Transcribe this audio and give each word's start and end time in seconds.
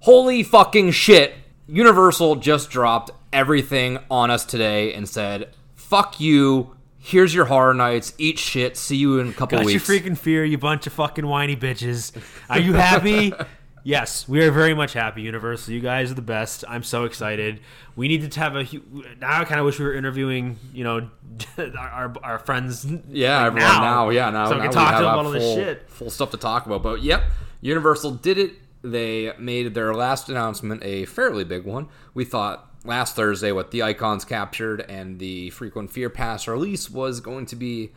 holy 0.00 0.42
fucking 0.42 0.90
shit. 0.92 1.34
Universal 1.68 2.36
just 2.36 2.70
dropped 2.70 3.10
everything 3.32 3.98
on 4.10 4.30
us 4.30 4.44
today 4.44 4.92
and 4.94 5.08
said, 5.08 5.52
"Fuck 5.74 6.20
you. 6.20 6.76
Here's 6.98 7.34
your 7.34 7.44
horror 7.46 7.74
nights. 7.74 8.12
Eat 8.18 8.38
shit. 8.38 8.76
See 8.76 8.96
you 8.96 9.18
in 9.18 9.28
a 9.28 9.32
couple 9.32 9.58
weeks." 9.58 9.66
Got 9.86 9.88
your 9.88 9.96
weeks." 9.98 10.06
freaking 10.08 10.18
fear, 10.18 10.44
you 10.44 10.58
bunch 10.58 10.86
of 10.86 10.92
fucking 10.92 11.26
whiny 11.26 11.56
bitches. 11.56 12.12
Are 12.48 12.58
you 12.60 12.74
happy? 12.74 13.32
yes, 13.84 14.28
we 14.28 14.42
are 14.44 14.50
very 14.52 14.74
much 14.74 14.92
happy, 14.92 15.22
Universal. 15.22 15.74
You 15.74 15.80
guys 15.80 16.10
are 16.10 16.14
the 16.14 16.22
best. 16.22 16.64
I'm 16.68 16.82
so 16.84 17.04
excited. 17.04 17.60
We 17.96 18.06
need 18.08 18.30
to 18.30 18.40
have 18.40 18.54
a. 18.54 18.62
hu- 18.64 19.04
Now 19.20 19.40
I 19.40 19.44
kind 19.44 19.58
of 19.58 19.66
wish 19.66 19.78
we 19.78 19.86
were 19.86 19.94
interviewing, 19.94 20.58
you 20.72 20.84
know, 20.84 21.08
our, 21.58 21.68
our, 21.78 22.14
our 22.22 22.38
friends. 22.38 22.84
Yeah, 23.08 23.38
like, 23.38 23.46
everyone 23.48 23.70
now. 23.82 24.08
Yeah, 24.10 24.30
now 24.30 24.46
So 24.46 24.52
we 24.52 24.58
now 24.58 24.62
can 24.64 24.72
talk 24.72 24.88
to 24.88 24.92
have 24.94 25.02
them 25.02 25.12
about 25.14 25.24
all 25.26 25.30
this 25.32 25.42
full- 25.42 25.56
shit. 25.56 25.90
Full 25.90 26.10
stuff 26.10 26.30
to 26.30 26.36
talk 26.36 26.66
about. 26.66 26.82
But 26.84 27.02
yep, 27.02 27.24
Universal 27.60 28.12
did 28.12 28.38
it. 28.38 28.52
They 28.90 29.32
made 29.38 29.74
their 29.74 29.94
last 29.94 30.28
announcement 30.28 30.84
a 30.84 31.06
fairly 31.06 31.44
big 31.44 31.64
one. 31.64 31.88
We 32.14 32.24
thought 32.24 32.70
last 32.84 33.16
Thursday 33.16 33.50
what 33.50 33.72
the 33.72 33.82
icons 33.82 34.24
captured 34.24 34.80
and 34.82 35.18
the 35.18 35.50
frequent 35.50 35.90
fear 35.90 36.08
pass 36.08 36.46
release 36.46 36.88
was 36.88 37.20
going 37.20 37.46
to 37.46 37.56
be 37.56 37.90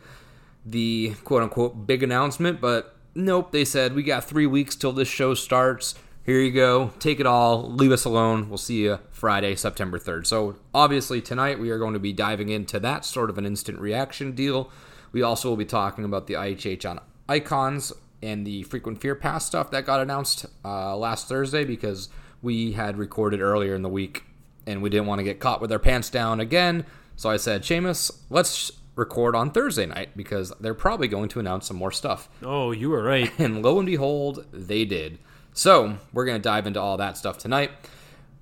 the 0.66 1.14
quote 1.24 1.42
unquote 1.42 1.86
big 1.86 2.02
announcement, 2.02 2.60
but 2.60 2.96
nope, 3.14 3.52
they 3.52 3.64
said 3.64 3.94
we 3.94 4.02
got 4.02 4.24
three 4.24 4.46
weeks 4.46 4.74
till 4.74 4.92
this 4.92 5.08
show 5.08 5.34
starts. 5.34 5.94
Here 6.24 6.40
you 6.40 6.52
go. 6.52 6.92
Take 6.98 7.18
it 7.18 7.26
all. 7.26 7.70
Leave 7.72 7.92
us 7.92 8.04
alone. 8.04 8.48
We'll 8.48 8.58
see 8.58 8.82
you 8.82 8.98
Friday, 9.10 9.54
September 9.56 9.98
3rd. 9.98 10.26
So, 10.26 10.56
obviously, 10.74 11.22
tonight 11.22 11.58
we 11.58 11.70
are 11.70 11.78
going 11.78 11.94
to 11.94 11.98
be 11.98 12.12
diving 12.12 12.50
into 12.50 12.78
that 12.80 13.04
sort 13.04 13.30
of 13.30 13.38
an 13.38 13.46
instant 13.46 13.80
reaction 13.80 14.32
deal. 14.32 14.70
We 15.12 15.22
also 15.22 15.48
will 15.48 15.56
be 15.56 15.64
talking 15.64 16.04
about 16.04 16.26
the 16.26 16.34
HHN 16.34 17.00
icons 17.28 17.92
and 18.22 18.46
the 18.46 18.62
frequent 18.64 19.00
fear 19.00 19.14
pass 19.14 19.46
stuff 19.46 19.70
that 19.70 19.86
got 19.86 20.00
announced 20.00 20.46
uh, 20.64 20.96
last 20.96 21.28
Thursday 21.28 21.64
because 21.64 22.08
we 22.42 22.72
had 22.72 22.98
recorded 22.98 23.40
earlier 23.40 23.74
in 23.74 23.82
the 23.82 23.88
week 23.88 24.24
and 24.66 24.82
we 24.82 24.90
didn't 24.90 25.06
want 25.06 25.18
to 25.18 25.24
get 25.24 25.40
caught 25.40 25.60
with 25.60 25.72
our 25.72 25.78
pants 25.78 26.10
down 26.10 26.40
again. 26.40 26.84
So 27.16 27.30
I 27.30 27.36
said, 27.36 27.62
Shamus, 27.62 28.10
let's 28.30 28.72
record 28.94 29.34
on 29.34 29.50
Thursday 29.50 29.86
night 29.86 30.16
because 30.16 30.52
they're 30.60 30.74
probably 30.74 31.08
going 31.08 31.28
to 31.30 31.40
announce 31.40 31.66
some 31.66 31.76
more 31.76 31.92
stuff. 31.92 32.28
Oh, 32.42 32.70
you 32.70 32.90
were 32.90 33.02
right. 33.02 33.30
And 33.38 33.62
lo 33.62 33.78
and 33.78 33.86
behold, 33.86 34.46
they 34.52 34.84
did. 34.84 35.18
So 35.52 35.96
we're 36.12 36.24
going 36.24 36.38
to 36.38 36.42
dive 36.42 36.66
into 36.66 36.80
all 36.80 36.96
that 36.98 37.16
stuff 37.16 37.38
tonight. 37.38 37.70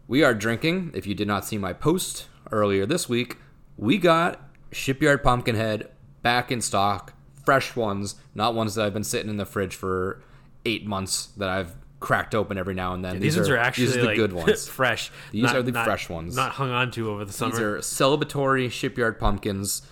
We 0.07 0.23
are 0.23 0.35
drinking. 0.35 0.93
If 0.95 1.07
you 1.07 1.15
did 1.15 1.29
not 1.29 1.45
see 1.45 1.59
my 1.59 1.73
post 1.73 2.27
earlier 2.51 2.87
this 2.87 3.09
week, 3.09 3.37
we 3.77 3.99
got 3.99 4.41
Shipyard 4.73 5.23
Pumpkinhead 5.23 5.89
back 6.23 6.51
in 6.51 6.61
stock. 6.61 7.13
Fresh 7.49 7.77
ones, 7.77 8.15
not 8.35 8.55
ones 8.55 8.75
that 8.75 8.85
I've 8.85 8.93
been 8.95 9.05
sitting 9.05 9.31
in 9.31 9.39
the 9.39 9.47
fridge 9.47 9.75
for 9.75 10.23
eight 10.67 10.87
months 10.87 11.27
that 11.39 11.49
I've 11.49 11.73
cracked 12.01 12.35
open 12.35 12.59
every 12.59 12.75
now 12.75 12.93
and 12.95 13.03
then. 13.05 13.19
These, 13.21 13.37
ones 13.37 13.49
are 13.49 13.57
actually 13.57 13.87
these 13.87 13.97
are 13.97 14.01
the 14.03 14.07
like, 14.09 14.17
good 14.17 14.33
ones. 14.45 14.69
fresh. 14.69 15.11
These 15.33 15.43
Not- 15.45 15.57
are 15.57 15.63
the 15.63 15.73
not- 15.73 15.85
fresh 15.87 16.09
ones. 16.11 16.37
Not 16.37 16.53
hung 16.53 16.71
on 16.71 16.91
to 16.93 17.11
over 17.11 17.25
the 17.25 17.33
summer. 17.33 17.53
These 17.53 17.61
are 17.61 17.79
celebratory 17.79 18.71
shipyard 18.71 19.19
pumpkins, 19.19 19.83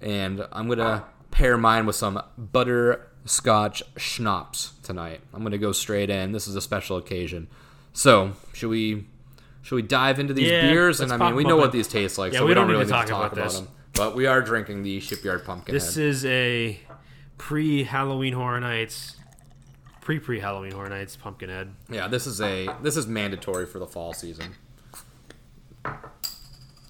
and 0.00 0.46
I'm 0.52 0.68
gonna 0.68 1.04
pair 1.30 1.56
mine 1.58 1.86
with 1.86 1.96
some 1.96 2.20
butterscotch 2.38 3.82
schnapps 3.96 4.72
tonight. 4.82 5.20
I'm 5.32 5.42
gonna 5.42 5.58
go 5.58 5.72
straight 5.72 6.10
in. 6.10 6.32
This 6.32 6.48
is 6.48 6.56
a 6.56 6.60
special 6.60 6.96
occasion. 6.96 7.48
So, 7.92 8.32
should 8.52 8.70
we 8.70 9.06
should 9.62 9.76
we 9.76 9.82
dive 9.82 10.18
into 10.18 10.34
these 10.34 10.50
Yeah, 10.50 10.62
beers? 10.70 11.00
And 11.00 11.12
I 11.12 11.16
mean, 11.16 11.34
we 11.34 11.44
know 11.44 11.56
what 11.56 11.72
these 11.72 11.88
taste 11.88 12.18
like, 12.18 12.32
Yeah, 12.32 12.40
so 12.40 12.44
we 12.44 12.48
we 12.50 12.54
don't 12.54 12.62
don't 12.62 12.68
need 12.68 12.72
really 12.80 12.84
need 12.86 12.88
to 12.88 12.92
talk 12.94 13.06
talk 13.06 13.32
about 13.32 13.38
about 13.38 13.44
this. 13.50 13.60
them. 13.60 13.68
But 13.94 14.16
we 14.16 14.26
are 14.26 14.40
drinking 14.40 14.82
the 14.82 15.00
shipyard 15.00 15.44
pumpkin. 15.44 15.74
This 15.74 15.96
is 15.98 16.24
a 16.24 16.80
pre 17.42 17.82
Halloween 17.82 18.32
Horror 18.32 18.60
Nights, 18.60 19.16
pre 20.00 20.20
pre 20.20 20.38
Halloween 20.38 20.70
Horror 20.70 20.88
Nights 20.88 21.16
Pumpkinhead. 21.16 21.74
yeah, 21.90 22.06
this 22.06 22.28
is 22.28 22.40
a 22.40 22.68
this 22.82 22.96
is 22.96 23.08
mandatory 23.08 23.66
for 23.66 23.80
the 23.80 23.86
fall 23.86 24.12
season. 24.12 24.54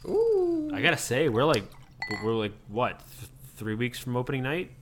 Ooh. 0.07 0.71
I 0.75 0.83
gotta 0.83 0.99
say, 0.99 1.31
we're 1.31 1.47
like, 1.47 1.65
we're 2.23 2.35
like 2.35 2.53
what, 2.69 2.99
th- 3.19 3.31
three 3.57 3.75
weeks 3.75 3.99
from 3.99 4.15
opening 4.15 4.43
night, 4.43 4.73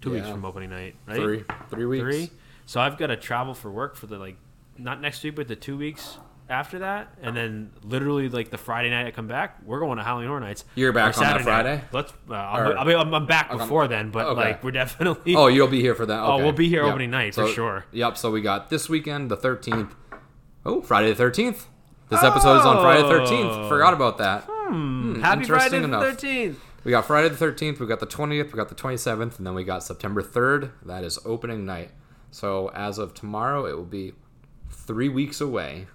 two 0.00 0.10
weeks 0.10 0.28
from 0.28 0.44
opening 0.44 0.70
night, 0.70 0.96
right? 1.06 1.16
Three 1.16 1.44
three 1.68 1.86
weeks. 1.86 2.02
Three. 2.02 2.30
So 2.66 2.80
I've 2.80 2.98
got 2.98 3.08
to 3.08 3.16
travel 3.16 3.54
for 3.54 3.70
work 3.70 3.94
for 3.94 4.06
the 4.06 4.18
like, 4.18 4.36
not 4.78 5.00
next 5.00 5.22
week, 5.22 5.36
but 5.36 5.46
the 5.46 5.56
two 5.56 5.76
weeks 5.76 6.18
after 6.50 6.80
that, 6.80 7.14
and 7.22 7.36
then 7.36 7.70
literally 7.82 8.28
like 8.28 8.50
the 8.50 8.58
Friday 8.58 8.90
night 8.90 9.06
I 9.06 9.10
come 9.12 9.26
back, 9.28 9.58
we're 9.64 9.80
going 9.80 9.96
to 9.98 10.04
Halloween 10.04 10.28
Horror 10.28 10.40
Nights. 10.40 10.64
You're 10.74 10.92
back 10.92 11.16
on 11.16 11.22
that 11.24 11.40
Friday? 11.42 11.76
night. 11.76 11.84
Let's. 11.92 12.12
Uh, 12.28 12.34
I'll, 12.34 12.70
Or- 12.72 12.78
I'll 12.78 12.84
be, 12.84 12.94
I'm, 12.94 13.14
I'm 13.14 13.26
back 13.26 13.50
before 13.50 13.86
then, 13.88 14.10
but 14.10 14.26
Okay. 14.26 14.40
like 14.40 14.64
we're 14.64 14.70
definitely. 14.72 15.34
Oh, 15.36 15.46
you'll 15.46 15.68
be 15.68 15.80
here 15.80 15.94
for 15.94 16.04
that. 16.06 16.20
Oh, 16.20 16.36
we'll 16.38 16.52
be 16.52 16.68
here 16.68 16.82
Yep. 16.82 16.90
opening 16.90 17.10
night 17.10 17.34
for 17.34 17.46
sure. 17.48 17.86
Yep. 17.92 18.18
So 18.18 18.30
we 18.30 18.42
got 18.42 18.68
this 18.68 18.88
weekend, 18.88 19.30
the 19.30 19.36
thirteenth. 19.36 19.94
Oh, 20.66 20.82
Friday 20.82 21.08
the 21.10 21.14
thirteenth. 21.14 21.66
This 22.08 22.22
episode 22.24 22.58
is 22.58 22.66
on 22.66 22.82
Friday 22.82 23.02
the 23.02 23.08
thirteenth. 23.08 23.52
Oh. 23.52 23.68
Forgot 23.68 23.94
about 23.94 24.18
that. 24.18 24.42
Hmm, 24.48 25.20
Happy 25.20 25.42
interesting 25.42 25.56
Friday 25.56 25.78
the 25.78 25.84
enough. 25.84 26.02
thirteenth. 26.02 26.58
We 26.82 26.90
got 26.90 27.04
Friday 27.04 27.28
the 27.28 27.36
thirteenth. 27.36 27.78
We 27.78 27.86
got 27.86 28.00
the 28.00 28.06
twentieth. 28.06 28.52
We 28.52 28.56
got 28.56 28.68
the 28.68 28.74
twenty 28.74 28.96
seventh, 28.96 29.38
and 29.38 29.46
then 29.46 29.54
we 29.54 29.62
got 29.64 29.82
September 29.84 30.20
third. 30.22 30.72
That 30.84 31.04
is 31.04 31.18
opening 31.24 31.64
night. 31.64 31.90
So 32.32 32.68
as 32.74 32.98
of 32.98 33.14
tomorrow, 33.14 33.66
it 33.66 33.76
will 33.76 33.84
be 33.84 34.12
three 34.70 35.08
weeks 35.08 35.40
away. 35.40 35.86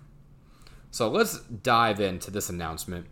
So 0.96 1.10
let's 1.10 1.40
dive 1.40 2.00
into 2.00 2.32
this 2.32 2.48
announcement. 2.50 3.08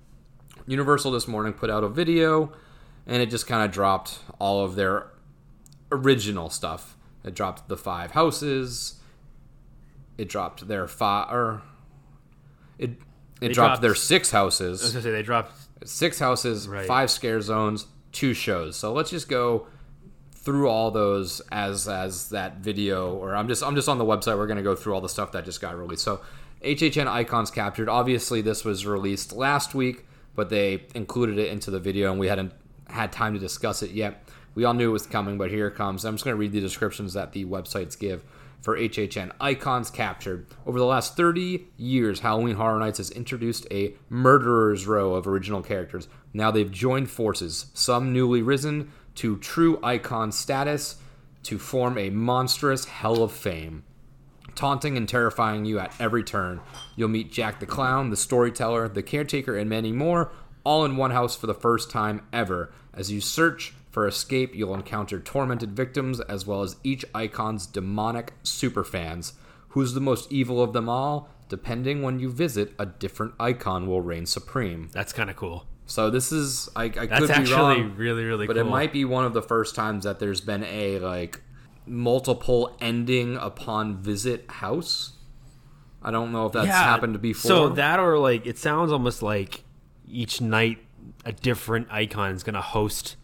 Universal 0.67 1.11
this 1.11 1.27
morning 1.27 1.51
put 1.51 1.69
out 1.69 1.83
a 1.83 1.89
video, 1.89 2.53
and 3.05 3.21
it 3.21 3.29
just 3.29 3.45
kind 3.45 3.61
of 3.61 3.71
dropped 3.71 4.19
all 4.39 4.63
of 4.63 4.75
their 4.75 5.07
original 5.91 6.49
stuff. 6.49 6.95
It 7.25 7.35
dropped 7.35 7.67
the 7.67 7.75
five 7.75 8.11
houses. 8.11 9.01
It 10.17 10.29
dropped 10.29 10.65
their 10.69 10.87
five, 10.87 11.29
or 11.29 11.61
it 12.79 12.91
it 13.41 13.49
dropped, 13.49 13.53
dropped- 13.53 13.81
their 13.81 13.95
six 13.95 14.31
houses. 14.31 14.81
I 14.81 14.85
was 14.85 14.93
gonna 14.93 15.03
say 15.03 15.11
they 15.11 15.21
dropped. 15.21 15.51
six 15.83 16.19
houses, 16.19 16.69
Right. 16.69 16.87
five 16.87 17.11
scare 17.11 17.41
zones, 17.41 17.87
two 18.13 18.33
shows. 18.33 18.77
So 18.77 18.93
let's 18.93 19.09
just 19.09 19.27
go 19.27 19.67
through 20.31 20.69
all 20.69 20.89
those 20.89 21.41
as 21.51 21.89
as 21.89 22.29
that 22.29 22.59
video, 22.59 23.13
or 23.13 23.35
I'm 23.35 23.49
just 23.49 23.61
I'm 23.61 23.75
just 23.75 23.89
on 23.89 23.97
the 23.97 24.05
website. 24.05 24.37
We're 24.37 24.47
gonna 24.47 24.63
go 24.63 24.73
through 24.73 24.93
all 24.93 25.01
the 25.01 25.09
stuff 25.09 25.33
that 25.33 25.43
just 25.43 25.59
got 25.59 25.77
released. 25.77 26.03
So 26.03 26.21
HHN 26.63 27.07
icons 27.07 27.51
captured. 27.51 27.89
Obviously, 27.89 28.41
this 28.41 28.63
was 28.63 28.85
released 28.85 29.33
last 29.33 29.75
week, 29.75 30.05
but 30.35 30.49
they 30.49 30.83
included 30.95 31.37
it 31.37 31.51
into 31.51 31.69
the 31.69 31.79
video, 31.79 32.09
and 32.11 32.19
we 32.19 32.27
hadn't 32.27 32.53
had 32.87 33.11
time 33.11 33.33
to 33.33 33.39
discuss 33.39 33.83
it 33.83 33.91
yet. 33.91 34.23
We 34.55 34.63
all 34.63 34.73
knew 34.73 34.89
it 34.89 34.93
was 34.93 35.05
coming, 35.05 35.37
but 35.37 35.49
here 35.49 35.67
it 35.67 35.75
comes. 35.75 36.05
I'm 36.05 36.15
just 36.15 36.23
going 36.23 36.35
to 36.35 36.39
read 36.39 36.51
the 36.51 36.61
descriptions 36.61 37.13
that 37.13 37.33
the 37.33 37.45
websites 37.45 37.99
give 37.99 38.23
for 38.61 38.77
HHN 38.77 39.31
icons 39.41 39.89
captured. 39.89 40.45
Over 40.65 40.79
the 40.79 40.85
last 40.85 41.17
30 41.17 41.65
years, 41.75 42.21
Halloween 42.21 42.55
Horror 42.55 42.79
Nights 42.79 42.99
has 42.99 43.11
introduced 43.11 43.67
a 43.69 43.93
murderer's 44.09 44.87
row 44.87 45.15
of 45.15 45.27
original 45.27 45.61
characters. 45.61 46.07
Now 46.33 46.49
they've 46.49 46.71
joined 46.71 47.09
forces, 47.09 47.65
some 47.73 48.13
newly 48.13 48.41
risen 48.41 48.91
to 49.15 49.37
true 49.37 49.79
icon 49.83 50.31
status, 50.31 50.95
to 51.43 51.59
form 51.59 51.97
a 51.97 52.09
monstrous 52.09 52.85
hell 52.85 53.21
of 53.21 53.33
fame 53.33 53.83
taunting 54.55 54.97
and 54.97 55.07
terrifying 55.07 55.65
you 55.65 55.79
at 55.79 55.93
every 55.99 56.23
turn. 56.23 56.59
You'll 56.95 57.09
meet 57.09 57.31
Jack 57.31 57.59
the 57.59 57.65
Clown, 57.65 58.09
the 58.09 58.17
storyteller, 58.17 58.87
the 58.87 59.03
caretaker, 59.03 59.57
and 59.57 59.69
many 59.69 59.91
more, 59.91 60.31
all 60.63 60.85
in 60.85 60.97
one 60.97 61.11
house 61.11 61.35
for 61.35 61.47
the 61.47 61.53
first 61.53 61.89
time 61.91 62.21
ever. 62.31 62.71
As 62.93 63.11
you 63.11 63.21
search 63.21 63.73
for 63.91 64.07
escape, 64.07 64.55
you'll 64.55 64.73
encounter 64.73 65.19
tormented 65.19 65.75
victims 65.75 66.19
as 66.21 66.45
well 66.45 66.61
as 66.61 66.77
each 66.83 67.05
icon's 67.13 67.65
demonic 67.67 68.33
superfans. 68.43 69.33
Who's 69.69 69.93
the 69.93 70.01
most 70.01 70.31
evil 70.31 70.61
of 70.61 70.73
them 70.73 70.87
all? 70.89 71.29
Depending 71.49 72.01
when 72.01 72.19
you 72.19 72.31
visit, 72.31 72.73
a 72.79 72.85
different 72.85 73.33
icon 73.39 73.87
will 73.87 74.01
reign 74.01 74.25
supreme. 74.25 74.89
That's 74.93 75.13
kind 75.13 75.29
of 75.29 75.35
cool. 75.35 75.65
So 75.85 76.09
this 76.09 76.31
is 76.31 76.69
I, 76.75 76.85
I 76.85 76.89
That's 76.89 77.19
could 77.19 77.27
be 77.27 77.33
actually 77.33 77.81
wrong, 77.81 77.95
really 77.97 78.23
really 78.23 78.47
but 78.47 78.55
cool. 78.55 78.65
it 78.65 78.69
might 78.69 78.93
be 78.93 79.05
one 79.05 79.25
of 79.25 79.33
the 79.33 79.41
first 79.41 79.75
times 79.75 80.05
that 80.05 80.17
there's 80.17 80.41
been 80.41 80.63
a 80.63 80.97
like 80.99 81.41
multiple 81.85 82.75
ending 82.79 83.37
upon 83.37 83.97
visit 83.97 84.49
house. 84.49 85.13
I 86.01 86.11
don't 86.11 86.31
know 86.31 86.47
if 86.47 86.53
that's 86.53 86.67
happened 86.67 87.21
before. 87.21 87.49
So 87.49 87.69
that 87.69 87.99
or 87.99 88.17
like 88.17 88.45
it 88.45 88.57
sounds 88.57 88.91
almost 88.91 89.21
like 89.21 89.63
each 90.07 90.41
night 90.41 90.79
a 91.25 91.31
different 91.31 91.87
icon 91.91 92.33
is 92.33 92.43
gonna 92.43 92.61
host 92.61 93.15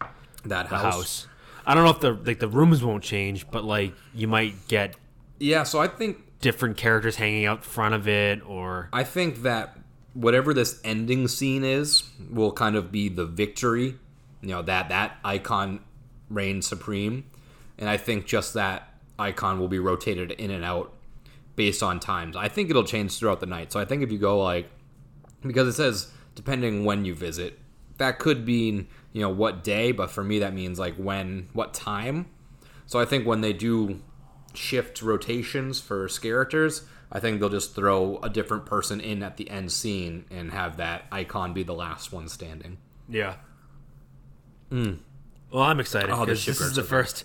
that 0.44 0.66
house. 0.66 0.82
house. 0.82 1.26
I 1.66 1.74
don't 1.74 1.84
know 1.84 1.90
if 1.90 2.00
the 2.00 2.12
like 2.12 2.38
the 2.38 2.48
rooms 2.48 2.82
won't 2.82 3.04
change, 3.04 3.50
but 3.50 3.64
like 3.64 3.94
you 4.14 4.28
might 4.28 4.66
get 4.68 4.96
Yeah, 5.38 5.62
so 5.64 5.80
I 5.80 5.88
think 5.88 6.18
different 6.40 6.76
characters 6.76 7.16
hanging 7.16 7.44
out 7.44 7.64
front 7.64 7.94
of 7.94 8.08
it, 8.08 8.40
or 8.46 8.88
I 8.92 9.04
think 9.04 9.42
that 9.42 9.78
whatever 10.14 10.54
this 10.54 10.80
ending 10.82 11.28
scene 11.28 11.64
is 11.64 12.02
will 12.30 12.52
kind 12.52 12.76
of 12.76 12.90
be 12.90 13.08
the 13.08 13.26
victory. 13.26 13.96
You 14.40 14.48
know 14.48 14.62
that 14.62 14.88
that 14.88 15.18
icon 15.22 15.80
reigns 16.30 16.66
supreme, 16.66 17.24
and 17.80 17.88
I 17.88 17.96
think 17.96 18.26
just 18.26 18.54
that 18.54 18.94
icon 19.18 19.58
will 19.58 19.68
be 19.68 19.78
rotated 19.78 20.32
in 20.32 20.50
and 20.50 20.64
out 20.64 20.92
based 21.56 21.82
on 21.82 21.98
times. 21.98 22.36
I 22.36 22.48
think 22.48 22.70
it'll 22.70 22.84
change 22.84 23.18
throughout 23.18 23.40
the 23.40 23.46
night. 23.46 23.72
So 23.72 23.80
I 23.80 23.84
think 23.84 24.02
if 24.02 24.12
you 24.12 24.18
go 24.18 24.40
like 24.42 24.70
because 25.42 25.66
it 25.66 25.72
says 25.72 26.12
depending 26.34 26.84
when 26.84 27.04
you 27.04 27.14
visit, 27.14 27.58
that 27.98 28.18
could 28.18 28.46
mean 28.46 28.86
you 29.12 29.20
know 29.20 29.30
what 29.30 29.64
day, 29.64 29.92
but 29.92 30.10
for 30.10 30.22
me 30.22 30.38
that 30.38 30.54
means 30.54 30.78
like 30.78 30.94
when, 30.94 31.48
what 31.52 31.74
time. 31.74 32.26
So 32.86 33.00
I 33.00 33.04
think 33.04 33.26
when 33.26 33.40
they 33.40 33.52
do 33.52 34.02
shift 34.54 35.02
rotations 35.02 35.80
for 35.80 36.08
characters, 36.08 36.82
I 37.12 37.20
think 37.20 37.40
they'll 37.40 37.48
just 37.48 37.74
throw 37.74 38.18
a 38.22 38.28
different 38.28 38.66
person 38.66 39.00
in 39.00 39.22
at 39.22 39.36
the 39.36 39.50
end 39.50 39.72
scene 39.72 40.26
and 40.30 40.52
have 40.52 40.76
that 40.76 41.04
icon 41.10 41.52
be 41.52 41.62
the 41.62 41.74
last 41.74 42.12
one 42.12 42.28
standing. 42.28 42.78
yeah. 43.08 43.36
Hmm. 44.70 44.94
Well, 45.52 45.64
I'm 45.64 45.80
excited 45.80 46.10
Oh, 46.10 46.24
this 46.24 46.46
is 46.46 46.76
the 46.76 46.84
first. 46.84 47.24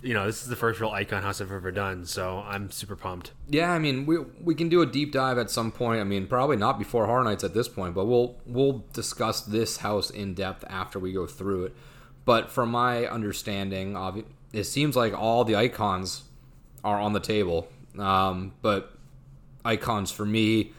You 0.00 0.14
know, 0.14 0.26
this 0.26 0.42
is 0.42 0.48
the 0.48 0.56
first 0.56 0.80
real 0.80 0.90
icon 0.90 1.22
house 1.22 1.40
I've 1.40 1.50
ever 1.50 1.72
done, 1.72 2.06
so 2.06 2.44
I'm 2.46 2.70
super 2.70 2.94
pumped. 2.94 3.32
Yeah, 3.48 3.72
I 3.72 3.78
mean, 3.80 4.06
we 4.06 4.18
we 4.18 4.54
can 4.54 4.68
do 4.68 4.80
a 4.80 4.86
deep 4.86 5.12
dive 5.12 5.38
at 5.38 5.50
some 5.50 5.72
point. 5.72 6.00
I 6.00 6.04
mean, 6.04 6.26
probably 6.26 6.56
not 6.56 6.78
before 6.78 7.06
Horror 7.06 7.24
Nights 7.24 7.42
at 7.42 7.52
this 7.52 7.68
point, 7.68 7.94
but 7.94 8.04
we'll 8.04 8.36
we'll 8.46 8.84
discuss 8.92 9.40
this 9.40 9.78
house 9.78 10.10
in 10.10 10.34
depth 10.34 10.64
after 10.68 10.98
we 10.98 11.12
go 11.12 11.26
through 11.26 11.64
it. 11.66 11.76
But 12.24 12.50
from 12.50 12.70
my 12.70 13.06
understanding, 13.06 13.96
it 14.52 14.64
seems 14.64 14.94
like 14.94 15.18
all 15.18 15.44
the 15.44 15.56
icons 15.56 16.22
are 16.84 17.00
on 17.00 17.12
the 17.12 17.20
table. 17.20 17.68
Um, 17.98 18.52
but 18.62 18.92
icons 19.64 20.10
for 20.10 20.24
me, 20.24 20.72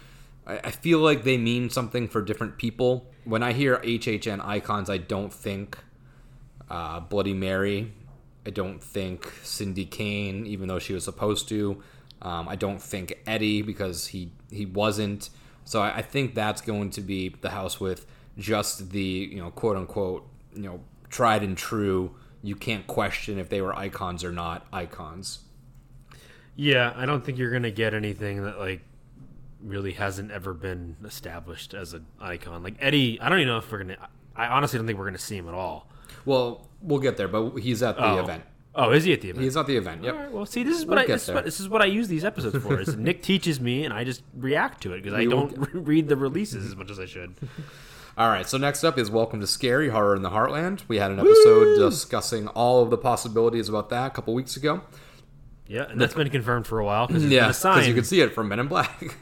I, 0.48 0.60
I 0.66 0.72
feel 0.72 1.00
like 1.00 1.24
they 1.24 1.38
mean 1.38 1.70
something 1.70 2.08
for 2.08 2.22
different 2.22 2.58
people. 2.58 3.08
When 3.26 3.44
I 3.44 3.54
hear 3.54 3.78
HHN 3.78 4.46
icons, 4.46 4.90
I 4.90 4.98
don't 4.98 5.34
think 5.34 5.78
uh, 6.70 7.00
Bloody 7.02 7.34
Mary. 7.34 7.94
I 8.46 8.50
don't 8.50 8.82
think 8.82 9.32
Cindy 9.44 9.86
Cane, 9.86 10.46
even 10.46 10.68
though 10.68 10.80
she 10.80 10.94
was 10.94 11.04
supposed 11.04 11.50
to. 11.50 11.82
Um, 12.22 12.48
I 12.48 12.56
don't 12.56 12.82
think 12.82 13.18
Eddie 13.26 13.62
because 13.62 14.08
he 14.08 14.32
he 14.52 14.66
wasn't. 14.66 15.30
So 15.66 15.82
I, 15.82 15.98
I 15.98 16.02
think 16.02 16.36
that's 16.36 16.62
going 16.62 16.90
to 16.92 17.02
be 17.02 17.30
the 17.42 17.52
house 17.52 17.80
with 17.80 18.06
just 18.38 18.92
the 18.92 19.02
you 19.02 19.38
know 19.38 19.52
quote 19.52 19.78
unquote 19.78 20.28
you 20.54 20.64
know 20.64 20.82
tried 21.10 21.44
and 21.44 21.58
true. 21.58 22.16
You 22.42 22.56
can't 22.56 22.88
question 22.88 23.38
if 23.38 23.50
they 23.50 23.62
were 23.62 23.76
icons 23.76 24.24
or 24.24 24.32
not 24.32 24.66
icons. 24.72 25.40
Yeah, 26.56 26.94
I 26.96 27.06
don't 27.06 27.24
think 27.24 27.38
you're 27.38 27.52
gonna 27.52 27.72
get 27.72 27.94
anything 27.94 28.44
that 28.44 28.58
like 28.58 28.82
really 29.62 29.94
hasn't 29.94 30.32
ever 30.32 30.54
been 30.54 30.96
established 31.04 31.74
as 31.74 31.94
an 31.94 32.06
icon. 32.20 32.64
Like 32.64 32.76
Eddie, 32.80 33.20
I 33.22 33.30
don't 33.30 33.40
even 33.40 33.50
know 33.50 33.58
if 33.58 33.72
we're 33.72 33.80
gonna. 33.80 34.10
I 34.36 34.48
honestly 34.48 34.78
don't 34.78 34.88
think 34.88 34.98
we're 34.98 35.06
gonna 35.06 35.18
see 35.18 35.38
him 35.38 35.48
at 35.48 35.54
all. 35.54 35.90
Well, 36.26 36.68
we'll 36.82 37.00
get 37.00 37.18
there, 37.18 37.28
but 37.28 37.58
he's 37.58 37.82
at 37.84 37.98
the 37.98 38.04
Oh. 38.06 38.20
event. 38.20 38.44
Oh, 38.76 38.92
is 38.92 39.04
he 39.04 39.14
at 39.14 39.22
the 39.22 39.30
event? 39.32 39.44
He's 39.44 39.58
at 39.58 39.66
the 39.68 39.76
event. 39.76 40.04
Yep. 40.04 40.14
All 40.14 40.20
right, 40.22 40.32
well, 40.32 40.46
see, 40.46 40.64
this 40.64 40.78
is 40.78 40.86
We'll 40.86 40.96
what 40.98 41.04
I 41.04 41.08
this 41.08 41.28
is 41.28 41.34
what, 41.34 41.44
this 41.46 41.60
is 41.60 41.68
what 41.70 41.82
I 41.82 41.86
use 41.86 42.08
these 42.08 42.24
episodes 42.24 42.64
for. 42.64 42.80
Is 42.80 42.96
Nick 42.98 43.22
teaches 43.24 43.60
me, 43.60 43.84
and 43.84 43.94
I 43.94 44.04
just 44.04 44.22
react 44.38 44.82
to 44.84 44.94
it 44.94 45.02
because 45.04 45.14
I 45.18 45.26
don't 45.26 45.54
read 45.74 46.08
the 46.08 46.16
releases 46.16 46.66
as 46.66 46.76
much 46.76 46.90
as 46.92 47.00
I 47.00 47.06
should. 47.06 47.34
All 48.18 48.30
right, 48.30 48.48
so 48.48 48.58
next 48.58 48.84
up 48.84 48.98
is 48.98 49.10
Welcome 49.10 49.40
to 49.42 49.48
Scary 49.48 49.90
Horror 49.90 50.16
in 50.16 50.22
the 50.22 50.30
Heartland. 50.30 50.82
We 50.88 50.98
had 50.98 51.10
an 51.12 51.20
episode 51.20 51.78
discussing 51.90 52.48
all 52.50 52.84
of 52.84 52.90
the 52.90 52.98
possibilities 52.98 53.70
about 53.70 53.90
that 53.90 54.08
a 54.08 54.10
couple 54.12 54.34
weeks 54.34 54.56
ago. 54.58 54.82
Yeah, 55.68 55.84
and 55.90 56.00
that's 56.02 56.14
been 56.16 56.30
confirmed 56.30 56.66
for 56.68 56.80
a 56.80 56.86
while 56.86 57.08
because 57.08 57.26
Yeah, 57.26 57.48
because 57.48 57.88
you 57.88 57.94
can 57.94 58.04
see 58.04 58.22
it 58.22 58.34
from 58.34 58.48
Men 58.50 58.60
in 58.60 58.68
Black. 58.68 59.16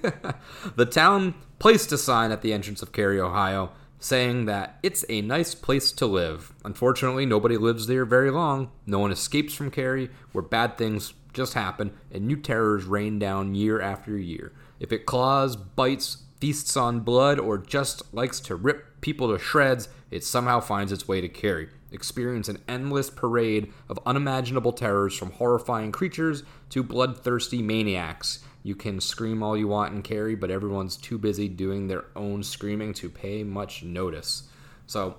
the 0.75 0.85
town 0.85 1.35
placed 1.59 1.91
a 1.91 1.97
sign 1.97 2.31
at 2.31 2.41
the 2.41 2.53
entrance 2.53 2.81
of 2.81 2.91
Cary, 2.91 3.19
Ohio, 3.19 3.71
saying 3.99 4.45
that 4.45 4.77
it's 4.83 5.05
a 5.09 5.21
nice 5.21 5.55
place 5.55 5.91
to 5.93 6.05
live. 6.05 6.53
Unfortunately, 6.63 7.25
nobody 7.25 7.57
lives 7.57 7.87
there 7.87 8.05
very 8.05 8.31
long. 8.31 8.71
No 8.85 8.99
one 8.99 9.11
escapes 9.11 9.53
from 9.53 9.71
Cary, 9.71 10.09
where 10.31 10.43
bad 10.43 10.77
things 10.77 11.13
just 11.33 11.53
happen 11.53 11.93
and 12.11 12.25
new 12.25 12.35
terrors 12.35 12.85
rain 12.85 13.19
down 13.19 13.55
year 13.55 13.79
after 13.79 14.17
year. 14.17 14.53
If 14.79 14.91
it 14.91 15.05
claws, 15.05 15.55
bites, 15.55 16.23
feasts 16.39 16.77
on 16.77 17.01
blood, 17.01 17.39
or 17.39 17.57
just 17.57 18.13
likes 18.13 18.39
to 18.41 18.55
rip 18.55 19.01
people 19.01 19.31
to 19.31 19.39
shreds, 19.39 19.89
it 20.11 20.23
somehow 20.23 20.59
finds 20.59 20.91
its 20.91 21.07
way 21.07 21.21
to 21.21 21.29
Cary. 21.29 21.69
Experience 21.91 22.49
an 22.49 22.61
endless 22.67 23.09
parade 23.09 23.71
of 23.89 23.99
unimaginable 24.05 24.73
terrors 24.73 25.15
from 25.15 25.31
horrifying 25.31 25.91
creatures 25.91 26.43
to 26.69 26.83
bloodthirsty 26.83 27.61
maniacs. 27.61 28.39
You 28.67 28.75
can 28.75 28.99
scream 28.99 29.41
all 29.43 29.55
you 29.55 29.69
want 29.69 29.93
in 29.93 30.01
Cary, 30.01 30.35
but 30.35 30.51
everyone's 30.51 30.97
too 30.97 31.17
busy 31.17 31.47
doing 31.47 31.87
their 31.87 32.03
own 32.17 32.43
screaming 32.43 32.93
to 32.95 33.09
pay 33.09 33.41
much 33.41 33.81
notice. 33.81 34.49
So, 34.87 35.15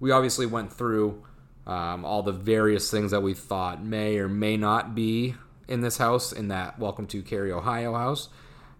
we 0.00 0.10
obviously 0.10 0.44
went 0.44 0.72
through 0.72 1.22
um, 1.68 2.04
all 2.04 2.24
the 2.24 2.32
various 2.32 2.90
things 2.90 3.12
that 3.12 3.20
we 3.20 3.32
thought 3.32 3.80
may 3.80 4.18
or 4.18 4.28
may 4.28 4.56
not 4.56 4.96
be 4.96 5.36
in 5.68 5.82
this 5.82 5.98
house, 5.98 6.32
in 6.32 6.48
that 6.48 6.80
Welcome 6.80 7.06
to 7.06 7.22
Cary, 7.22 7.52
Ohio 7.52 7.94
house. 7.94 8.28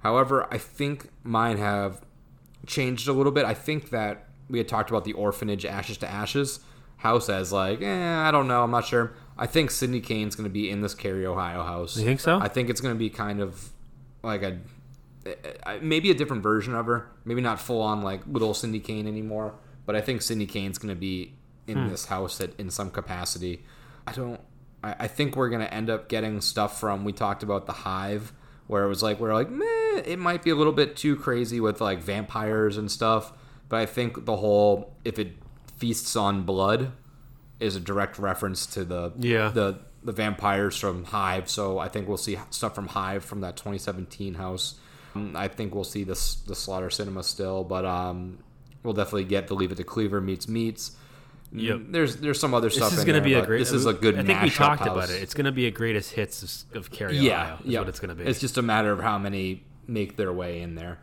However, 0.00 0.52
I 0.52 0.58
think 0.58 1.10
mine 1.22 1.58
have 1.58 2.00
changed 2.66 3.06
a 3.06 3.12
little 3.12 3.30
bit. 3.30 3.44
I 3.44 3.54
think 3.54 3.90
that 3.90 4.26
we 4.48 4.58
had 4.58 4.66
talked 4.66 4.90
about 4.90 5.04
the 5.04 5.12
orphanage 5.12 5.64
Ashes 5.64 5.98
to 5.98 6.10
Ashes 6.10 6.58
house 6.96 7.28
as 7.28 7.52
like, 7.52 7.80
eh, 7.80 8.16
I 8.16 8.32
don't 8.32 8.48
know, 8.48 8.64
I'm 8.64 8.72
not 8.72 8.86
sure. 8.86 9.12
I 9.38 9.46
think 9.46 9.70
Cindy 9.70 10.00
Cane's 10.00 10.34
going 10.34 10.48
to 10.48 10.52
be 10.52 10.68
in 10.68 10.80
this 10.80 10.96
Cary, 10.96 11.24
Ohio 11.24 11.62
house. 11.62 11.96
You 11.96 12.04
think 12.04 12.18
so? 12.18 12.40
I 12.40 12.48
think 12.48 12.70
it's 12.70 12.80
going 12.80 12.92
to 12.92 12.98
be 12.98 13.08
kind 13.08 13.40
of 13.40 13.70
like 14.22 14.43
a 14.43 14.58
maybe 15.81 16.11
a 16.11 16.14
different 16.14 16.43
version 16.43 16.75
of 16.75 16.87
her. 16.87 17.11
Maybe 17.25 17.40
not 17.40 17.61
full 17.61 17.82
on 17.82 18.02
like 18.02 18.22
little 18.26 18.55
Cindy 18.55 18.81
Cane 18.81 19.06
anymore, 19.06 19.55
but 19.87 19.96
I 19.96 20.00
think 20.00 20.22
Cindy 20.22 20.46
Cane's 20.46 20.79
going 20.79 20.94
to 20.94 21.00
be 21.00 21.34
in 21.67 21.79
hmm. 21.79 21.89
this 21.89 22.06
house 22.06 22.41
at, 22.41 22.50
in 22.58 22.70
some 22.70 22.91
capacity. 22.91 23.65
I 24.06 24.12
don't. 24.12 24.41
I, 24.82 24.96
I 25.00 25.06
think 25.08 25.36
we're 25.36 25.50
going 25.50 25.60
to 25.60 25.72
end 25.72 25.91
up 25.91 26.08
getting 26.08 26.41
stuff 26.41 26.81
from. 26.81 27.05
We 27.05 27.12
talked 27.12 27.43
about 27.43 27.67
the 27.67 27.72
Hive, 27.72 28.32
where 28.67 28.84
it 28.84 28.89
was 28.89 29.03
like 29.03 29.20
we're 29.20 29.34
like, 29.34 29.50
meh, 29.50 30.03
it 30.05 30.19
might 30.19 30.43
be 30.43 30.50
a 30.50 30.55
little 30.55 30.72
bit 30.72 30.96
too 30.96 31.17
crazy 31.17 31.60
with 31.60 31.81
like 31.81 32.00
vampires 32.00 32.77
and 32.77 32.91
stuff. 32.91 33.32
But 33.69 33.81
I 33.81 33.86
think 33.86 34.24
the 34.24 34.36
whole 34.36 34.96
if 35.05 35.19
it 35.19 35.34
feasts 35.77 36.17
on 36.17 36.43
blood 36.43 36.93
is 37.60 37.77
a 37.77 37.81
direct 37.81 38.19
reference 38.19 38.67
to 38.67 38.84
the 38.84 39.12
Yeah. 39.19 39.50
the 39.50 39.79
the 40.02 40.12
vampires 40.12 40.76
from 40.76 41.04
Hive. 41.04 41.50
So 41.50 41.78
I 41.78 41.88
think 41.88 42.08
we'll 42.08 42.16
see 42.16 42.38
stuff 42.50 42.74
from 42.74 42.88
Hive 42.88 43.24
from 43.24 43.40
that 43.42 43.56
2017 43.56 44.34
house. 44.34 44.74
Um, 45.14 45.34
I 45.36 45.48
think 45.48 45.74
we'll 45.74 45.84
see 45.84 46.04
this 46.04 46.36
the 46.36 46.54
Slaughter 46.54 46.90
Cinema 46.90 47.22
still, 47.22 47.64
but 47.64 47.84
um, 47.84 48.38
we'll 48.82 48.94
definitely 48.94 49.24
get 49.24 49.48
the 49.48 49.54
Leave 49.54 49.72
It 49.72 49.76
to 49.76 49.84
Cleaver 49.84 50.20
meets 50.20 50.48
meets. 50.48 50.96
Yep. 51.52 51.76
Mm, 51.78 51.92
There's 51.92 52.16
there's 52.16 52.38
some 52.38 52.54
other 52.54 52.70
stuff. 52.70 52.90
This 52.90 53.00
is 53.00 53.04
going 53.04 53.20
to 53.20 53.24
be 53.24 53.34
a 53.34 53.44
great. 53.44 53.58
This 53.58 53.72
is 53.72 53.86
a 53.86 53.92
good. 53.92 54.19
I 54.19 54.22
think 54.22 54.40
we 54.42 54.50
talked 54.50 54.80
house. 54.80 54.88
about 54.88 55.10
it. 55.10 55.20
It's 55.22 55.34
going 55.34 55.46
to 55.46 55.52
be 55.52 55.66
a 55.66 55.70
greatest 55.70 56.12
hits 56.12 56.64
of, 56.72 56.76
of 56.76 56.90
Cary, 56.92 57.19
yeah, 57.19 57.58
Is 57.58 57.66
yeah. 57.66 57.80
what 57.80 57.88
it's 57.88 57.98
going 57.98 58.10
to 58.10 58.14
be. 58.14 58.28
It's 58.28 58.38
just 58.40 58.56
a 58.56 58.62
matter 58.62 58.92
of 58.92 59.00
how 59.00 59.19
many 59.19 59.64
make 59.86 60.16
their 60.16 60.32
way 60.32 60.60
in 60.62 60.76
there. 60.76 60.98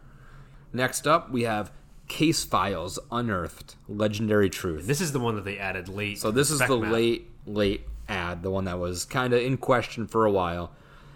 Next 0.72 1.06
up, 1.06 1.32
we 1.32 1.44
have 1.44 1.72
Case 2.08 2.46
Files 2.46 2.98
Unearthed: 3.12 3.76
Legendary 3.90 4.50
Truth. 4.50 4.88
this 4.88 5.02
is 5.02 5.12
the 5.12 5.20
one 5.20 5.36
that 5.36 5.44
they 5.44 5.58
added 5.60 5.90
late. 5.90 6.20
So 6.20 6.32
this 6.32 6.50
is 6.50 6.60
the 6.60 6.78
map. 6.80 6.94
late, 6.94 7.30
late 7.46 7.86
ad, 8.08 8.44
the 8.44 8.52
one 8.52 8.66
that 8.66 8.80
was 8.80 9.06
kind 9.06 9.34
of 9.34 9.42
in 9.42 9.58
question 9.58 10.08
for 10.08 10.26
a 10.26 10.32
while. 10.32 10.72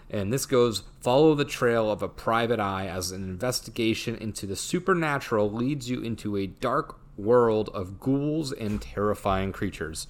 And 0.10 0.32
this 0.32 0.46
goes 0.46 0.84
follow 1.00 1.36
the 1.36 1.46
trail 1.46 1.90
of 1.90 2.04
a 2.04 2.10
private 2.10 2.60
eye 2.60 2.88
as 2.88 3.12
an 3.12 3.24
investigation 3.24 4.16
into 4.16 4.46
the 4.46 4.58
supernatural 4.58 5.50
leads 5.50 5.90
you 5.90 6.02
into 6.02 6.36
a 6.36 6.48
dark 6.48 7.00
world 7.18 7.70
of 7.74 8.00
ghouls 8.00 8.52
and 8.52 8.82
terrifying 8.82 9.54
creatures. 9.54 10.08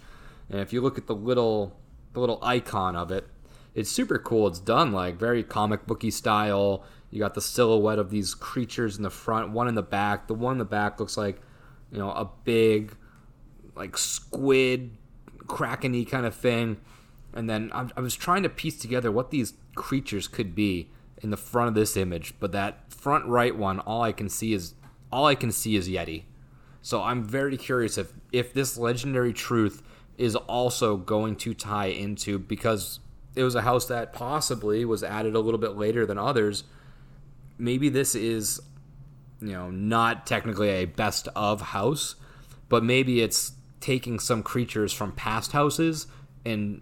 And 0.50 0.60
if 0.60 0.74
you 0.74 0.82
look 0.82 0.98
at 0.98 1.08
the 1.08 1.16
little 1.16 1.78
the 2.14 2.20
little 2.20 2.40
icon 2.42 2.96
of 2.96 3.12
it, 3.12 3.28
it's 3.74 3.92
super 3.92 4.18
cool. 4.18 4.48
It's 4.48 4.60
done 4.60 4.92
like 4.92 5.18
very 5.18 5.44
comic 5.44 5.86
booky 5.86 6.12
style. 6.12 6.84
You 7.10 7.20
got 7.20 7.36
the 7.36 7.42
silhouette 7.42 8.00
of 8.00 8.10
these 8.10 8.34
creatures 8.34 8.98
in 8.98 9.04
the 9.04 9.10
front, 9.10 9.52
one 9.52 9.68
in 9.68 9.76
the 9.76 9.82
back. 9.82 10.28
The 10.28 10.34
one 10.34 10.54
in 10.54 10.58
the 10.58 10.66
back 10.66 11.00
looks 11.00 11.16
like, 11.16 11.42
you 11.92 12.00
know, 12.00 12.12
a 12.12 12.30
big 12.44 12.96
like 13.76 13.98
squid 13.98 14.98
krakeny 15.52 16.08
kind 16.10 16.26
of 16.26 16.34
thing 16.36 16.78
and 17.34 17.50
then 17.50 17.72
I, 17.74 17.88
I 17.96 18.02
was 18.02 18.16
trying 18.16 18.44
to 18.44 18.50
piece 18.50 18.78
together 18.78 19.12
what 19.12 19.32
these 19.32 19.54
creatures 19.76 20.28
could 20.28 20.54
be 20.54 20.90
in 21.22 21.30
the 21.30 21.38
front 21.38 21.70
of 21.70 21.76
this 21.76 21.96
image, 21.96 22.34
but 22.40 22.52
that 22.52 22.92
front 22.92 23.26
right 23.26 23.56
one, 23.56 23.80
all 23.80 24.02
I 24.02 24.12
can 24.12 24.28
see 24.28 24.54
is 24.54 24.74
all 25.12 25.26
I 25.26 25.36
can 25.36 25.52
see 25.52 25.76
is 25.76 25.88
Yeti. 25.88 26.24
So 26.82 27.04
I'm 27.04 27.24
very 27.24 27.58
curious 27.58 27.98
if 27.98 28.12
if 28.32 28.54
this 28.54 28.78
legendary 28.78 29.34
truth 29.34 29.84
is 30.18 30.36
also 30.36 30.98
going 30.98 31.36
to 31.36 31.54
tie 31.54 31.88
into 31.88 32.40
because 32.40 33.00
it 33.36 33.44
was 33.44 33.56
a 33.56 33.62
house 33.62 33.86
that 33.88 34.14
possibly 34.14 34.84
was 34.84 35.04
added 35.04 35.36
a 35.36 35.40
little 35.40 35.60
bit 35.60 35.78
later 35.78 36.06
than 36.06 36.18
others. 36.18 36.64
Maybe 37.58 37.90
this 37.90 38.16
is 38.16 38.62
you 39.40 39.54
know 39.54 39.70
not 39.70 40.26
technically 40.26 40.70
a 40.70 40.86
best 40.86 41.28
of 41.36 41.62
house, 41.62 42.16
but 42.68 42.84
maybe 42.84 43.22
it's 43.22 43.54
taking 43.82 44.20
some 44.20 44.44
creatures 44.44 44.94
from 44.94 45.12
past 45.12 45.52
houses 45.52 46.08
and 46.46 46.82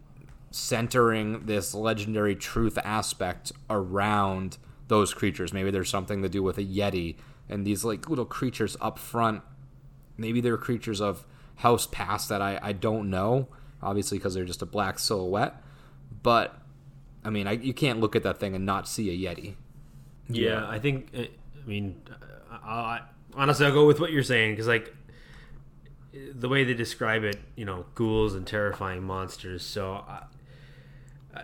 centering 0.52 1.46
this 1.46 1.74
legendary 1.74 2.36
truth 2.36 2.78
aspect 2.84 3.52
around 3.70 4.58
those 4.88 5.14
creatures. 5.14 5.54
Maybe 5.54 5.72
there's 5.72 5.90
something 5.90 6.22
to 6.22 6.30
do 6.30 6.44
with 6.44 6.58
a 6.58 6.64
yeti 6.64 7.16
and 7.48 7.66
these 7.66 7.84
like 7.84 8.10
little 8.10 8.26
creatures 8.26 8.78
up 8.82 9.00
front. 9.00 9.42
Maybe 10.18 10.42
they're 10.42 10.58
creatures 10.58 11.02
of 11.02 11.26
house 11.56 11.88
past 11.88 12.30
that 12.30 12.42
I, 12.42 12.60
I 12.62 12.74
don't 12.74 13.10
know, 13.10 13.48
obviously 13.82 14.18
because 14.18 14.34
they're 14.34 14.46
just 14.46 14.62
a 14.62 14.68
black 14.68 15.00
silhouette. 15.00 15.62
But 16.22 16.60
I 17.24 17.30
mean, 17.30 17.48
I, 17.48 17.54
you 17.54 17.74
can't 17.74 18.00
look 18.00 18.16
at 18.16 18.24
that 18.24 18.40
thing 18.40 18.56
and 18.56 18.66
not 18.66 18.88
see 18.88 19.10
a 19.10 19.30
yeti. 19.30 19.56
Yeah, 20.30 20.68
I 20.68 20.80
think. 20.80 21.10
I 21.16 21.30
mean, 21.68 22.02
I, 22.52 23.02
honestly, 23.34 23.66
I'll 23.66 23.74
go 23.74 23.88
with 23.88 24.00
what 24.00 24.12
you're 24.12 24.24
saying 24.24 24.54
because, 24.54 24.68
like, 24.68 24.94
the 26.14 26.50
way 26.50 26.64
they 26.64 26.74
describe 26.74 27.24
it, 27.24 27.40
you 27.56 27.66
know, 27.66 27.86
ghouls 27.96 28.36
and 28.36 28.46
terrifying 28.46 29.04
monsters. 29.04 29.64
So, 29.64 30.04
uh, 30.08 30.24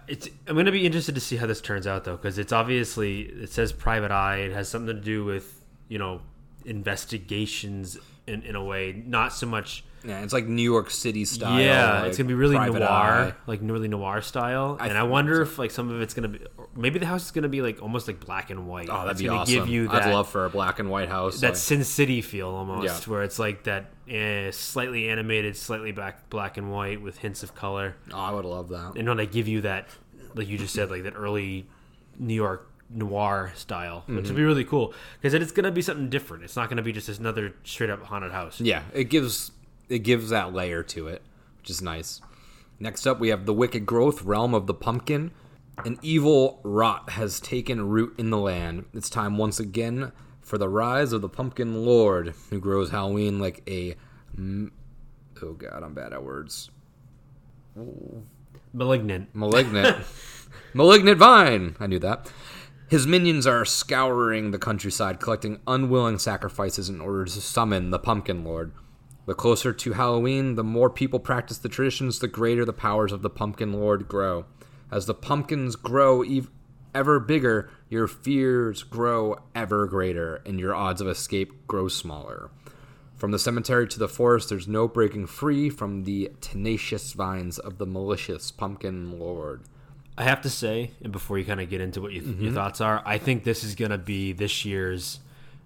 it's. 0.07 0.27
I'm 0.48 0.55
gonna 0.55 0.72
be 0.72 0.86
interested 0.86 1.15
to 1.15 1.22
see 1.22 1.36
how 1.36 1.48
this 1.48 1.62
turns 1.62 1.86
out, 1.86 2.03
though, 2.03 2.15
because 2.15 2.38
it's 2.38 2.51
obviously 2.51 3.22
it 3.22 3.51
says 3.51 3.72
private 3.72 4.12
eye. 4.12 4.38
It 4.38 4.51
has 4.53 4.67
something 4.69 4.95
to 4.95 5.01
do 5.01 5.24
with 5.24 5.62
you 5.88 6.00
know 6.00 6.22
investigations 6.65 7.98
in 8.27 8.41
in 8.41 8.55
a 8.55 8.63
way, 8.63 9.03
not 9.05 9.34
so 9.34 9.45
much. 9.45 9.84
Yeah, 10.03 10.22
it's 10.22 10.34
like 10.34 10.45
New 10.45 10.62
York 10.62 10.91
City 10.91 11.25
style. 11.25 11.60
yeah, 11.60 12.00
like 12.01 12.10
it's 12.10 12.17
gonna 12.17 12.27
be 12.27 12.34
really 12.34 12.55
noir, 12.55 12.84
eye. 12.84 13.34
like 13.48 13.60
really 13.63 13.88
noir 13.88 14.22
style. 14.22 14.77
I 14.79 14.88
and 14.88 14.98
I 14.98 15.03
wonder 15.03 15.41
if 15.41 15.57
like 15.57 15.72
some 15.72 15.89
of 15.89 16.01
it's 16.01 16.13
gonna 16.13 16.29
be, 16.29 16.39
maybe 16.75 17.00
the 17.00 17.05
house 17.05 17.25
is 17.25 17.32
gonna 17.32 17.48
be 17.50 17.62
like 17.62 17.82
almost 17.82 18.08
like 18.08 18.20
black 18.20 18.50
and 18.50 18.67
white. 18.67 18.89
Oh, 18.89 18.98
that'd 19.00 19.12
It's 19.12 19.22
be 19.22 19.27
awesome. 19.29 19.53
Give 19.53 19.67
you 19.67 19.88
that, 19.88 20.03
I'd 20.03 20.13
love 20.13 20.29
for 20.29 20.46
a 20.46 20.50
black 20.50 20.79
and 20.79 20.89
white 20.89 21.10
house. 21.10 21.39
that 21.41 21.50
like- 21.50 21.55
Sin 21.58 21.84
City 21.84 22.22
feel 22.22 22.50
almost, 22.50 22.86
Yeah. 23.08 23.12
where 23.13 23.24
it's 23.24 23.39
like 23.39 23.63
that 23.63 23.91
eh, 24.08 24.51
slightly 24.51 25.10
animated, 25.10 25.55
slightly 25.58 25.91
back 25.91 26.29
black 26.29 26.58
and 26.58 26.72
white 26.72 27.01
with 27.01 27.17
hints 27.20 27.41
of 27.44 27.55
color, 27.55 27.96
oh, 28.13 28.17
I 28.20 28.32
would 28.32 28.46
love 28.46 28.70
that. 28.70 28.94
and 28.96 29.08
when 29.08 29.17
they 29.17 29.25
give 29.27 29.48
you 29.48 29.62
that, 29.62 29.88
like 30.36 30.48
you 30.48 30.58
just 30.58 30.74
said, 30.74 30.89
like 30.91 31.03
that 31.03 31.13
early 31.15 31.65
New 32.20 32.34
York 32.36 32.70
noir 32.89 33.51
style, 33.55 34.03
which 34.05 34.17
Mm-hmm. 34.17 34.27
would 34.27 34.36
be 34.36 34.44
really 34.44 34.63
cool 34.63 34.94
because 35.20 35.34
it's 35.34 35.51
gonna 35.51 35.72
be 35.72 35.82
something 35.82 36.10
different. 36.10 36.44
It's 36.44 36.55
not 36.55 36.70
gonna 36.70 36.82
be 36.84 36.91
just 36.91 37.10
another 37.20 37.53
straight 37.63 37.89
up 37.89 38.03
haunted 38.03 38.32
house. 38.32 38.62
Yeah, 38.62 38.84
it 38.94 39.05
gives 39.05 39.51
it 39.89 40.00
gives 40.00 40.29
that 40.29 40.53
layer 40.53 40.84
to 40.84 41.08
it, 41.08 41.22
which 41.62 41.70
is 41.72 41.82
nice. 41.82 42.22
Next 42.79 43.08
up, 43.08 43.20
we 43.20 43.29
have 43.29 43.46
the 43.46 43.53
Wicked 43.53 43.86
Growth, 43.86 44.22
Realm 44.24 44.53
of 44.53 44.67
the 44.67 44.74
Pumpkin. 44.74 45.32
An 45.84 46.00
evil 46.01 46.60
rot 46.63 47.12
has 47.12 47.39
taken 47.39 47.89
root 47.89 48.15
in 48.17 48.29
the 48.29 48.38
land. 48.38 48.86
It's 48.94 49.10
time 49.10 49.38
once 49.38 49.60
again 49.60 50.12
for 50.41 50.58
the 50.58 50.70
rise 50.70 51.12
of 51.12 51.22
the 51.22 51.29
Pumpkin 51.29 51.86
Lord, 51.86 52.34
who 52.50 52.60
grows 52.60 52.91
Halloween 52.91 53.39
like 53.39 53.62
a. 53.67 53.96
Oh 54.39 55.53
god, 55.53 55.84
I'm 55.84 55.94
bad 55.94 56.13
at 56.13 56.24
words. 56.24 56.70
Malignant. 58.74 59.29
Malignant. 59.34 60.05
Malignant 60.74 61.17
vine. 61.17 61.75
I 61.79 61.88
knew 61.88 62.00
that. 62.00 62.32
His 62.88 63.08
minions 63.08 63.48
are 63.48 63.65
scouring 63.65 64.51
the 64.51 64.60
countryside, 64.60 65.20
collecting 65.20 65.60
unwilling 65.65 66.20
sacrifices 66.20 66.88
in 66.88 67.01
order 67.01 67.25
to 67.25 67.41
summon 67.41 67.89
the 67.89 68.00
Pumpkin 68.00 68.44
Lord. 68.44 68.72
The 69.25 69.34
closer 69.34 69.74
to 69.74 69.94
Halloween, 69.94 70.53
the 70.53 70.63
more 70.63 70.89
people 70.89 71.20
practice 71.20 71.58
the 71.58 71.67
traditions, 71.70 72.20
the 72.20 72.27
greater 72.27 72.63
the 72.63 72.74
powers 72.74 73.12
of 73.12 73.24
the 73.24 73.29
Pumpkin 73.29 73.74
Lord 73.74 74.08
grow. 74.08 74.46
As 74.95 75.05
the 75.07 75.13
pumpkins 75.13 75.75
grow 75.75 76.21
ev- 76.23 76.49
ever 76.93 77.19
bigger, 77.19 77.69
your 77.89 78.07
fears 78.07 78.81
grow 78.83 79.35
ever 79.53 79.87
greater, 79.87 80.37
and 80.45 80.57
your 80.59 80.73
odds 80.73 81.01
of 81.01 81.07
escape 81.09 81.67
grow 81.67 81.89
smaller. 81.89 82.49
From 83.17 83.31
the 83.31 83.39
cemetery 83.39 83.87
to 83.89 83.99
the 83.99 84.07
forest, 84.07 84.47
there's 84.49 84.67
no 84.69 84.87
breaking 84.87 85.27
free 85.27 85.69
from 85.69 86.03
the 86.03 86.31
tenacious 86.39 87.11
vines 87.11 87.59
of 87.59 87.77
the 87.77 87.85
malicious 87.85 88.51
Pumpkin 88.51 89.19
Lord. 89.19 89.63
I 90.17 90.23
have 90.23 90.41
to 90.43 90.49
say, 90.49 90.91
and 91.03 91.11
before 91.11 91.37
you 91.37 91.43
kind 91.43 91.59
of 91.59 91.69
get 91.69 91.81
into 91.81 91.99
what 92.01 92.13
you, 92.13 92.21
Mm-hmm. 92.21 92.43
your 92.45 92.53
thoughts 92.53 92.79
are, 92.79 93.01
I 93.05 93.17
think 93.17 93.43
this 93.43 93.65
is 93.65 93.75
going 93.75 93.91
to 93.91 93.97
be 93.97 94.31
this 94.31 94.63
year's 94.63 95.19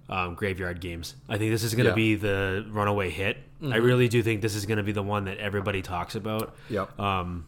um, 0.09 0.33
graveyard 0.33 0.81
games. 0.81 1.13
I 1.27 1.37
think 1.37 1.51
this 1.51 1.63
is 1.63 1.75
going 1.75 1.85
to 1.85 1.89
Yeah. 2.01 2.15
Mm-hmm. 2.15 2.21
be 2.21 2.65
the 2.65 2.65
runaway 2.71 3.11
hit. 3.11 3.37
I 3.63 3.75
really 3.75 4.07
do 4.07 4.23
think 4.23 4.41
this 4.41 4.55
is 4.55 4.65
going 4.65 4.77
to 4.77 4.83
be 4.83 4.91
the 4.93 5.03
one 5.03 5.25
that 5.25 5.37
everybody 5.37 5.83
talks 5.83 6.15
about. 6.15 6.55
Yep. 6.71 6.99
Um, 6.99 7.45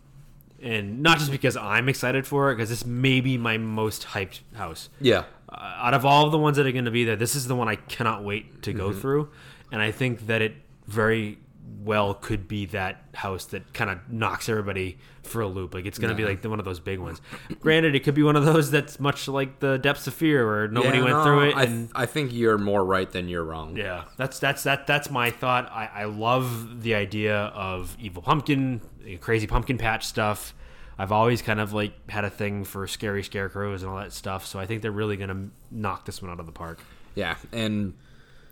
and 0.62 1.02
not 1.02 1.18
just 1.20 1.32
because 1.32 1.58
I'm 1.58 1.90
excited 1.90 2.26
for 2.28 2.52
it, 2.52 2.56
because 2.56 2.70
this 2.70 2.86
may 2.86 3.22
be 3.22 3.38
my 3.38 3.58
most 3.58 4.04
hyped 4.08 4.40
house. 4.56 4.90
Yeah. 5.00 5.24
Uh, 5.50 5.56
out 5.60 5.94
of 5.94 6.06
all 6.06 6.26
of 6.26 6.32
the 6.32 6.38
ones 6.38 6.58
that 6.58 6.66
are 6.66 6.72
going 6.72 6.86
to 6.86 6.92
be 6.92 7.04
there, 7.04 7.16
this 7.16 7.36
is 7.36 7.48
the 7.48 7.56
one 7.56 7.68
I 7.68 7.76
cannot 7.76 8.24
wait 8.24 8.62
to 8.64 8.70
Mm-hmm. 8.72 8.80
go 8.80 8.94
through, 8.94 9.30
and 9.72 9.82
I 9.82 9.92
think 9.92 10.28
that 10.28 10.42
it 10.42 10.54
very 10.88 11.38
well 11.84 12.14
could 12.14 12.48
be 12.48 12.66
that 12.68 13.04
house 13.16 13.46
that 13.46 13.74
kind 13.74 13.90
of 13.90 13.98
knocks 14.12 14.48
everybody 14.50 14.98
for 15.24 15.42
a 15.42 15.48
loop. 15.48 15.74
Like 15.74 15.86
it's 15.86 15.98
going 15.98 16.10
to 16.12 16.16
be 16.16 16.26
like 16.26 16.42
the, 16.44 16.50
one 16.50 16.60
of 16.60 16.66
those 16.66 16.80
big 16.80 17.00
ones. 17.00 17.22
Granted, 17.60 17.96
it 17.96 18.02
could 18.04 18.14
be 18.14 18.22
one 18.24 18.36
of 18.36 18.46
those 18.46 18.70
that's 18.70 19.00
much 19.00 19.28
like 19.28 19.60
the 19.60 19.78
Depths 19.80 20.06
of 20.06 20.14
Fear, 20.14 20.46
where 20.46 20.68
nobody 20.68 20.98
Yeah, 21.00 21.04
went 21.06 21.16
no, 21.18 21.24
through 21.24 21.50
it. 21.50 21.56
I, 21.56 21.64
and 21.64 21.90
I 21.96 22.06
think 22.06 22.34
you're 22.34 22.58
more 22.60 22.84
right 22.86 23.10
than 23.10 23.28
you're 23.30 23.44
wrong. 23.44 23.76
yeah, 23.78 24.04
that's 24.18 24.38
that's 24.38 24.64
that 24.64 24.86
that's 24.86 25.10
my 25.10 25.32
thought. 25.32 25.72
I, 25.72 25.90
I 25.94 26.04
love 26.06 26.84
the 26.84 26.94
idea 26.96 27.36
of 27.38 27.96
evil 28.00 28.22
pumpkin, 28.22 28.82
crazy 29.20 29.48
pumpkin 29.48 29.78
patch 29.78 30.06
stuff. 30.06 30.54
I've 30.98 31.12
always 31.12 31.42
kind 31.42 31.60
of 31.60 31.74
like 31.74 31.94
had 32.10 32.26
a 32.26 32.30
thing 32.30 32.64
for 32.64 32.86
scary 32.88 33.24
scarecrows 33.24 33.82
and 33.82 33.92
all 33.92 33.98
that 33.98 34.14
stuff, 34.14 34.46
so 34.46 34.60
I 34.60 34.66
think 34.66 34.82
they're 34.82 34.92
really 34.92 35.18
gonna 35.18 35.50
knock 35.72 36.06
this 36.06 36.22
one 36.22 36.30
out 36.32 36.40
of 36.40 36.46
the 36.46 36.52
park. 36.52 36.80
Yeah, 37.16 37.36
and 37.52 37.94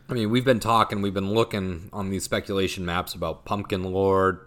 I 0.10 0.14
mean, 0.14 0.30
we've 0.32 0.46
been 0.46 0.60
talking, 0.60 1.02
we've 1.02 1.14
been 1.14 1.32
looking 1.34 1.90
on 1.94 2.10
these 2.10 2.24
speculation 2.24 2.86
maps 2.86 3.14
about 3.14 3.46
Pumpkin 3.46 3.84
Lord, 3.84 4.40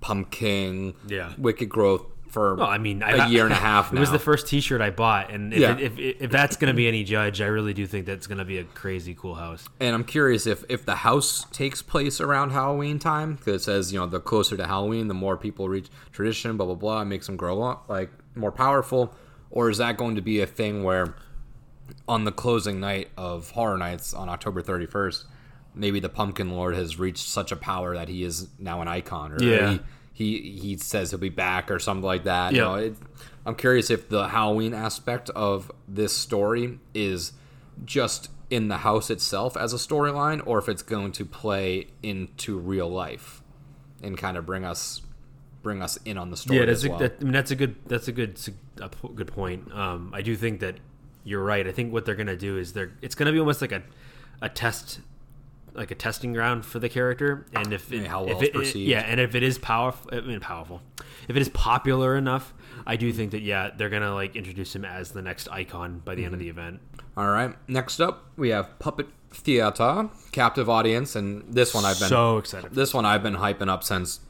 Pumpkin, 0.00 0.94
Yeah. 1.06 1.32
Wicked 1.36 1.68
Growth 1.68 2.06
for 2.30 2.54
Well, 2.54 2.66
I 2.66 2.78
mean, 2.78 3.02
a 3.02 3.06
I, 3.06 3.26
year 3.26 3.44
and 3.44 3.52
a 3.52 3.56
half 3.56 3.92
It 3.92 3.98
was 3.98 4.10
the 4.10 4.18
first 4.18 4.46
T-shirt 4.46 4.80
I 4.80 4.90
bought, 4.90 5.30
and 5.30 5.52
if, 5.52 5.58
Yeah. 5.60 5.76
it, 5.76 5.80
if, 5.98 5.98
if 6.22 6.30
that's 6.30 6.56
going 6.56 6.72
to 6.72 6.76
be 6.76 6.86
any 6.88 7.04
judge, 7.04 7.40
I 7.40 7.46
really 7.46 7.74
do 7.74 7.86
think 7.86 8.06
that's 8.06 8.26
going 8.26 8.38
to 8.38 8.44
be 8.44 8.58
a 8.58 8.64
crazy 8.64 9.14
cool 9.14 9.34
house. 9.34 9.68
and 9.80 9.94
I'm 9.94 10.04
curious 10.04 10.46
if 10.46 10.64
if 10.68 10.84
the 10.86 10.96
house 10.96 11.44
takes 11.52 11.82
place 11.82 12.20
around 12.20 12.50
Halloween 12.50 12.98
time 12.98 13.34
because 13.34 13.62
it 13.62 13.64
says 13.64 13.92
you 13.92 13.98
know 13.98 14.06
the 14.06 14.20
closer 14.20 14.56
to 14.56 14.66
Halloween, 14.66 15.08
the 15.08 15.14
more 15.14 15.36
people 15.36 15.68
reach 15.68 15.88
tradition, 16.12 16.56
blah 16.56 16.66
blah 16.66 16.74
blah, 16.74 17.02
it 17.02 17.06
makes 17.06 17.26
them 17.26 17.36
grow 17.36 17.62
up 17.62 17.84
like 17.88 18.10
more 18.34 18.52
powerful, 18.52 19.14
or 19.50 19.68
is 19.70 19.78
that 19.78 19.96
going 19.96 20.14
to 20.14 20.22
be 20.22 20.40
a 20.40 20.46
thing 20.46 20.84
where 20.84 21.14
on 22.08 22.24
the 22.24 22.32
closing 22.32 22.78
night 22.80 23.08
of 23.16 23.50
Horror 23.50 23.76
Nights 23.78 24.14
on 24.14 24.28
October 24.28 24.62
31st, 24.62 25.24
maybe 25.74 25.98
the 26.00 26.08
Pumpkin 26.08 26.50
Lord 26.50 26.74
has 26.76 26.98
reached 26.98 27.26
such 27.26 27.50
a 27.50 27.56
power 27.56 27.94
that 27.94 28.08
he 28.08 28.22
is 28.22 28.46
now 28.58 28.80
an 28.80 28.88
icon, 28.88 29.32
or 29.32 29.42
Yeah. 29.42 29.70
he, 29.72 29.80
he 30.20 30.58
he 30.62 30.76
says 30.76 31.10
he'll 31.10 31.18
be 31.18 31.28
back 31.30 31.70
or 31.70 31.78
something 31.78 32.04
like 32.04 32.24
that. 32.24 32.52
You 32.52 32.58
Yeah. 32.58 32.64
know, 32.64 32.74
it, 32.74 32.94
I'm 33.46 33.54
curious 33.54 33.90
if 33.90 34.08
the 34.08 34.28
Halloween 34.28 34.74
aspect 34.74 35.30
of 35.30 35.72
this 35.88 36.14
story 36.14 36.78
is 36.94 37.32
just 37.84 38.30
in 38.50 38.68
the 38.68 38.78
house 38.78 39.10
itself 39.10 39.56
as 39.56 39.72
a 39.72 39.76
storyline, 39.76 40.42
or 40.46 40.58
if 40.58 40.68
it's 40.68 40.82
going 40.82 41.12
to 41.12 41.24
play 41.24 41.86
into 42.02 42.58
real 42.58 42.88
life 42.90 43.42
and 44.02 44.18
kind 44.18 44.36
of 44.36 44.44
bring 44.44 44.64
us 44.64 45.02
bring 45.62 45.82
us 45.82 45.96
in 46.04 46.16
on 46.18 46.30
the 46.30 46.36
story. 46.36 46.58
Yeah, 46.58 46.66
that's 46.66 46.80
as 46.80 46.84
a, 46.84 46.90
well. 46.90 46.98
that, 46.98 47.16
I 47.20 47.24
mean, 47.24 47.32
that's 47.32 47.50
a 47.50 47.56
good 47.56 47.76
that's 47.86 48.08
a 48.08 48.12
good 48.12 48.38
a 48.80 48.88
good 49.14 49.28
point. 49.28 49.72
Um, 49.72 50.10
I 50.14 50.22
do 50.22 50.36
think 50.36 50.60
that 50.60 50.76
you're 51.24 51.42
right. 51.44 51.66
I 51.66 51.72
think 51.72 51.92
what 51.92 52.04
they're 52.04 52.14
gonna 52.14 52.36
do 52.36 52.58
is 52.58 52.72
they're 52.74 52.92
it's 53.00 53.14
gonna 53.14 53.32
be 53.32 53.38
almost 53.40 53.60
like 53.62 53.72
a 53.72 53.82
a 54.42 54.48
test 54.48 55.00
like 55.74 55.90
a 55.90 55.94
testing 55.94 56.32
ground 56.32 56.64
for 56.64 56.78
the 56.78 56.88
character, 56.88 57.46
and 57.54 57.72
if 57.72 57.92
it, 57.92 58.02
Yeah, 58.02 58.08
how 58.08 58.24
if 58.24 58.28
well 58.28 58.38
it, 58.42 58.46
it's 58.48 58.56
perceived. 58.56 58.88
yeah, 58.88 59.00
and 59.00 59.20
if 59.20 59.34
it 59.34 59.42
is 59.42 59.58
powerful, 59.58 60.10
I 60.12 60.20
mean 60.20 60.40
powerful, 60.40 60.82
if 61.28 61.36
it 61.36 61.40
is 61.42 61.48
popular 61.50 62.16
enough, 62.16 62.52
I 62.86 62.96
do 62.96 63.12
think 63.12 63.30
that 63.32 63.42
yeah, 63.42 63.70
they're 63.76 63.88
gonna 63.90 64.14
like 64.14 64.36
introduce 64.36 64.74
him 64.74 64.84
as 64.84 65.12
the 65.12 65.22
next 65.22 65.48
icon 65.50 66.00
by 66.04 66.14
the 66.14 66.24
end 66.24 66.34
of 66.34 66.40
the 66.40 66.48
Mm-hmm. 66.48 66.58
event. 66.58 66.80
All 67.16 67.28
right. 67.28 67.54
Next 67.68 68.00
up, 68.00 68.26
we 68.36 68.50
have 68.50 68.78
Puppet 68.78 69.08
Theater, 69.32 70.08
captive 70.32 70.68
audience, 70.70 71.16
and 71.16 71.44
this 71.52 71.74
one 71.74 71.84
I've 71.84 71.98
been 71.98 72.08
so 72.08 72.38
excited. 72.38 72.72
this 72.74 72.92
one 72.94 73.04
I've 73.04 73.22
been 73.22 73.36
hyping 73.36 73.68
up 73.68 73.82
since 73.84 74.20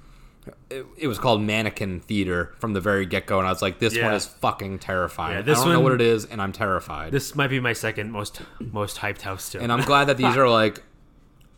it, 0.70 0.86
it 0.96 1.06
was 1.06 1.18
called 1.18 1.42
Mannequin 1.42 2.00
Theater 2.00 2.54
from 2.58 2.72
the 2.72 2.80
very 2.80 3.04
get 3.06 3.26
go, 3.26 3.38
and 3.38 3.46
I 3.46 3.50
was 3.50 3.60
like, 3.62 3.78
this 3.78 3.96
one 3.98 4.12
is 4.14 4.26
fucking 4.26 4.78
terrifying. 4.78 5.36
Yeah, 5.36 5.42
this 5.42 5.58
I 5.58 5.64
don't 5.64 5.72
know 5.74 5.80
one- 5.80 5.92
what 5.92 6.00
it 6.00 6.06
is, 6.06 6.24
and 6.24 6.40
I'm 6.40 6.52
terrified. 6.52 7.12
This 7.12 7.34
might 7.34 7.48
be 7.48 7.60
my 7.60 7.74
second 7.74 8.10
most 8.10 8.40
most 8.58 8.96
hyped 8.98 9.20
house 9.22 9.50
too. 9.50 9.58
and 9.60 9.70
I'm 9.72 9.82
glad 9.82 10.06
that 10.06 10.16
these 10.16 10.36
are 10.38 10.48
like, 10.48 10.82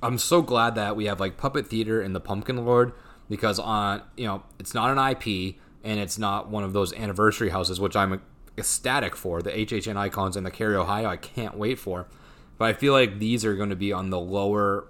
I'm 0.02 0.18
so 0.18 0.42
glad 0.42 0.74
that 0.74 0.96
we 0.96 1.04
have 1.06 1.20
like 1.20 1.36
Puppet 1.36 1.66
Theater 1.66 2.00
and 2.00 2.14
the 2.14 2.20
Pumpkin 2.20 2.64
Lord 2.64 2.92
because 3.28 3.58
on 3.58 4.02
you 4.16 4.26
know 4.26 4.42
it's 4.58 4.74
not 4.74 4.96
an 4.96 4.98
IP 4.98 5.56
and 5.84 5.98
it's 6.00 6.18
not 6.18 6.48
one 6.48 6.64
of 6.64 6.72
those 6.72 6.92
anniversary 6.92 7.50
houses, 7.50 7.80
which 7.80 7.96
I'm 7.96 8.20
ecstatic 8.56 9.16
for. 9.16 9.42
The 9.42 9.50
HHN 9.50 9.96
icons 9.96 10.36
and 10.36 10.46
the 10.46 10.50
Cary 10.50 10.76
Ohio, 10.76 11.08
I 11.08 11.16
can't 11.16 11.56
wait 11.56 11.78
for. 11.78 12.06
But 12.58 12.66
I 12.66 12.72
feel 12.72 12.92
like 12.92 13.18
these 13.18 13.44
are 13.44 13.54
going 13.54 13.70
to 13.70 13.76
be 13.76 13.92
on 13.92 14.10
the 14.10 14.20
lower 14.20 14.86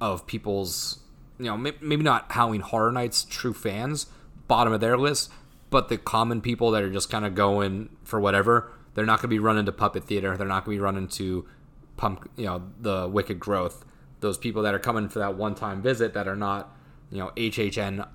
of 0.00 0.26
people's, 0.26 1.00
you 1.38 1.46
know, 1.46 1.56
maybe 1.56 1.96
not 2.02 2.30
Halloween 2.32 2.60
Horror 2.60 2.92
Nights 2.92 3.24
true 3.24 3.54
fans, 3.54 4.06
bottom 4.46 4.72
of 4.72 4.80
their 4.80 4.96
list, 4.96 5.30
but 5.70 5.88
the 5.88 5.98
common 5.98 6.40
people 6.40 6.70
that 6.72 6.82
are 6.82 6.90
just 6.90 7.10
kind 7.10 7.24
of 7.24 7.34
going 7.34 7.88
for 8.04 8.20
whatever. 8.20 8.70
They're 8.94 9.06
not 9.06 9.18
going 9.18 9.22
to 9.22 9.28
be 9.28 9.38
running 9.38 9.64
to 9.66 9.72
Puppet 9.72 10.04
Theater. 10.04 10.36
They're 10.36 10.46
not 10.46 10.64
going 10.64 10.76
to 10.76 10.80
be 10.80 10.84
running 10.84 11.08
to 11.08 11.46
Pump, 11.96 12.30
you 12.36 12.44
know, 12.44 12.62
the 12.78 13.08
Wicked 13.08 13.40
Growth. 13.40 13.84
Those 14.22 14.38
people 14.38 14.62
that 14.62 14.74
are 14.74 14.78
coming 14.78 15.08
for 15.08 15.18
that 15.18 15.36
one 15.36 15.54
time 15.54 15.82
visit 15.82 16.14
that 16.14 16.26
are 16.26 16.36
not, 16.36 16.74
you 17.10 17.18
know, 17.18 17.30
HHN 17.36 18.08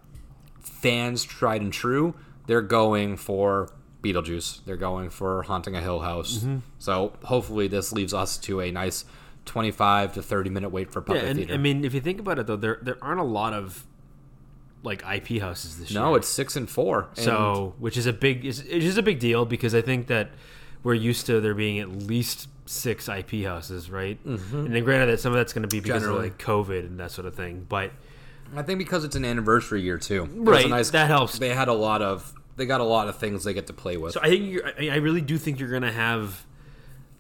fans 0.62 1.24
tried 1.24 1.62
and 1.62 1.72
true, 1.72 2.16
they're 2.48 2.62
going 2.62 3.18
for 3.18 3.72
Beetlejuice. 4.02 4.64
They're 4.66 4.78
going 4.78 5.10
for 5.10 5.44
Haunting 5.44 5.76
a 5.76 5.82
Hill 5.82 6.00
House. 6.00 6.40
Mm-hmm. 6.40 6.58
So 6.80 7.14
hopefully 7.24 7.68
this 7.68 7.92
leaves 7.92 8.14
us 8.14 8.38
to 8.40 8.62
a 8.62 8.72
nice 8.72 9.06
25 9.46 10.14
to 10.14 10.22
30 10.22 10.50
minute 10.50 10.70
wait 10.70 10.92
for 10.92 11.02
Puppet 11.02 11.24
Yeah, 11.24 11.30
and 11.30 11.38
Theater. 11.40 11.54
I 11.54 11.58
mean, 11.58 11.86
if 11.86 11.94
you 11.94 12.02
think 12.02 12.20
about 12.20 12.40
it, 12.40 12.48
though, 12.48 12.56
there 12.56 12.80
there 12.82 12.98
aren't 13.02 13.20
a 13.20 13.24
lot 13.24 13.54
of 13.54 13.86
like 14.84 15.04
IP 15.04 15.42
houses 15.42 15.80
this 15.80 15.92
year. 15.92 16.02
no, 16.02 16.16
it's 16.16 16.28
six 16.28 16.56
and 16.56 16.70
four. 16.70 17.10
And 17.16 17.26
so 17.26 17.76
which 17.80 17.98
is 17.98 18.06
a 18.06 18.14
big 18.14 18.46
is 18.46 18.60
it 18.60 18.84
is 18.84 18.98
a 18.98 19.04
big 19.04 19.20
deal 19.20 19.46
because 19.46 19.74
I 19.74 19.82
think 19.82 20.08
that 20.08 20.30
we're 20.84 20.94
used 20.94 21.26
to 21.26 21.42
there 21.42 21.56
being 21.56 21.80
at 21.80 21.90
least 21.90 22.48
six 22.68 23.10
IP 23.10 23.44
houses, 23.44 23.90
right? 23.90 24.24
Mm-hmm. 24.26 24.58
And 24.66 24.76
then 24.76 24.84
granted 24.84 25.08
that 25.08 25.20
some 25.20 25.32
of 25.32 25.38
that's 25.38 25.54
going 25.54 25.64
to 25.64 25.68
be 25.68 25.80
because 25.80 26.04
Generally. 26.04 26.28
of 26.28 26.34
like 26.34 26.40
COVID 26.42 26.80
and 26.86 27.00
that 27.00 27.12
sort 27.12 27.26
of 27.28 27.36
thing, 27.36 27.66
but 27.68 27.92
I 28.56 28.62
think 28.62 28.80
because 28.80 29.04
it's 29.04 29.16
an 29.16 29.26
anniversary 29.26 29.82
year 29.82 29.98
too. 29.98 30.26
Right, 30.32 30.70
nice- 30.70 30.92
that 30.92 31.08
helps. 31.08 31.40
They 31.40 31.50
had 31.50 31.68
a 31.68 31.74
lot 31.74 32.02
of 32.02 32.34
they 32.56 32.66
got 32.66 32.82
a 32.82 32.86
lot 32.86 33.08
of 33.08 33.18
things 33.18 33.44
they 33.44 33.54
get 33.54 33.68
to 33.68 33.74
play 33.74 33.98
with. 33.98 34.14
So 34.14 34.20
I 34.24 34.30
think 34.30 34.52
you're, 34.52 34.66
I 34.68 34.90
I 34.90 34.96
really 34.98 35.22
do 35.22 35.38
think 35.38 35.60
you're 35.60 35.70
going 35.70 35.82
to 35.84 35.92
have 35.92 36.46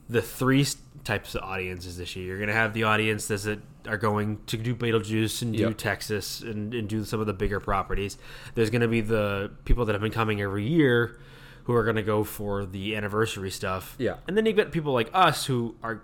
the 0.09 0.21
three 0.21 0.65
types 1.03 1.35
of 1.35 1.43
audiences 1.43 1.97
this 1.97 2.15
year. 2.15 2.25
You're 2.27 2.37
going 2.37 2.47
to 2.49 2.53
have 2.55 2.73
the 2.73 2.83
audiences 2.83 3.43
that 3.43 3.59
are 3.87 3.97
going 3.97 4.39
to 4.47 4.57
do 4.57 4.73
Beetlejuice 4.75 5.41
and 5.41 5.53
do 5.55 5.63
Yep. 5.63 5.77
Texas 5.77 6.41
and, 6.41 6.73
and 6.73 6.89
do 6.89 7.03
some 7.05 7.19
of 7.19 7.27
the 7.27 7.33
bigger 7.33 7.59
properties. 7.59 8.17
There's 8.55 8.69
going 8.69 8.81
to 8.81 8.87
be 8.87 9.01
the 9.01 9.51
people 9.65 9.85
that 9.85 9.93
have 9.93 10.01
been 10.01 10.11
coming 10.11 10.41
every 10.41 10.65
year 10.67 11.17
who 11.67 11.73
are 11.73 11.83
going 11.83 11.97
to 11.97 12.01
go 12.01 12.23
for 12.23 12.65
the 12.65 12.95
anniversary 12.95 13.51
stuff. 13.51 13.97
Yeah. 13.99 14.15
And 14.25 14.37
then 14.37 14.45
you 14.45 14.53
get 14.53 14.71
people 14.71 14.93
like 14.93 15.09
us 15.13 15.45
who 15.45 15.75
are 15.83 16.01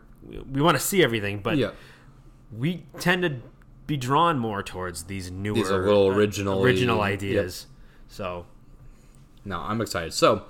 we 0.52 0.62
want 0.62 0.76
to 0.76 0.84
see 0.84 1.02
everything, 1.02 1.40
but 1.40 1.58
yeah. 1.58 1.72
we 2.52 2.86
tend 3.00 3.24
to 3.24 3.38
be 3.88 3.96
drawn 3.96 4.38
more 4.38 4.62
towards 4.62 5.06
these 5.06 5.32
newer 5.32 5.56
These 5.56 5.72
are 5.72 5.86
little 5.86 6.12
uh, 6.12 6.16
original 6.62 6.98
yep. 6.98 7.06
ideas. 7.06 7.68
So 8.10 8.46
No, 9.46 9.60
I'm 9.60 9.80
excited. 9.80 10.14
So, 10.14 10.44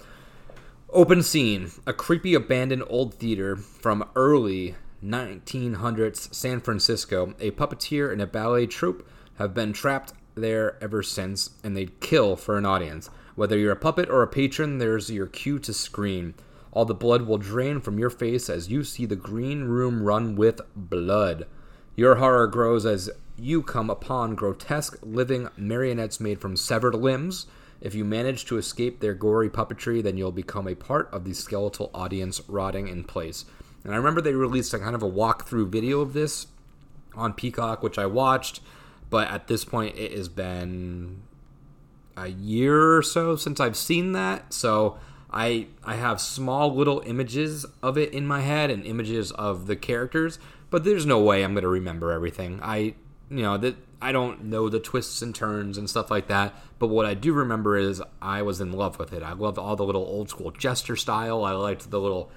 open 0.89 1.21
scene: 1.21 1.69
a 1.85 1.93
creepy 1.93 2.33
abandoned 2.33 2.83
old 2.87 3.13
theater 3.13 3.55
from 3.55 4.09
early 4.15 4.73
1900s 5.05 6.33
San 6.33 6.59
Francisco. 6.59 7.35
A 7.39 7.51
puppeteer 7.51 8.11
and 8.11 8.19
a 8.19 8.25
ballet 8.25 8.65
troupe 8.65 9.07
have 9.37 9.53
been 9.53 9.73
trapped 9.73 10.13
there 10.33 10.83
ever 10.83 11.03
since, 11.03 11.51
and 11.63 11.77
they'd 11.77 11.99
kill 11.99 12.35
for 12.35 12.57
an 12.57 12.65
audience. 12.65 13.11
Whether 13.35 13.57
you're 13.57 13.71
a 13.71 13.75
puppet 13.75 14.09
or 14.09 14.21
a 14.21 14.27
patron, 14.27 14.77
there's 14.77 15.09
your 15.09 15.27
cue 15.27 15.59
to 15.59 15.73
scream. 15.73 16.35
All 16.71 16.85
the 16.85 16.93
blood 16.93 17.23
will 17.23 17.37
drain 17.37 17.81
from 17.81 17.97
your 17.97 18.09
face 18.09 18.49
as 18.49 18.69
you 18.69 18.83
see 18.83 19.05
the 19.05 19.15
green 19.15 19.63
room 19.63 20.03
run 20.03 20.35
with 20.35 20.61
blood. 20.75 21.47
Your 21.95 22.15
horror 22.15 22.47
grows 22.47 22.85
as 22.85 23.09
you 23.37 23.63
come 23.63 23.89
upon 23.89 24.35
grotesque 24.35 24.97
living 25.01 25.49
marionettes 25.57 26.19
made 26.19 26.39
from 26.39 26.55
severed 26.55 26.95
limbs. 26.95 27.47
If 27.81 27.95
you 27.95 28.05
manage 28.05 28.45
to 28.45 28.57
escape 28.57 28.99
their 28.99 29.13
gory 29.13 29.49
puppetry, 29.49 30.01
then 30.01 30.17
you'll 30.17 30.31
become 30.31 30.67
a 30.67 30.75
part 30.75 31.09
of 31.11 31.25
the 31.25 31.33
skeletal 31.33 31.91
audience 31.93 32.41
rotting 32.47 32.87
in 32.87 33.03
place. 33.03 33.45
And 33.83 33.93
I 33.93 33.97
remember 33.97 34.21
they 34.21 34.33
released 34.33 34.73
a 34.73 34.79
kind 34.79 34.95
of 34.95 35.03
a 35.03 35.09
walkthrough 35.09 35.69
video 35.69 36.01
of 36.01 36.13
this 36.13 36.47
on 37.15 37.33
Peacock, 37.33 37.83
which 37.83 37.97
I 37.97 38.05
watched, 38.05 38.61
but 39.09 39.27
at 39.29 39.47
this 39.47 39.65
point 39.65 39.97
it 39.97 40.11
has 40.13 40.29
been 40.29 41.21
a 42.15 42.27
year 42.27 42.97
or 42.97 43.01
so 43.01 43.35
since 43.35 43.59
I've 43.59 43.77
seen 43.77 44.11
that. 44.13 44.53
So 44.53 44.97
I 45.31 45.67
I 45.83 45.95
have 45.95 46.21
small 46.21 46.73
little 46.73 47.01
images 47.05 47.65
of 47.81 47.97
it 47.97 48.13
in 48.13 48.27
my 48.27 48.41
head 48.41 48.69
and 48.69 48.85
images 48.85 49.31
of 49.31 49.65
the 49.67 49.75
characters, 49.75 50.37
but 50.69 50.83
there's 50.83 51.05
no 51.05 51.19
way 51.19 51.43
I'm 51.43 51.53
going 51.53 51.63
to 51.63 51.69
remember 51.69 52.11
everything. 52.11 52.59
I 52.61 52.93
you 53.29 53.41
know 53.41 53.57
that 53.57 53.75
I 54.01 54.11
don't 54.11 54.45
know 54.45 54.69
the 54.69 54.79
twists 54.79 55.21
and 55.21 55.33
turns 55.33 55.77
and 55.77 55.89
stuff 55.89 56.11
like 56.11 56.27
that, 56.27 56.53
but 56.77 56.87
what 56.87 57.05
I 57.05 57.13
do 57.15 57.33
remember 57.33 57.77
is 57.77 58.01
I 58.21 58.41
was 58.41 58.61
in 58.61 58.71
love 58.73 58.99
with 58.99 59.11
it. 59.13 59.23
I 59.23 59.33
loved 59.33 59.57
all 59.57 59.75
the 59.75 59.85
little 59.85 60.03
old 60.03 60.29
school 60.29 60.51
jester 60.51 60.95
style. 60.95 61.43
I 61.43 61.51
liked 61.53 61.89
the 61.89 61.99
little 61.99 62.29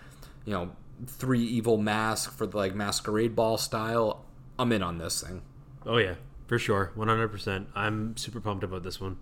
you 0.44 0.55
know 0.55 0.70
three 1.07 1.44
evil 1.44 1.77
mask 1.77 2.33
for 2.33 2.46
the 2.46 2.57
like 2.57 2.74
masquerade 2.74 3.37
ball 3.37 3.59
style. 3.59 4.24
I'm 4.59 4.72
in 4.72 4.83
on 4.83 4.96
this 4.96 5.20
thing. 5.20 5.42
Oh 5.85 5.98
yeah, 5.98 6.14
for 6.46 6.59
sure, 6.59 6.92
one 6.94 7.09
hundred 7.09 7.29
percent. 7.29 7.68
I'm 7.74 8.16
super 8.16 8.40
pumped 8.40 8.64
about 8.64 8.83
this 8.83 9.01
one. 9.01 9.18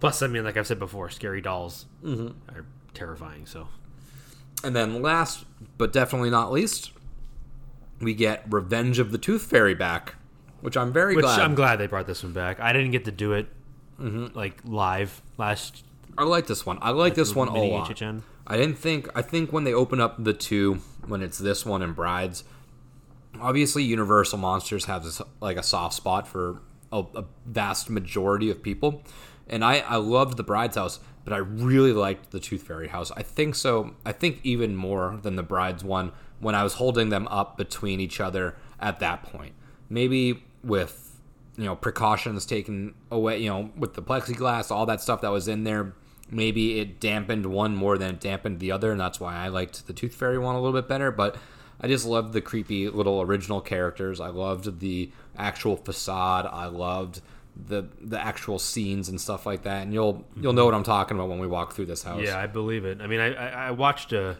Plus, 0.00 0.22
I 0.22 0.26
mean, 0.26 0.44
like 0.44 0.56
I've 0.56 0.66
said 0.66 0.78
before, 0.78 1.10
scary 1.10 1.40
dolls 1.40 1.86
mm-hmm. 2.04 2.28
are 2.56 2.64
terrifying. 2.94 3.46
So 3.46 3.68
And 4.62 4.74
then 4.74 5.02
last, 5.02 5.44
but 5.76 5.92
definitely 5.92 6.30
not 6.30 6.52
least, 6.52 6.92
we 8.00 8.14
get 8.14 8.44
Revenge 8.48 8.98
of 8.98 9.10
the 9.10 9.18
Tooth 9.18 9.42
Fairy 9.42 9.74
back, 9.74 10.14
which 10.60 10.76
I'm 10.76 10.92
very 10.92 11.16
which 11.16 11.24
glad. 11.24 11.40
I'm 11.40 11.54
glad 11.54 11.76
they 11.76 11.86
brought 11.86 12.06
this 12.06 12.22
one 12.22 12.32
back. 12.32 12.60
I 12.60 12.72
didn't 12.72 12.92
get 12.92 13.04
to 13.06 13.12
do 13.12 13.32
it 13.32 13.48
mm-hmm. 14.00 14.36
like 14.36 14.60
live 14.64 15.22
last. 15.36 15.84
I 16.16 16.24
like 16.24 16.46
this 16.46 16.64
one. 16.64 16.78
I 16.80 16.90
like 16.90 17.14
this 17.14 17.34
one 17.34 17.48
a 17.48 17.62
lot. 17.62 17.88
HHN. 17.90 18.22
I 18.46 18.56
didn't 18.56 18.78
think. 18.78 19.08
I 19.14 19.22
think 19.22 19.52
when 19.52 19.64
they 19.64 19.74
open 19.74 20.00
up 20.00 20.22
the 20.22 20.32
two, 20.32 20.80
when 21.06 21.22
it's 21.22 21.38
this 21.38 21.66
one 21.66 21.82
and 21.82 21.94
Brides, 21.94 22.44
obviously 23.40 23.82
Universal 23.84 24.38
Monsters 24.38 24.86
this, 24.86 25.20
like 25.40 25.56
a 25.56 25.62
soft 25.62 25.94
spot 25.94 26.26
for 26.26 26.60
a, 26.92 27.04
a 27.14 27.24
vast 27.46 27.90
majority 27.90 28.50
of 28.50 28.62
people, 28.62 29.02
and 29.48 29.64
I 29.64 29.78
I 29.78 29.96
loved 29.96 30.36
the 30.36 30.42
Bride's 30.42 30.76
house, 30.76 31.00
but 31.24 31.32
I 31.32 31.38
really 31.38 31.92
liked 31.92 32.30
the 32.30 32.40
Tooth 32.40 32.62
Fairy 32.62 32.88
house. 32.88 33.10
I 33.16 33.22
think 33.22 33.54
so. 33.54 33.94
I 34.04 34.12
think 34.12 34.40
even 34.42 34.76
more 34.76 35.18
than 35.22 35.36
the 35.36 35.42
Bride's 35.42 35.84
one 35.84 36.12
when 36.40 36.54
I 36.54 36.62
was 36.62 36.74
holding 36.74 37.08
them 37.08 37.26
up 37.28 37.56
between 37.56 38.00
each 38.00 38.20
other 38.20 38.56
at 38.80 39.00
that 39.00 39.22
point. 39.22 39.54
Maybe 39.88 40.44
with 40.62 41.20
you 41.56 41.64
know 41.64 41.76
precautions 41.76 42.46
taken 42.46 42.94
away, 43.10 43.38
you 43.38 43.48
know 43.48 43.70
with 43.76 43.94
the 43.94 44.02
plexiglass, 44.02 44.70
all 44.70 44.86
that 44.86 45.00
stuff 45.00 45.20
that 45.22 45.30
was 45.30 45.48
in 45.48 45.64
there. 45.64 45.94
Maybe 46.30 46.78
it 46.78 47.00
dampened 47.00 47.46
one 47.46 47.74
more 47.74 47.96
than 47.96 48.10
it 48.10 48.20
dampened 48.20 48.60
the 48.60 48.70
other, 48.70 48.92
and 48.92 49.00
that's 49.00 49.18
why 49.18 49.34
I 49.34 49.48
liked 49.48 49.86
the 49.86 49.94
Tooth 49.94 50.14
Fairy 50.14 50.38
one 50.38 50.54
a 50.54 50.60
little 50.60 50.78
bit 50.78 50.86
better. 50.86 51.10
But 51.10 51.36
I 51.80 51.86
just 51.86 52.04
loved 52.04 52.32
the 52.32 52.40
creepy 52.40 52.88
little 52.88 53.22
original 53.22 53.60
characters. 53.60 54.20
I 54.20 54.28
loved 54.28 54.80
the 54.80 55.10
actual 55.36 55.76
facade. 55.76 56.46
I 56.46 56.66
loved 56.66 57.20
the 57.66 57.88
the 58.00 58.20
actual 58.20 58.58
scenes 58.58 59.08
and 59.08 59.20
stuff 59.20 59.44
like 59.46 59.62
that. 59.64 59.82
And 59.82 59.92
you'll 59.92 60.24
you'll 60.40 60.52
know 60.52 60.64
what 60.64 60.74
I'm 60.74 60.84
talking 60.84 61.16
about 61.16 61.28
when 61.28 61.38
we 61.40 61.46
walk 61.46 61.72
through 61.74 61.86
this 61.86 62.02
house. 62.02 62.22
Yeah, 62.22 62.38
I 62.38 62.46
believe 62.46 62.84
it. 62.84 63.00
I 63.00 63.06
mean, 63.06 63.20
I, 63.20 63.34
I, 63.34 63.48
I 63.68 63.70
watched 63.72 64.12
a 64.12 64.38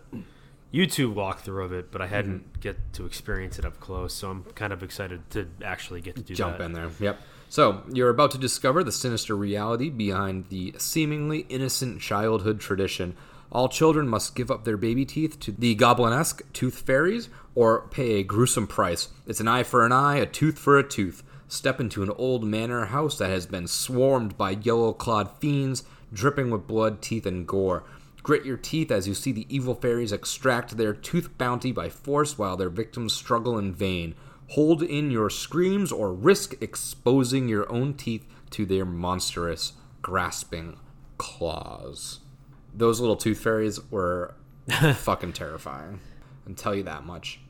YouTube 0.73 1.15
walkthrough 1.15 1.65
of 1.65 1.73
it, 1.73 1.91
but 1.91 2.01
I 2.03 2.07
hadn't 2.07 2.39
Mm-hmm. 2.53 2.61
get 2.61 2.93
to 2.95 3.07
experience 3.07 3.59
it 3.59 3.65
up 3.65 3.81
close. 3.81 4.13
So 4.15 4.31
I'm 4.31 4.45
kind 4.55 4.73
of 4.73 4.83
excited 4.83 5.29
to 5.31 5.49
actually 5.65 6.01
get 6.01 6.17
to 6.17 6.23
do 6.23 6.35
jump 6.35 6.59
that. 6.59 6.65
in 6.65 6.73
there. 6.73 6.91
Yep. 7.01 7.21
So 7.49 7.83
you're 7.91 8.11
about 8.11 8.31
to 8.33 8.39
discover 8.39 8.85
the 8.85 8.93
sinister 8.93 9.35
reality 9.35 9.89
behind 9.89 10.51
the 10.51 10.75
seemingly 10.77 11.47
innocent 11.49 12.01
childhood 12.03 12.61
tradition. 12.61 13.17
All 13.51 13.71
children 13.71 14.07
must 14.07 14.35
give 14.37 14.51
up 14.51 14.65
their 14.65 14.77
baby 14.77 15.07
teeth 15.07 15.41
to 15.41 15.53
the 15.53 15.75
goblinesque 15.75 16.43
tooth 16.53 16.81
fairies 16.81 17.31
or 17.55 17.89
pay 17.89 18.17
a 18.17 18.23
gruesome 18.23 18.67
price. 18.67 19.09
It's 19.27 19.41
an 19.41 19.49
eye 19.49 19.63
for 19.63 19.87
an 19.87 19.93
eye, 19.93 20.17
a 20.17 20.27
tooth 20.27 20.59
for 20.59 20.79
a 20.79 20.87
tooth. 20.87 21.23
Step 21.49 21.81
into 21.81 22.03
an 22.03 22.11
old 22.11 22.45
manor 22.45 22.87
house 22.87 23.17
that 23.17 23.31
has 23.31 23.47
been 23.47 23.67
swarmed 23.67 24.37
by 24.37 24.51
yellow 24.51 24.93
clawed 24.93 25.31
fiends, 25.41 25.83
dripping 26.13 26.51
with 26.51 26.67
blood, 26.67 27.01
teeth, 27.01 27.25
and 27.25 27.47
gore. 27.47 27.85
Grit 28.23 28.45
your 28.45 28.59
teeth 28.59 28.91
as 28.91 29.09
you 29.09 29.15
see 29.15 29.33
the 29.33 29.47
evil 29.49 29.75
fairies 29.75 30.13
extract 30.13 30.77
their 30.77 30.93
tooth 30.93 31.37
bounty 31.39 31.73
by 31.73 31.89
force 31.89 32.37
while 32.37 32.59
their 32.59 32.69
victims 32.69 33.15
struggle 33.15 33.59
in 33.59 33.73
vain. 33.73 34.15
Hold 34.49 34.83
in 34.83 35.11
your 35.11 35.31
screams 35.31 35.91
or 35.91 36.13
risk 36.13 36.55
exposing 36.61 37.49
your 37.49 37.71
own 37.73 37.95
teeth 37.95 38.27
to 38.51 38.67
their 38.67 38.85
monstrous, 38.85 39.73
grasping 40.03 40.79
claws. 41.17 42.21
Those 42.75 43.01
little 43.01 43.17
tooth 43.17 43.41
fairies 43.41 43.81
were 43.91 44.35
fucking 44.69 45.33
terrifying. 45.33 46.01
I 46.43 46.45
can 46.45 46.55
tell 46.55 46.75
you 46.75 46.83
that 46.83 47.07
much. 47.07 47.41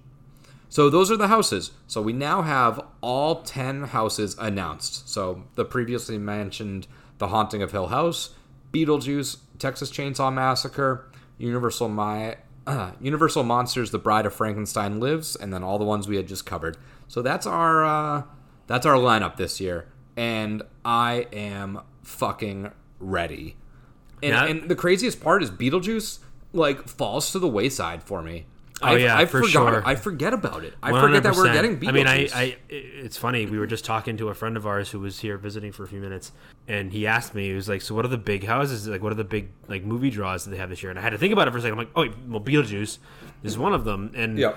So 0.69 0.91
those 0.91 1.11
are 1.11 1.17
the 1.17 1.29
houses. 1.29 1.71
So 1.87 2.03
we 2.03 2.13
now 2.13 2.43
have 2.43 2.81
all 3.01 3.43
10 3.43 3.85
houses 3.85 4.37
announced. 4.39 5.09
So 5.09 5.45
the 5.55 5.65
previously 5.65 6.19
mentioned 6.19 6.87
The 7.19 7.29
Haunting 7.29 7.63
of 7.63 7.73
Hill 7.73 7.89
House, 7.89 8.31
Beetlejuice, 8.73 9.39
Texas 9.59 9.91
Chainsaw 9.91 10.33
Massacre, 10.33 11.11
Universal 11.39 11.89
My 11.89 12.37
uh, 12.67 12.91
Universal 13.01 13.45
Monsters 13.45 13.91
The 13.93 13.99
Bride 13.99 14.27
of 14.27 14.35
Frankenstein 14.35 15.01
Lives, 15.01 15.35
and 15.37 15.53
then 15.53 15.63
all 15.63 15.79
the 15.79 15.85
ones 15.87 16.07
we 16.07 16.17
had 16.17 16.29
just 16.29 16.45
covered. 16.45 16.77
So 17.09 17.23
that's 17.23 17.47
our 17.47 17.85
uh, 17.85 18.23
that's 18.67 18.85
our 18.85 18.97
lineup 18.97 19.37
this 19.37 19.61
year. 19.61 19.87
And 20.19 20.63
I 20.85 21.29
am 21.33 21.81
fucking 22.03 22.73
ready. 22.99 23.57
And, 24.23 24.33
Yeah. 24.33 24.45
and 24.47 24.69
the 24.69 24.75
craziest 24.77 25.21
part 25.21 25.43
is 25.43 25.51
Beetlejuice. 25.51 26.19
like 26.53 26.89
falls 26.89 27.31
to 27.33 27.39
the 27.39 27.49
wayside 27.49 28.03
for 28.03 28.21
me. 28.23 28.47
Oh, 28.81 28.87
I, 28.87 28.97
yeah, 28.99 29.17
I 29.19 29.27
for 29.27 29.43
forgot. 29.43 29.53
sure. 29.53 29.83
I 29.85 29.95
forget 29.97 30.33
about 30.33 30.65
it. 30.65 30.75
I 30.83 30.91
forget 31.01 31.23
that 31.25 31.35
we're 31.35 31.53
getting. 31.53 31.79
Beetlejuice. 31.79 31.89
I 31.89 31.93
mean, 31.93 32.07
I, 32.07 32.29
I, 32.33 32.57
it's 32.69 33.17
funny. 33.17 33.47
We 33.47 33.59
were 33.59 33.67
just 33.67 33.85
talking 33.85 34.17
to 34.19 34.29
a 34.29 34.35
friend 34.35 34.57
of 34.57 34.67
ours 34.67 34.91
who 34.91 35.01
was 35.01 35.19
here 35.21 35.37
visiting 35.37 35.73
for 35.73 35.85
a 35.85 35.89
few 35.89 36.01
minutes, 36.01 36.33
and 36.69 36.93
he 36.93 37.07
asked 37.07 37.35
me, 37.35 37.49
he 37.49 37.55
was 37.55 37.69
like, 37.69 37.83
"So, 37.83 37.95
what 37.95 38.05
are 38.05 38.09
the 38.09 38.19
big 38.19 38.45
houses? 38.45 38.87
Like, 38.87 39.03
what 39.03 39.11
are 39.13 39.17
the 39.17 39.25
big 39.25 39.51
like 39.67 39.85
movie 39.85 40.11
draws 40.11 40.45
that 40.45 40.51
they 40.51 40.57
have 40.59 40.71
this 40.71 40.83
year?" 40.83 40.91
And 40.91 40.99
I 40.99 41.03
had 41.03 41.11
to 41.11 41.19
think 41.19 41.33
about 41.33 41.49
it 41.49 41.51
for 41.51 41.59
a 41.59 41.61
second. 41.61 41.79
I'm 41.79 41.85
like, 41.85 41.93
"Oh, 41.97 42.03
wait, 42.03 42.13
well, 42.29 42.41
Beetlejuice 42.41 42.99
is 43.43 43.59
one 43.59 43.73
of 43.75 43.85
them, 43.85 44.13
and 44.15 44.39
yeah, 44.39 44.55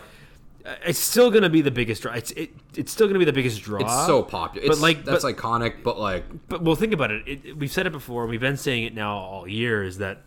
it's 0.85 0.99
still 0.99 1.31
going 1.31 1.43
to 1.43 1.49
be 1.49 1.61
the 1.61 1.71
biggest 1.71 2.03
draw. 2.03 2.13
It's 2.13 2.31
it, 2.31 2.51
it's 2.75 2.91
still 2.91 3.07
going 3.07 3.15
to 3.15 3.19
be 3.19 3.25
the 3.25 3.33
biggest 3.33 3.61
draw. 3.61 3.79
it's 3.79 4.05
so 4.05 4.23
popular. 4.23 4.67
but 4.67 4.73
It's 4.73 4.81
like, 4.81 5.03
that's 5.03 5.23
but, 5.23 5.35
iconic. 5.35 5.83
But 5.83 5.99
like, 5.99 6.25
but 6.47 6.61
well, 6.61 6.75
think 6.75 6.93
about 6.93 7.11
it. 7.11 7.27
it. 7.27 7.57
We've 7.57 7.71
said 7.71 7.87
it 7.87 7.91
before. 7.91 8.27
We've 8.27 8.39
been 8.39 8.57
saying 8.57 8.83
it 8.83 8.93
now 8.93 9.17
all 9.17 9.47
year. 9.47 9.83
Is 9.83 9.97
that 9.97 10.21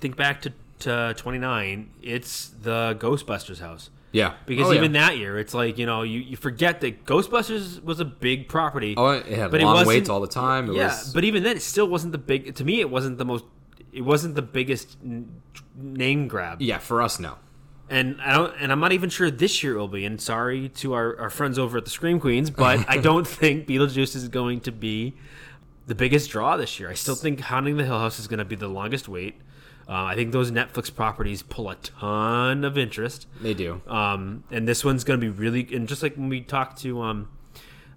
think 0.00 0.16
back 0.16 0.42
to 0.42 0.52
to 0.82 1.14
29? 1.16 1.90
It's 2.02 2.48
the 2.62 2.96
Ghostbusters 3.00 3.60
house. 3.60 3.90
yeah, 4.12 4.34
Because 4.46 4.68
Oh, 4.68 4.70
yeah. 4.72 4.78
even 4.78 4.92
that 4.92 5.16
year, 5.18 5.38
it's 5.38 5.54
like 5.54 5.78
you 5.78 5.86
know 5.86 6.02
you, 6.02 6.20
you 6.20 6.36
forget 6.36 6.80
that 6.82 7.04
Ghostbusters 7.04 7.82
was 7.82 7.98
a 8.00 8.04
big 8.04 8.48
property. 8.48 8.94
Oh, 8.96 9.08
it 9.08 9.26
had 9.26 9.50
but 9.50 9.60
long 9.60 9.72
wasn't- 9.74 9.88
waits 9.88 10.08
all 10.08 10.20
the 10.20 10.26
time. 10.28 10.68
It 10.70 10.74
yeah, 10.76 10.88
was, 10.88 11.12
but 11.14 11.24
even 11.24 11.42
then, 11.42 11.56
it 11.56 11.62
still 11.62 11.86
wasn't 11.88 12.12
the 12.12 12.18
big. 12.18 12.54
To 12.56 12.64
me, 12.64 12.80
it 12.80 12.90
wasn't 12.90 13.18
the 13.18 13.24
most. 13.24 13.44
It 13.92 14.02
wasn't 14.02 14.34
the 14.36 14.42
biggest 14.42 14.96
n- 15.04 15.28
name 15.76 16.28
grab. 16.28 16.60
yeah, 16.62 16.78
for 16.78 17.02
us, 17.02 17.18
no. 17.20 17.36
And 17.90 18.20
I 18.22 18.32
don't. 18.36 18.54
And 18.58 18.72
I'm 18.72 18.80
not 18.80 18.92
even 18.92 19.10
sure 19.10 19.30
this 19.30 19.62
year 19.62 19.74
it 19.74 19.78
will 19.78 19.88
be. 19.88 20.04
And 20.06 20.18
sorry 20.20 20.68
to 20.70 20.94
our, 20.94 21.18
our 21.20 21.30
friends 21.30 21.58
over 21.58 21.76
at 21.78 21.84
the 21.84 21.90
Scream 21.90 22.20
Queens, 22.20 22.48
but 22.50 22.88
I 22.88 22.96
don't 23.08 23.26
think 23.26 23.66
Beetlejuice 23.66 24.16
is 24.16 24.28
going 24.28 24.60
to 24.60 24.72
be 24.72 25.14
the 25.86 25.94
biggest 25.94 26.30
draw 26.30 26.56
this 26.56 26.78
year. 26.80 26.88
I 26.88 26.94
still 26.94 27.14
think 27.16 27.40
Haunting 27.40 27.76
the 27.76 27.84
Hill 27.84 27.98
House 27.98 28.18
is 28.18 28.28
going 28.28 28.38
to 28.38 28.44
be 28.46 28.56
the 28.56 28.68
longest 28.68 29.08
wait. 29.08 29.34
Uh, 29.92 30.04
I 30.04 30.14
think 30.14 30.32
those 30.32 30.50
Netflix 30.50 30.94
properties 30.94 31.42
pull 31.42 31.68
a 31.68 31.74
ton 31.76 32.64
of 32.64 32.78
interest. 32.78 33.26
They 33.42 33.52
do. 33.52 33.82
Um, 33.86 34.44
and 34.50 34.66
this 34.66 34.84
one's 34.84 35.04
going 35.04 35.20
to 35.20 35.26
be 35.26 35.30
really, 35.30 35.68
and 35.74 35.86
just 35.86 36.02
like 36.02 36.16
when 36.16 36.30
we 36.30 36.40
talked 36.40 36.80
to 36.82 37.02
um, 37.02 37.28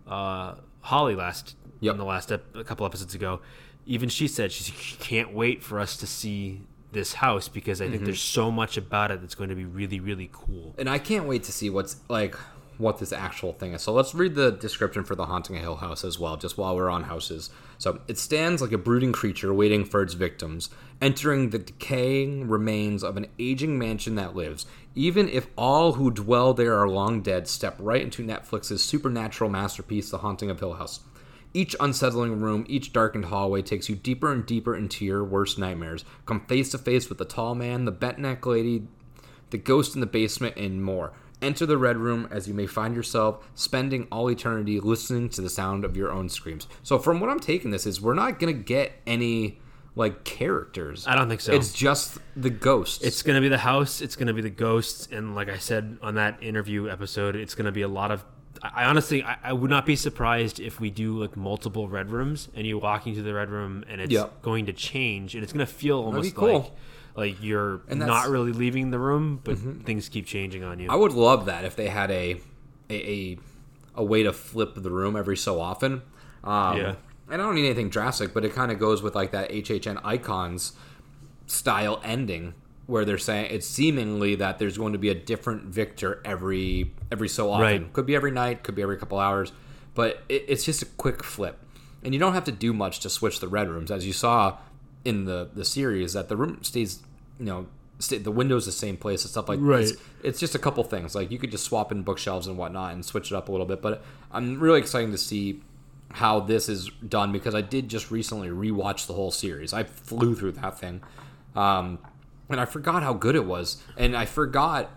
uh, 0.08 0.56
Holly 0.82 1.16
last 1.16 1.56
Yep. 1.82 1.94
in 1.94 1.98
the 2.00 2.06
last 2.06 2.32
ep- 2.32 2.56
a 2.56 2.64
couple 2.64 2.86
episodes 2.86 3.14
ago, 3.16 3.42
even 3.86 4.10
she 4.10 4.28
said 4.28 4.52
she 4.52 4.72
can't 5.00 5.34
wait 5.34 5.62
for 5.64 5.80
us 5.80 5.96
to 5.98 6.08
see 6.08 6.62
this 6.92 7.14
house 7.16 7.48
because 7.50 7.82
I 7.82 7.86
think 7.86 7.98
Mm-hmm. 7.98 8.06
there's 8.06 8.22
so 8.22 8.50
much 8.52 8.78
about 8.78 9.12
it 9.12 9.22
that's 9.22 9.36
going 9.36 9.50
to 9.50 9.56
be 9.56 9.66
really 9.66 10.00
really 10.00 10.30
cool. 10.32 10.74
and 10.78 10.90
I 10.90 10.98
can't 10.98 11.28
wait 11.28 11.44
to 11.44 11.52
see 11.52 11.70
what's 11.70 11.98
like 12.10 12.36
what 12.78 13.00
this 13.00 13.12
actual 13.12 13.54
thing 13.54 13.74
is. 13.74 13.82
So 13.82 13.94
let's 13.94 14.16
read 14.16 14.36
the 14.36 14.52
description 14.52 15.04
for 15.04 15.16
the 15.16 15.26
haunting 15.26 15.58
a 15.58 15.60
hill 15.60 15.78
house 15.78 16.04
as 16.04 16.20
well, 16.20 16.38
just 16.38 16.58
while 16.58 16.76
we're 16.76 16.90
on 16.90 17.04
houses. 17.04 17.50
So 17.78 18.00
it 18.08 18.18
stands 18.18 18.62
like 18.62 18.72
a 18.72 18.78
brooding 18.78 19.12
creature 19.12 19.54
waiting 19.54 19.86
for 19.86 20.02
its 20.02 20.14
victims, 20.14 20.70
entering 21.02 21.50
the 21.50 21.60
decaying 21.60 22.48
remains 22.48 23.04
of 23.04 23.18
an 23.18 23.28
aging 23.40 23.78
mansion 23.78 24.16
that 24.16 24.36
lives. 24.36 24.66
Even 24.96 25.28
if 25.28 25.48
all 25.58 25.94
who 25.94 26.12
dwell 26.12 26.54
there 26.54 26.78
are 26.78 26.88
long 26.88 27.22
dead, 27.22 27.48
step 27.48 27.76
right 27.80 28.02
into 28.02 28.26
Netflix's 28.26 28.84
supernatural 28.84 29.50
masterpiece, 29.50 30.10
The 30.10 30.20
Haunting 30.20 30.50
of 30.50 30.60
Hill 30.60 30.76
House. 30.76 31.02
Each 31.54 31.76
unsettling 31.80 32.42
room, 32.42 32.66
each 32.68 32.92
darkened 32.92 33.26
hallway 33.26 33.62
takes 33.62 33.88
you 33.88 33.96
deeper 33.96 34.30
and 34.30 34.46
deeper 34.46 34.76
into 34.76 35.06
your 35.06 35.24
worst 35.24 35.58
nightmares. 35.58 36.04
Come 36.26 36.46
face 36.48 36.72
to 36.72 36.78
face 36.78 37.08
with 37.08 37.18
the 37.18 37.24
tall 37.24 37.56
man, 37.56 37.86
the 37.86 37.92
bent 37.92 38.20
neck 38.20 38.46
lady, 38.46 38.88
the 39.52 39.58
ghost 39.58 39.96
in 39.96 40.02
the 40.02 40.06
basement, 40.06 40.58
and 40.58 40.84
more. 40.84 41.14
Enter 41.46 41.66
the 41.66 41.78
red 41.78 41.98
room 41.98 42.28
as 42.32 42.48
you 42.48 42.54
may 42.54 42.66
find 42.68 42.96
yourself 42.96 43.48
spending 43.54 44.08
all 44.12 44.30
eternity 44.30 44.80
listening 44.80 45.30
to 45.30 45.42
the 45.42 45.50
sound 45.50 45.86
of 45.86 45.96
your 45.96 46.12
own 46.12 46.28
screams. 46.28 46.68
So, 46.84 46.98
from 46.98 47.20
what 47.20 47.30
I'm 47.30 47.40
taking 47.40 47.70
this 47.72 47.86
is 47.86 48.02
we're 48.02 48.16
not 48.16 48.40
gonna 48.40 48.54
get 48.54 48.94
any 49.06 49.60
like 49.96 50.24
characters. 50.24 51.06
I 51.08 51.16
don't 51.16 51.30
think 51.30 51.42
so. 51.42 51.54
It's 51.54 51.72
just 51.72 52.18
the 52.36 52.50
ghosts. 52.50 53.02
It's 53.04 53.22
going 53.22 53.36
to 53.36 53.42
be 53.42 53.48
the 53.48 53.58
house. 53.60 54.02
It's 54.02 54.16
going 54.18 54.28
to 54.28 54.34
be 54.34 54.42
the 54.42 54.50
ghosts, 54.50 55.08
and 55.10 55.36
like 55.36 55.48
I 55.48 55.58
said 55.58 55.98
on 56.02 56.16
that 56.16 56.44
interview 56.44 56.90
episode, 56.90 57.36
it's 57.38 57.56
going 57.56 57.66
to 57.66 57.72
be 57.72 57.82
a 57.82 57.88
lot 57.88 58.12
of. 58.12 58.26
I 58.62 58.86
honestly, 58.86 59.24
I, 59.24 59.38
I 59.44 59.54
would 59.54 59.70
not 59.70 59.86
be 59.86 59.96
surprised 59.96 60.60
if 60.60 60.80
we 60.82 60.90
do 60.90 61.18
like 61.22 61.38
multiple 61.38 61.88
red 61.88 62.10
rooms, 62.10 62.50
and 62.56 62.68
you 62.68 62.78
walk 62.78 63.08
into 63.08 63.22
the 63.22 63.34
red 63.34 63.50
room, 63.50 63.86
and 63.88 64.02
it's 64.02 64.12
Yep. 64.12 64.42
going 64.42 64.66
to 64.66 64.74
change, 64.74 65.34
and 65.36 65.44
it's 65.44 65.54
going 65.54 65.66
to 65.66 65.72
feel 65.72 66.00
almost 66.00 66.36
cool. 66.36 66.54
like 66.60 66.72
like 67.16 67.42
you're 67.42 67.78
Mm-hmm. 67.80 68.00
not 68.00 68.30
really 68.30 68.52
leaving 68.52 68.92
the 68.92 69.00
room, 69.00 69.40
but 69.44 69.58
things 69.86 70.10
keep 70.10 70.26
changing 70.26 70.64
on 70.64 70.80
you. 70.80 70.90
I 70.90 70.96
would 70.96 71.14
love 71.14 71.46
that 71.46 71.64
if 71.66 71.76
they 71.76 71.88
had 71.88 72.12
a 72.12 72.42
a 72.90 72.94
a, 72.96 73.38
a 73.96 74.04
way 74.04 74.24
to 74.24 74.34
flip 74.34 74.74
the 74.76 74.90
room 74.92 75.16
every 75.16 75.38
so 75.38 75.60
often. 75.60 76.02
Um, 76.44 76.78
Yeah. 76.78 76.96
And 77.28 77.42
I 77.42 77.46
don't 77.46 77.56
need 77.56 77.66
anything 77.66 77.90
drastic, 77.90 78.34
but 78.36 78.46
it 78.46 78.54
kind 78.54 78.72
of 78.72 78.78
goes 78.78 79.02
with 79.02 79.16
like 79.16 79.32
that 79.32 79.50
HHN 79.50 80.00
icons 80.04 80.74
style 81.48 82.00
ending 82.04 82.54
where 82.88 83.04
they're 83.04 83.18
saying 83.18 83.48
it's 83.50 83.66
seemingly 83.66 84.36
that 84.36 84.60
there's 84.60 84.78
going 84.78 84.94
to 84.94 85.00
be 85.00 85.10
a 85.10 85.16
different 85.16 85.64
victor 85.64 86.22
every 86.24 86.92
every 87.12 87.28
so 87.30 87.50
often. 87.52 87.62
Right. 87.64 87.94
Could 87.94 88.06
be 88.06 88.16
every 88.16 88.30
night, 88.32 88.62
could 88.64 88.76
be 88.76 88.84
every 88.84 88.98
couple 88.98 89.18
hours, 89.20 89.52
but 89.96 90.22
it, 90.30 90.46
it's 90.48 90.64
just 90.66 90.84
a 90.84 90.86
quick 90.86 91.24
flip, 91.24 91.58
and 92.04 92.14
you 92.14 92.20
don't 92.20 92.34
have 92.34 92.44
to 92.44 92.52
do 92.52 92.74
much 92.74 93.00
to 93.00 93.10
switch 93.10 93.40
the 93.40 93.48
red 93.48 93.70
rooms, 93.70 93.90
as 93.90 94.06
you 94.06 94.14
saw 94.14 94.58
in 95.06 95.26
the 95.26 95.50
the 95.54 95.64
series. 95.64 96.14
That 96.14 96.28
the 96.28 96.36
room 96.36 96.60
stays, 96.64 97.00
you 97.40 97.46
know, 97.46 97.68
sta 98.00 98.18
the 98.18 98.32
window's 98.32 98.66
the 98.66 98.72
same 98.74 98.98
place 98.98 99.24
and 99.24 99.32
stuff 99.32 99.48
like 99.48 99.60
Right. 99.62 99.84
It's, 99.84 99.94
it's 100.24 100.40
just 100.40 100.56
a 100.56 100.60
couple 100.60 100.84
things 100.84 101.16
like 101.16 101.32
you 101.32 101.38
could 101.38 101.52
just 101.52 101.64
swap 101.64 101.92
in 101.92 102.04
bookshelves 102.04 102.48
and 102.48 102.58
whatnot 102.58 102.94
and 102.94 103.06
switch 103.06 103.32
it 103.32 103.36
up 103.36 103.48
a 103.48 103.52
little 103.52 103.68
bit. 103.68 103.82
But 103.82 104.04
I'm 104.32 104.60
really 104.60 104.80
excited 104.80 105.12
to 105.12 105.18
see 105.18 105.62
how 106.12 106.40
this 106.40 106.68
is 106.68 106.90
done 107.08 107.32
because 107.32 107.56
I 107.56 107.62
did 107.62 107.90
just 107.90 108.12
recently 108.12 108.50
rewatch 108.50 109.08
the 109.08 109.14
whole 109.14 109.32
series. 109.32 109.74
I 109.74 109.84
flew 109.84 110.36
through 110.36 110.54
that 110.54 110.80
thing. 110.80 111.02
Um, 111.56 112.00
and 112.50 112.60
I 112.60 112.66
forgot 112.66 113.04
how 113.04 113.14
good 113.14 113.36
it 113.36 113.46
was, 113.46 113.82
and 113.98 114.16
I 114.16 114.26
forgot 114.26 114.92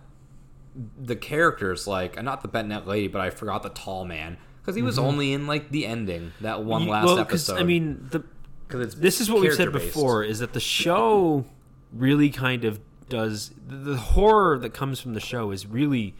the 1.01 1.17
characters 1.17 1.87
like 1.87 2.23
not 2.23 2.43
the 2.43 2.49
bent 2.49 2.69
neck 2.69 2.87
lady, 2.87 3.09
but 3.09 3.21
I 3.21 3.31
forgot 3.31 3.63
the 3.63 3.71
tall 3.71 4.05
man 4.05 4.37
because 4.61 4.77
he 4.77 4.83
was 4.83 4.99
only 4.99 5.33
in 5.33 5.47
like 5.47 5.71
the 5.71 5.87
ending 5.87 6.33
that 6.41 6.63
one 6.63 6.87
last 6.87 7.07
well, 7.07 7.19
episode. 7.19 7.59
I 7.59 7.65
mean, 7.65 8.07
the 8.11 8.23
because 8.69 8.95
this 8.97 9.21
is 9.21 9.31
what 9.31 9.41
we've 9.41 9.51
said 9.53 9.69
character-based. 9.71 9.95
before 9.95 10.23
is 10.23 10.39
that 10.41 10.53
the 10.53 10.61
show 10.61 11.45
really 11.93 12.31
kind 12.31 12.65
of 12.65 12.79
does 13.09 13.51
the, 13.67 13.77
the 13.77 13.97
horror 13.97 14.59
that 14.59 14.75
comes 14.75 15.01
from 15.01 15.15
the 15.15 15.21
show 15.21 15.51
is 15.51 15.67
really 15.67 16.15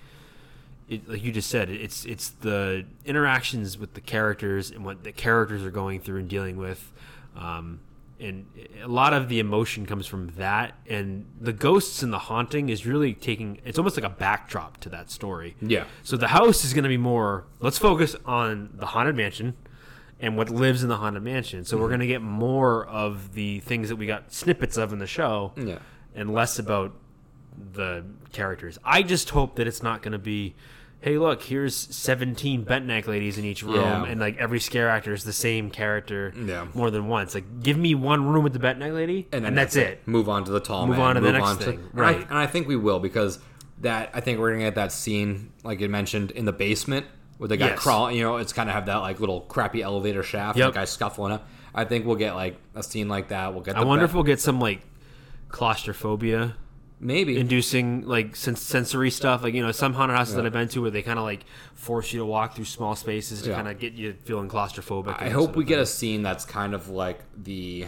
it, 0.89 1.07
like 1.09 1.23
you 1.23 1.31
just 1.31 1.51
said 1.51 1.69
it's 1.69 2.07
it's 2.07 2.31
the 2.31 2.85
interactions 3.05 3.77
with 3.77 3.93
the 3.95 4.01
characters 4.01 4.71
and 4.71 4.85
what 4.85 5.05
the 5.05 5.13
characters 5.13 5.63
are 5.63 5.71
going 5.71 6.01
through 6.01 6.19
and 6.21 6.29
dealing 6.31 6.57
with 6.57 6.91
um, 7.37 7.81
and 8.21 8.47
a 8.83 8.89
lot 8.89 9.13
of 9.13 9.29
the 9.29 9.39
emotion 9.39 9.85
comes 9.87 10.07
from 10.07 10.29
that 10.39 10.75
and 10.89 11.27
the 11.41 11.53
ghosts 11.53 12.03
and 12.03 12.11
the 12.13 12.19
haunting 12.19 12.71
is 12.71 12.87
really 12.87 13.13
taking 13.13 13.61
it's 13.67 13.79
almost 13.79 13.97
like 13.97 14.05
a 14.07 14.15
backdrop 14.15 14.79
to 14.79 14.89
that 14.89 15.11
story 15.11 15.55
Yeah. 15.61 15.85
so 16.03 16.17
the 16.17 16.29
house 16.29 16.65
is 16.65 16.73
going 16.73 16.85
to 16.85 16.89
be 16.89 16.97
more. 16.97 17.45
Let's 17.61 17.79
focus 17.79 18.17
on 18.25 18.71
the 18.75 18.87
haunted 18.87 19.15
mansion 19.15 19.55
and 20.21 20.37
what 20.37 20.51
lives 20.51 20.83
in 20.83 20.89
the 20.89 20.97
haunted 20.97 21.23
mansion. 21.23 21.65
So 21.65 21.77
Mm-hmm. 21.77 21.83
we're 21.83 21.89
going 21.89 22.01
to 22.01 22.07
get 22.07 22.23
more 22.23 22.87
of 22.87 23.35
the 23.35 23.61
things 23.61 23.89
that 23.89 23.97
we 23.97 24.07
got 24.07 24.33
snippets 24.33 24.77
of 24.77 24.93
in 24.93 24.99
the 24.99 25.07
show, 25.07 25.53
Yeah. 25.57 25.79
and 26.15 26.33
less 26.33 26.59
about 26.59 26.93
the 27.73 28.05
characters. 28.33 28.79
I 28.85 29.03
just 29.03 29.31
hope 29.31 29.57
that 29.57 29.67
it's 29.67 29.83
not 29.83 30.03
going 30.03 30.13
to 30.13 30.19
be. 30.19 30.55
Hey, 31.01 31.17
look! 31.17 31.45
Here's 31.45 31.77
17 31.77 32.65
bent 32.65 32.85
neck 32.87 33.07
ladies 33.07 33.39
in 33.39 33.45
each 33.45 33.63
room, 33.63 33.77
Yeah. 33.77 34.05
and 34.07 34.21
like 34.21 34.37
every 34.39 34.59
scare 34.59 34.89
actor 34.89 35.13
is 35.13 35.23
the 35.23 35.33
same 35.33 35.71
character 35.71 36.33
Yeah. 36.37 36.67
more 36.75 36.91
than 36.91 37.07
once. 37.07 37.37
Like, 37.37 37.63
give 37.63 37.79
me 37.79 37.95
one 37.95 38.27
room 38.27 38.43
with 38.43 38.53
the 38.53 38.59
bent 38.59 38.81
neck 38.81 38.93
lady, 38.93 39.29
and, 39.31 39.45
then 39.45 39.55
that's, 39.55 39.77
it. 39.77 40.03
Move 40.09 40.29
on 40.29 40.43
to 40.45 40.51
the 40.51 40.59
tall 40.59 40.89
Move 40.89 40.97
man. 40.97 41.07
on 41.07 41.15
to 41.15 41.21
the 41.21 41.31
next 41.31 41.59
thing. 41.59 41.79
and 41.93 42.01
I- 42.01 42.03
Right. 42.03 42.17
and 42.29 42.37
I 42.37 42.47
think 42.49 42.67
we 42.67 42.75
will 42.75 42.99
because 42.99 43.39
that 43.81 44.11
I 44.13 44.19
think 44.19 44.41
we're 44.41 44.51
gonna 44.51 44.65
get 44.65 44.75
that 44.75 44.91
scene 44.91 45.53
like 45.63 45.79
you 45.79 45.89
mentioned 45.89 46.33
in 46.33 46.47
the 46.47 46.53
basement 46.53 47.07
where 47.39 47.49
the 47.49 47.57
guy 47.57 47.69
Yes. 47.69 47.79
crawling. 47.79 48.17
You 48.17 48.23
know, 48.25 48.37
it's 48.37 48.53
kind 48.53 48.69
of 48.69 48.75
have 48.75 48.87
that 48.87 48.97
like 48.99 49.19
little 49.21 49.41
crappy 49.43 49.83
elevator 49.83 50.23
shaft. 50.23 50.59
Yep. 50.59 50.75
The 50.75 50.81
guy 50.81 50.85
scuffling 50.85 51.33
up. 51.33 51.49
I 51.75 51.85
think 51.85 52.05
we'll 52.07 52.17
get 52.17 52.35
like 52.35 52.57
a 52.75 52.83
scene 52.83 53.09
like 53.09 53.29
that. 53.29 53.53
We'll 53.55 53.63
get. 53.63 53.77
I 53.77 53.85
wonder 53.85 54.05
if 54.05 54.13
we'll 54.15 54.23
get 54.25 54.41
some 54.41 54.61
like 54.61 54.83
claustrophobia 55.49 56.55
maybe 57.01 57.39
inducing 57.39 58.03
like 58.07 58.35
sens- 58.37 58.61
sensory 58.61 59.11
stuff 59.11 59.43
like 59.43 59.55
you 59.55 59.63
know 59.63 59.71
some 59.73 59.93
haunted 59.95 60.17
houses 60.17 60.35
that 60.35 60.45
i've 60.45 60.53
been 60.53 60.67
to 60.69 60.83
where 60.83 60.91
they 60.91 61.01
kind 61.01 61.19
of 61.19 61.25
like 61.25 61.45
force 61.75 62.13
you 62.13 62.19
to 62.19 62.25
walk 62.27 62.55
through 62.57 62.65
small 62.65 62.97
spaces 62.97 63.41
to 63.43 63.51
Yeah. 63.51 63.55
kind 63.57 63.69
of 63.69 63.79
get 63.79 63.93
you 63.95 64.15
feeling 64.25 64.49
claustrophobic 64.49 65.21
I 65.23 65.29
hope 65.31 65.55
we 65.57 65.65
get 65.65 65.79
a 65.79 65.87
scene 65.87 66.23
that's 66.23 66.45
kind 66.45 66.75
of 66.75 66.89
like 66.89 67.21
the 67.37 67.87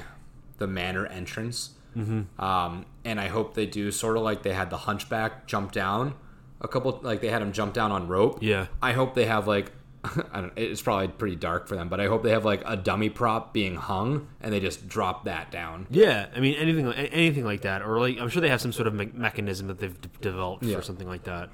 the 0.59 0.67
manor 0.67 1.07
entrance. 1.07 1.71
Mm-hmm. 1.97 2.41
Um, 2.43 2.85
and 3.05 3.19
I 3.21 3.29
hope 3.29 3.55
they 3.55 3.67
do 3.67 3.91
sort 3.91 4.17
of 4.17 4.23
like 4.23 4.43
they 4.43 4.53
had 4.53 4.69
the 4.71 4.77
hunchback 4.77 5.47
jump 5.47 5.73
down 5.73 6.15
a 6.61 6.68
couple 6.68 6.99
like 7.03 7.20
they 7.20 7.29
had 7.29 7.42
him 7.42 7.53
jump 7.53 7.75
down 7.75 7.92
on 7.92 8.09
rope. 8.09 8.38
Yeah. 8.42 8.66
I 8.83 8.92
hope 8.92 9.14
they 9.14 9.27
have 9.27 9.46
like 9.46 9.73
I 10.33 10.40
don't 10.40 10.53
it's 10.57 10.81
probably 10.83 11.09
pretty 11.09 11.37
dark 11.37 11.68
for 11.68 11.77
them, 11.77 11.88
but 11.88 12.01
I 12.01 12.07
hope 12.07 12.23
they 12.23 12.31
have 12.31 12.44
like 12.44 12.62
a 12.64 12.77
dummy 12.77 13.11
prop 13.11 13.53
being 13.53 13.77
hung 13.77 14.29
and 14.40 14.53
they 14.53 14.61
just 14.61 14.88
drop 14.88 15.25
that 15.25 15.51
down. 15.51 15.87
yeah 15.90 16.27
i 16.35 16.40
mean 16.40 16.55
anything 16.55 16.90
anything 16.92 17.44
like 17.44 17.62
that 17.62 17.83
or 17.83 18.01
like 18.01 18.18
i'm 18.18 18.29
sure 18.31 18.40
they 18.40 18.49
have 18.49 18.61
some 18.61 18.73
sort 18.73 18.87
of 18.87 18.94
me- 18.94 19.11
mechanism 19.12 19.66
that 19.68 19.79
they've 19.79 20.01
d- 20.01 20.09
developed 20.23 20.64
Yeah. 20.64 20.77
for 20.77 20.83
something 20.83 21.07
like 21.09 21.25
that 21.25 21.51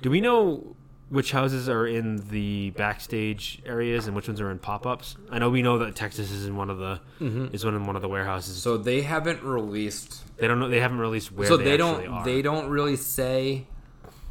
do 0.00 0.10
we 0.10 0.20
know 0.20 0.74
which 1.12 1.30
houses 1.32 1.68
are 1.68 1.86
in 1.86 2.16
the 2.30 2.70
backstage 2.70 3.60
areas 3.66 4.06
and 4.06 4.16
which 4.16 4.28
ones 4.28 4.40
are 4.40 4.50
in 4.50 4.58
pop-ups? 4.58 5.14
I 5.30 5.38
know 5.38 5.50
we 5.50 5.60
know 5.60 5.76
that 5.78 5.94
Texas 5.94 6.30
is 6.30 6.46
in 6.46 6.56
one 6.56 6.70
of 6.70 6.78
the 6.78 7.00
mm-hmm. 7.20 7.54
is 7.54 7.66
one 7.66 7.74
in 7.74 7.84
one 7.84 7.96
of 7.96 8.02
the 8.02 8.08
warehouses. 8.08 8.56
So 8.62 8.78
they 8.78 9.02
haven't 9.02 9.42
released. 9.42 10.22
they 10.38 10.46
don't 10.48 10.58
know. 10.58 10.70
They 10.70 10.80
haven't 10.80 11.00
released 11.00 11.30
where. 11.30 11.46
so 11.46 11.58
they, 11.58 11.64
they, 11.64 11.76
don't. 11.76 12.24
They 12.24 12.40
don't 12.40 12.68
really 12.70 12.96
say 12.96 13.66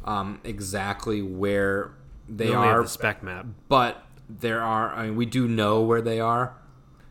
um, 0.04 0.40
exactly 0.44 1.22
where 1.22 1.92
they, 2.28 2.46
They 2.46 2.54
only 2.54 2.68
have 2.68 2.76
are, 2.78 2.82
the 2.82 2.88
spec 2.88 3.22
map. 3.22 3.46
but 3.68 4.02
there 4.28 4.62
are. 4.62 4.90
I 4.94 5.06
mean, 5.06 5.16
we 5.16 5.26
do 5.26 5.46
know 5.48 5.80
where 5.82 6.00
they 6.02 6.20
are 6.20 6.54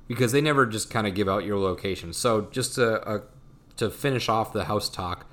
because 0.08 0.32
they 0.32 0.42
never 0.42 0.66
just 0.66 0.90
kind 0.90 1.06
of 1.08 1.14
give 1.16 1.30
out 1.30 1.46
your 1.46 1.60
location. 1.60 2.14
So 2.14 2.48
just 2.52 2.76
to 2.76 3.02
uh, 3.08 3.22
to 3.78 3.90
finish 3.90 4.30
off 4.30 4.54
the 4.54 4.66
house 4.66 4.90
talk, 4.90 5.26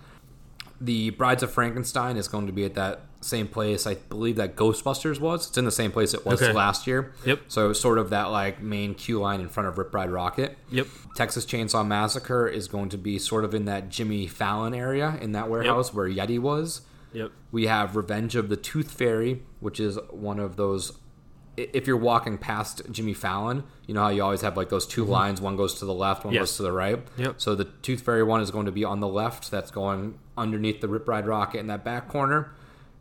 the 0.81 1.11
Brides 1.11 1.43
of 1.43 1.53
Frankenstein 1.53 2.17
is 2.17 2.29
going 2.29 2.47
to 2.47 2.53
be 2.53 2.65
at 2.65 2.75
that 2.75 3.01
same 3.21 3.49
place. 3.49 3.85
I 3.87 3.95
believe 3.95 4.37
that 4.37 4.55
Ghostbusters 4.55 5.19
was. 5.19 5.49
It's 5.49 5.59
in 5.59 5.65
the 5.65 5.73
same 5.73 5.91
place 5.91 6.15
it 6.15 6.25
was 6.25 6.41
Okay. 6.41 6.53
last 6.53 6.87
year. 6.87 7.13
Yep. 7.25 7.41
So 7.49 7.73
sort 7.73 7.99
of 7.99 8.11
that 8.11 8.27
like 8.27 8.63
main 8.63 8.95
queue 8.95 9.19
line 9.21 9.41
in 9.41 9.49
front 9.49 9.69
of 9.69 9.77
Rip 9.77 9.93
Ride 9.93 10.11
Rockit. 10.11 10.55
Yep. 10.71 10.87
Texas 11.17 11.45
Chainsaw 11.45 11.85
Massacre 11.85 12.47
is 12.47 12.69
going 12.69 12.91
to 12.91 12.99
be 12.99 13.19
sort 13.19 13.45
of 13.45 13.55
in 13.55 13.65
that 13.65 13.89
Jimmy 13.89 14.29
Fallon 14.29 14.73
area 14.73 15.19
in 15.21 15.33
that 15.33 15.51
warehouse 15.51 15.93
where 15.93 16.09
Yeti 16.09 16.39
was. 16.39 16.83
Yep. 17.13 17.31
We 17.53 17.67
have 17.67 17.97
Revenge 17.97 18.37
of 18.37 18.49
the 18.49 18.57
Tooth 18.57 18.91
Fairy, 18.91 19.43
which 19.61 19.81
is 19.81 19.99
one 20.11 20.39
of 20.39 20.57
those. 20.57 20.99
If 21.57 21.89
you're 21.89 21.97
walking 21.97 22.39
past 22.39 22.83
Jimmy 22.91 23.15
Fallon, 23.15 23.65
you 23.87 23.95
know 23.95 24.03
how 24.03 24.09
you 24.11 24.23
always 24.23 24.43
have 24.43 24.57
like 24.57 24.69
those 24.69 24.87
2 24.87 25.03
mm-hmm. 25.03 25.11
lines. 25.11 25.41
One 25.41 25.57
goes 25.57 25.75
to 25.81 25.85
the 25.85 25.95
left, 25.95 26.25
one 26.25 26.33
Yes. 26.33 26.43
goes 26.43 26.57
to 26.59 26.63
the 26.63 26.73
right. 26.73 27.05
Yep. 27.17 27.35
So 27.41 27.55
the 27.57 27.65
Tooth 27.65 28.03
Fairy 28.03 28.23
one 28.23 28.41
is 28.41 28.51
going 28.53 28.67
to 28.67 28.73
be 28.73 28.85
on 28.85 29.01
the 29.01 29.09
left. 29.09 29.51
That's 29.51 29.71
going 29.73 30.19
underneath 30.37 30.81
the 30.81 30.89
Rip 30.89 31.09
Ride 31.09 31.25
Rockit 31.27 31.57
in 31.57 31.67
that 31.67 31.85
back 31.85 32.09
corner, 32.09 32.53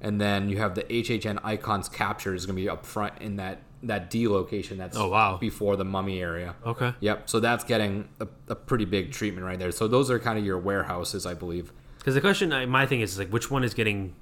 and 0.01 0.19
then 0.19 0.49
you 0.49 0.57
have 0.57 0.73
the 0.73 0.83
HHN 0.83 1.39
Icons 1.43 1.87
Capture 1.87 2.33
is 2.33 2.45
going 2.47 2.55
to 2.55 2.61
be 2.61 2.67
up 2.69 2.85
front 2.85 3.13
in 3.21 3.35
that 3.35 3.61
that 3.83 4.09
D 4.09 4.27
location. 4.27 4.79
That's 4.79 4.97
Oh, 4.97 5.09
wow. 5.09 5.37
before 5.37 5.75
the 5.75 5.85
Mummy 5.85 6.19
area. 6.19 6.55
Okay. 6.65 6.95
Yep. 6.99 7.29
So 7.29 7.39
that's 7.39 7.63
getting 7.63 8.09
a, 8.19 8.27
a 8.47 8.55
pretty 8.55 8.85
big 8.85 9.11
treatment 9.11 9.45
right 9.45 9.59
there. 9.59 9.71
So 9.71 9.87
those 9.87 10.09
are 10.09 10.17
kind 10.17 10.39
of 10.39 10.43
your 10.43 10.57
warehouses, 10.57 11.27
I 11.27 11.35
believe. 11.35 11.71
Because 11.97 12.13
the 12.15 12.21
question, 12.21 12.51
I- 12.53 12.65
my 12.65 12.85
thing 12.85 13.01
is 13.01 13.17
like, 13.19 13.29
which 13.29 13.49
one 13.51 13.63
is 13.63 13.73
getting? 13.73 14.13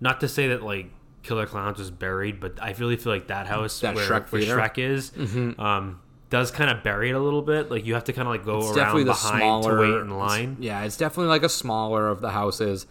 Not 0.00 0.20
to 0.20 0.28
say 0.28 0.48
that 0.48 0.62
like 0.62 0.90
Killer 1.22 1.46
Clowns 1.46 1.78
was 1.78 1.90
buried, 1.90 2.38
but 2.40 2.62
I 2.62 2.72
really 2.78 2.96
feel 2.96 3.12
like 3.12 3.26
that 3.28 3.46
house 3.46 3.80
That 3.80 3.94
where, 3.94 4.08
Shrek 4.08 4.30
where 4.30 4.42
theater? 4.42 4.56
Shrek 4.56 4.78
is, 4.78 5.12
um, 5.58 6.00
does 6.30 6.50
kind 6.50 6.70
of 6.70 6.82
bury 6.84 7.10
it 7.10 7.14
a 7.14 7.18
little 7.18 7.42
bit. 7.42 7.70
Like 7.70 7.84
you 7.86 7.94
have 7.94 8.04
to 8.04 8.12
kind 8.12 8.28
of 8.28 8.32
like 8.34 8.44
go 8.44 8.58
It's 8.68 8.76
around 8.76 8.96
the 8.98 9.04
behind 9.06 9.38
smaller. 9.40 9.76
to 9.76 9.80
wait 9.92 10.00
in 10.00 10.10
line. 10.10 10.56
Yeah, 10.60 10.84
it's 10.84 10.96
definitely 10.96 11.30
like 11.30 11.42
a 11.42 11.48
smaller 11.48 12.08
of 12.08 12.20
the 12.20 12.30
houses. 12.30 12.86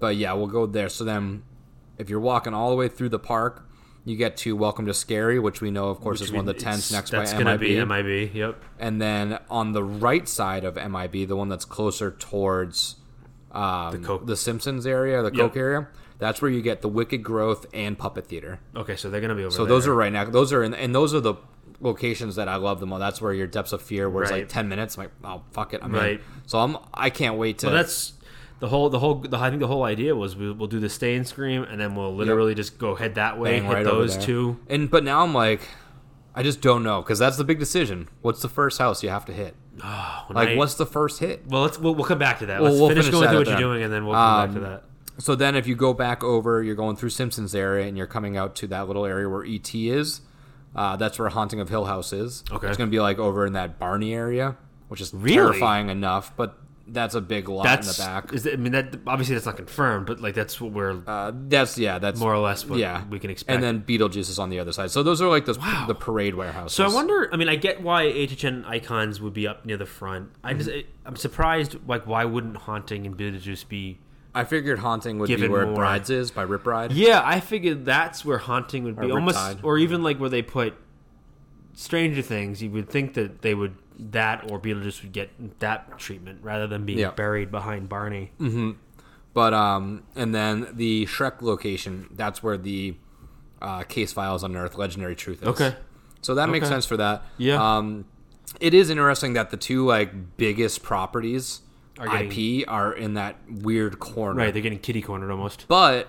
But 0.00 0.16
yeah, 0.16 0.32
we'll 0.32 0.46
go 0.48 0.66
there. 0.66 0.88
So 0.88 1.04
then, 1.04 1.42
if 1.98 2.08
you're 2.10 2.20
walking 2.20 2.54
all 2.54 2.70
the 2.70 2.76
way 2.76 2.88
through 2.88 3.10
the 3.10 3.18
park, 3.18 3.68
you 4.06 4.16
get 4.16 4.36
to 4.38 4.56
Welcome 4.56 4.86
to 4.86 4.94
Scary, 4.94 5.38
which 5.38 5.60
we 5.60 5.70
know, 5.70 5.90
of 5.90 6.00
course, 6.00 6.22
is 6.22 6.32
one 6.32 6.40
of 6.40 6.46
the 6.46 6.54
tents 6.54 6.90
next 6.90 7.10
That's 7.10 7.32
by 7.34 7.38
gonna 7.38 7.58
MIB. 7.58 7.60
be 7.60 7.84
MIB. 7.84 8.30
Yep. 8.34 8.62
And 8.78 9.00
then 9.00 9.38
on 9.50 9.72
the 9.72 9.84
right 9.84 10.26
side 10.26 10.64
of 10.64 10.76
MIB, 10.76 11.26
the 11.28 11.36
one 11.36 11.50
that's 11.50 11.66
closer 11.66 12.10
towards 12.10 12.96
um, 13.52 13.92
the, 13.92 14.06
Coke. 14.06 14.36
Simpsons 14.36 14.86
area, 14.86 15.22
the 15.22 15.30
Coke 15.30 15.56
area, 15.56 15.88
that's 16.18 16.40
where 16.42 16.50
you 16.50 16.62
get 16.62 16.82
the 16.82 16.88
Wicked 16.88 17.22
Growth 17.22 17.66
and 17.72 17.98
Puppet 17.98 18.26
Theater. 18.26 18.60
Okay, 18.76 18.96
so 18.96 19.10
they're 19.10 19.20
gonna 19.20 19.34
be 19.34 19.42
over. 19.42 19.50
There. 19.50 19.56
So 19.56 19.66
those 19.66 19.86
are 19.86 19.94
right 19.94 20.12
now. 20.12 20.24
Those 20.24 20.52
are 20.52 20.62
in, 20.62 20.74
and 20.74 20.94
those 20.94 21.14
are 21.14 21.20
the 21.20 21.34
locations 21.80 22.36
that 22.36 22.48
I 22.48 22.56
love 22.56 22.78
the 22.80 22.86
most. 22.86 23.00
That's 23.00 23.20
where 23.22 23.32
your 23.32 23.46
depths 23.46 23.72
of 23.72 23.82
fear, 23.82 24.08
where 24.08 24.22
it's 24.22 24.32
like 24.32 24.48
ten 24.48 24.68
minutes. 24.68 24.96
I'm 24.96 25.04
like, 25.04 25.12
oh 25.24 25.42
fuck 25.52 25.74
it, 25.74 25.80
I'm 25.82 25.92
Right. 25.92 26.20
in. 26.20 26.20
So 26.46 26.58
I'm. 26.58 26.76
I 26.92 27.10
can't 27.10 27.36
wait 27.36 27.58
to. 27.58 27.66
Well, 27.66 27.74
that's 27.76 28.12
the 28.60 28.68
whole 28.68 28.90
the 28.90 28.98
whole. 28.98 29.16
The, 29.16 29.38
I 29.38 29.48
think 29.48 29.60
the 29.60 29.66
whole 29.66 29.84
idea 29.84 30.14
was 30.14 30.36
we, 30.36 30.52
we'll 30.52 30.68
do 30.68 30.78
the 30.78 30.90
stay 30.90 31.16
and 31.16 31.26
scream, 31.26 31.62
and 31.62 31.80
then 31.80 31.94
we'll 31.94 32.14
literally 32.14 32.54
just 32.54 32.78
go 32.78 32.94
head 32.94 33.14
that 33.14 33.38
way, 33.38 33.52
bang 33.52 33.64
hit 33.64 33.72
right 33.72 33.84
those 33.84 34.16
two. 34.18 34.60
And 34.68 34.90
but 34.90 35.02
now 35.04 35.22
I'm 35.22 35.32
like, 35.34 35.62
I 36.34 36.42
just 36.42 36.60
don't 36.60 36.82
know 36.82 37.00
because 37.02 37.18
that's 37.18 37.38
the 37.38 37.44
big 37.44 37.58
decision. 37.58 38.08
What's 38.20 38.42
the 38.42 38.48
first 38.48 38.78
house 38.78 39.02
you 39.02 39.08
have 39.08 39.24
to 39.24 39.32
hit? 39.32 39.56
When 39.80 40.36
Like, 40.36 40.48
I- 40.50 40.56
what's 40.56 40.74
the 40.74 40.86
first 40.86 41.18
hit? 41.20 41.44
Well, 41.48 41.62
let's 41.62 41.78
we'll, 41.78 41.94
we'll 41.94 42.04
come 42.06 42.18
back 42.18 42.38
to 42.40 42.46
that. 42.46 42.60
Well, 42.60 42.70
Let's 42.70 42.80
we'll 42.80 42.88
finish, 42.90 43.04
finish 43.06 43.12
going 43.20 43.28
through 43.30 43.36
at 43.36 43.40
what 43.40 43.48
you're 43.48 43.58
doing, 43.70 43.82
and 43.82 43.92
then 43.92 44.04
we'll 44.06 44.14
come 44.14 44.46
back 44.48 44.54
to 44.60 44.64
Um, 44.66 44.72
that. 44.72 44.84
So 45.18 45.34
then, 45.34 45.54
if 45.56 45.66
you 45.66 45.74
go 45.74 45.92
back 45.92 46.24
over, 46.24 46.62
you're 46.62 46.74
going 46.74 46.96
through 46.96 47.10
Simpsons 47.10 47.54
area, 47.54 47.86
and 47.86 47.96
you're 47.96 48.06
coming 48.06 48.36
out 48.36 48.54
to 48.56 48.66
that 48.68 48.86
little 48.86 49.04
area 49.04 49.28
where 49.28 49.44
ET 49.44 49.74
is. 49.74 50.20
Uh, 50.74 50.96
that's 50.96 51.18
where 51.18 51.28
Haunting 51.28 51.60
of 51.60 51.68
Hill 51.68 51.84
House 51.86 52.12
is. 52.12 52.44
Okay. 52.50 52.68
it's 52.68 52.76
gonna 52.78 52.90
be 52.90 53.00
like 53.00 53.18
over 53.18 53.44
in 53.44 53.54
that 53.54 53.78
Barney 53.78 54.14
area, 54.14 54.56
which 54.88 55.00
is 55.00 55.12
Really? 55.12 55.34
terrifying 55.34 55.88
enough. 55.90 56.32
But 56.36 56.56
that's 56.92 57.14
a 57.14 57.20
big 57.20 57.48
lot 57.48 57.62
That's 57.64 57.98
in 57.98 58.04
the 58.04 58.08
back. 58.08 58.32
Is 58.32 58.46
I 58.46 58.56
mean 58.56 58.72
that 58.72 58.96
obviously 59.06 59.34
that's 59.34 59.46
not 59.46 59.56
confirmed, 59.56 60.06
but 60.06 60.20
like 60.20 60.34
that's 60.34 60.60
what 60.60 60.72
we're 60.72 61.02
Uh, 61.06 61.32
that's 61.48 61.78
yeah, 61.78 61.98
that's 61.98 62.18
more 62.18 62.34
or 62.34 62.38
less 62.38 62.66
what 62.66 62.78
yeah 62.78 63.04
we 63.08 63.18
can 63.18 63.30
expect. 63.30 63.54
And 63.54 63.62
then 63.62 63.82
Beetlejuice 63.82 64.28
is 64.30 64.38
on 64.38 64.50
the 64.50 64.58
other 64.58 64.72
side. 64.72 64.90
So 64.90 65.02
those 65.02 65.22
are 65.22 65.28
like 65.28 65.44
the 65.44 65.54
the 65.86 65.94
parade 65.94 66.34
warehouses. 66.34 66.76
So 66.76 66.84
I 66.84 66.88
wonder. 66.92 67.28
I 67.32 67.36
mean, 67.36 67.48
I 67.48 67.56
get 67.56 67.82
why 67.82 68.04
HHN 68.06 68.66
icons 68.66 69.20
would 69.20 69.32
be 69.34 69.46
up 69.46 69.64
near 69.64 69.76
the 69.76 69.86
front. 69.86 70.30
I 70.44 70.54
just, 70.54 70.68
Mm-hmm. 70.70 70.88
I'm 71.06 71.16
surprised. 71.16 71.76
Like, 71.86 72.06
why 72.06 72.24
wouldn't 72.24 72.56
haunting 72.56 73.06
and 73.06 73.16
Beetlejuice 73.16 73.66
be? 73.68 73.98
I 74.34 74.44
figured 74.44 74.78
Haunting 74.78 75.18
would 75.18 75.26
be 75.28 75.48
where 75.48 75.66
more- 75.66 75.74
Brides 75.74 76.08
is 76.08 76.30
by 76.30 76.42
Rip 76.42 76.64
Ride. 76.64 76.92
Yeah, 76.92 77.20
I 77.24 77.40
figured 77.40 77.84
that's 77.84 78.24
where 78.24 78.38
haunting 78.38 78.84
would 78.84 78.96
be 78.98 79.10
Or 79.10 79.18
almost, 79.18 79.36
Riptide. 79.38 79.64
or 79.64 79.76
even 79.78 80.04
like 80.04 80.18
where 80.20 80.30
they 80.30 80.40
put 80.42 80.74
Stranger 81.74 82.22
Things. 82.22 82.62
You 82.62 82.70
would 82.70 82.88
think 82.88 83.14
that 83.14 83.42
they 83.42 83.54
would 83.54 83.74
that 84.12 84.50
or 84.50 84.58
Beetlejuice 84.60 85.02
would 85.02 85.12
get 85.12 85.58
that 85.60 85.98
treatment 85.98 86.40
rather 86.42 86.66
than 86.66 86.84
being 86.86 86.98
Yeah. 86.98 87.10
buried 87.10 87.50
behind 87.50 87.88
Barney. 87.88 88.32
But 89.32 89.54
um, 89.54 90.02
and 90.16 90.34
then 90.34 90.68
the 90.72 91.06
Shrek 91.06 91.40
location. 91.42 92.08
That's 92.12 92.42
where 92.42 92.56
the 92.56 92.96
uh, 93.62 93.82
case 93.84 94.12
files 94.12 94.42
unearthed 94.42 94.76
legendary 94.78 95.14
truth 95.14 95.42
is. 95.42 95.48
Okay. 95.48 95.76
So 96.22 96.34
that 96.34 96.48
makes 96.48 96.66
sense 96.68 96.84
for 96.86 96.96
that. 96.96 97.22
Yeah. 97.38 97.76
Um, 97.76 98.06
it 98.60 98.74
is 98.74 98.90
interesting 98.90 99.34
that 99.34 99.50
the 99.50 99.56
two 99.56 99.86
like 99.86 100.36
biggest 100.36 100.82
properties 100.82 101.60
Are 101.98 102.08
getting- 102.08 102.60
IP 102.62 102.68
are 102.68 102.92
in 102.92 103.14
that 103.14 103.36
weird 103.48 104.00
corner. 104.00 104.40
Right, 104.40 104.52
they're 104.52 104.62
getting 104.62 104.80
kitty 104.80 105.00
cornered 105.02 105.30
almost. 105.30 105.66
but 105.68 106.08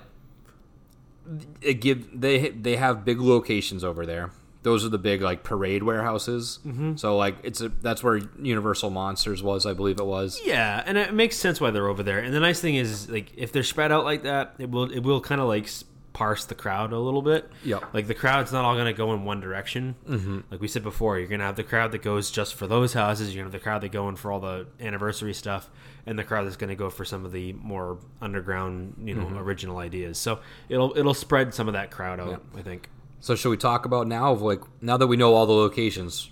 it 1.61 1.75
give 1.75 2.19
they 2.19 2.49
they 2.49 2.77
have 2.77 3.05
big 3.05 3.19
locations 3.21 3.83
over 3.83 4.05
there. 4.05 4.31
Those 4.63 4.85
are 4.85 4.89
the 4.89 4.99
big 4.99 5.21
like 5.21 5.43
parade 5.43 5.83
warehouses. 5.83 6.59
Mm-hmm. 6.65 6.95
So 6.97 7.17
like 7.17 7.37
it's 7.43 7.61
a 7.61 7.69
that's 7.69 8.03
where 8.03 8.19
Universal 8.39 8.91
Monsters 8.91 9.41
was, 9.41 9.65
I 9.65 9.73
believe 9.73 9.99
it 9.99 10.05
was. 10.05 10.39
Yeah, 10.43 10.83
and 10.85 10.97
it 10.97 11.13
makes 11.13 11.37
sense 11.37 11.59
why 11.59 11.71
they're 11.71 11.87
over 11.87 12.03
there. 12.03 12.19
And 12.19 12.33
the 12.33 12.39
nice 12.39 12.59
thing 12.61 12.75
is, 12.75 13.09
like, 13.09 13.31
if 13.35 13.51
they're 13.51 13.63
spread 13.63 13.91
out 13.91 14.03
like 14.03 14.23
that, 14.23 14.55
it 14.59 14.69
will 14.69 14.91
it 14.91 14.99
will 14.99 15.19
kind 15.21 15.41
of 15.41 15.47
like 15.47 15.67
parse 16.13 16.45
the 16.45 16.55
crowd 16.55 16.91
a 16.91 16.99
little 16.99 17.21
bit. 17.21 17.49
Yeah, 17.63 17.79
Like 17.93 18.05
the 18.07 18.13
crowd's 18.13 18.51
not 18.51 18.65
all 18.65 18.75
going 18.75 18.85
to 18.85 18.93
go 18.93 19.13
in 19.13 19.23
one 19.23 19.39
direction. 19.39 19.95
Mm-hmm. 20.07 20.39
Like 20.51 20.59
we 20.59 20.67
said 20.67 20.83
before, 20.83 21.17
you're 21.17 21.29
going 21.29 21.39
to 21.39 21.45
have 21.45 21.55
the 21.55 21.63
crowd 21.63 21.93
that 21.93 22.01
goes 22.01 22.29
just 22.29 22.53
for 22.53 22.67
those 22.67 22.93
houses. 22.93 23.33
You're 23.33 23.43
going 23.43 23.51
to 23.51 23.55
have 23.55 23.61
the 23.61 23.63
crowd 23.63 23.81
that 23.81 23.91
go 23.93 24.09
in 24.09 24.17
for 24.17 24.31
all 24.31 24.41
the 24.41 24.67
anniversary 24.79 25.33
stuff, 25.33 25.69
and 26.05 26.19
the 26.19 26.23
crowd 26.23 26.45
that's 26.45 26.57
going 26.57 26.69
to 26.69 26.75
go 26.75 26.89
for 26.89 27.05
some 27.05 27.25
of 27.25 27.31
the 27.31 27.53
more 27.53 27.97
underground, 28.21 28.95
you 29.05 29.15
know, 29.15 29.37
original 29.39 29.77
ideas. 29.77 30.17
So 30.17 30.39
it'll 30.69 30.95
it'll 30.97 31.13
spread 31.13 31.53
some 31.53 31.67
of 31.67 31.73
that 31.73 31.91
crowd 31.91 32.19
out. 32.19 32.43
I 32.55 32.61
think. 32.61 32.89
So 33.21 33.35
should 33.35 33.49
we 33.49 33.57
talk 33.57 33.85
about 33.85 34.07
now 34.07 34.31
of 34.31 34.41
like 34.41 34.61
now 34.81 34.97
that 34.97 35.07
we 35.07 35.15
know 35.15 35.33
all 35.35 35.45
the 35.45 35.53
locations? 35.53 36.29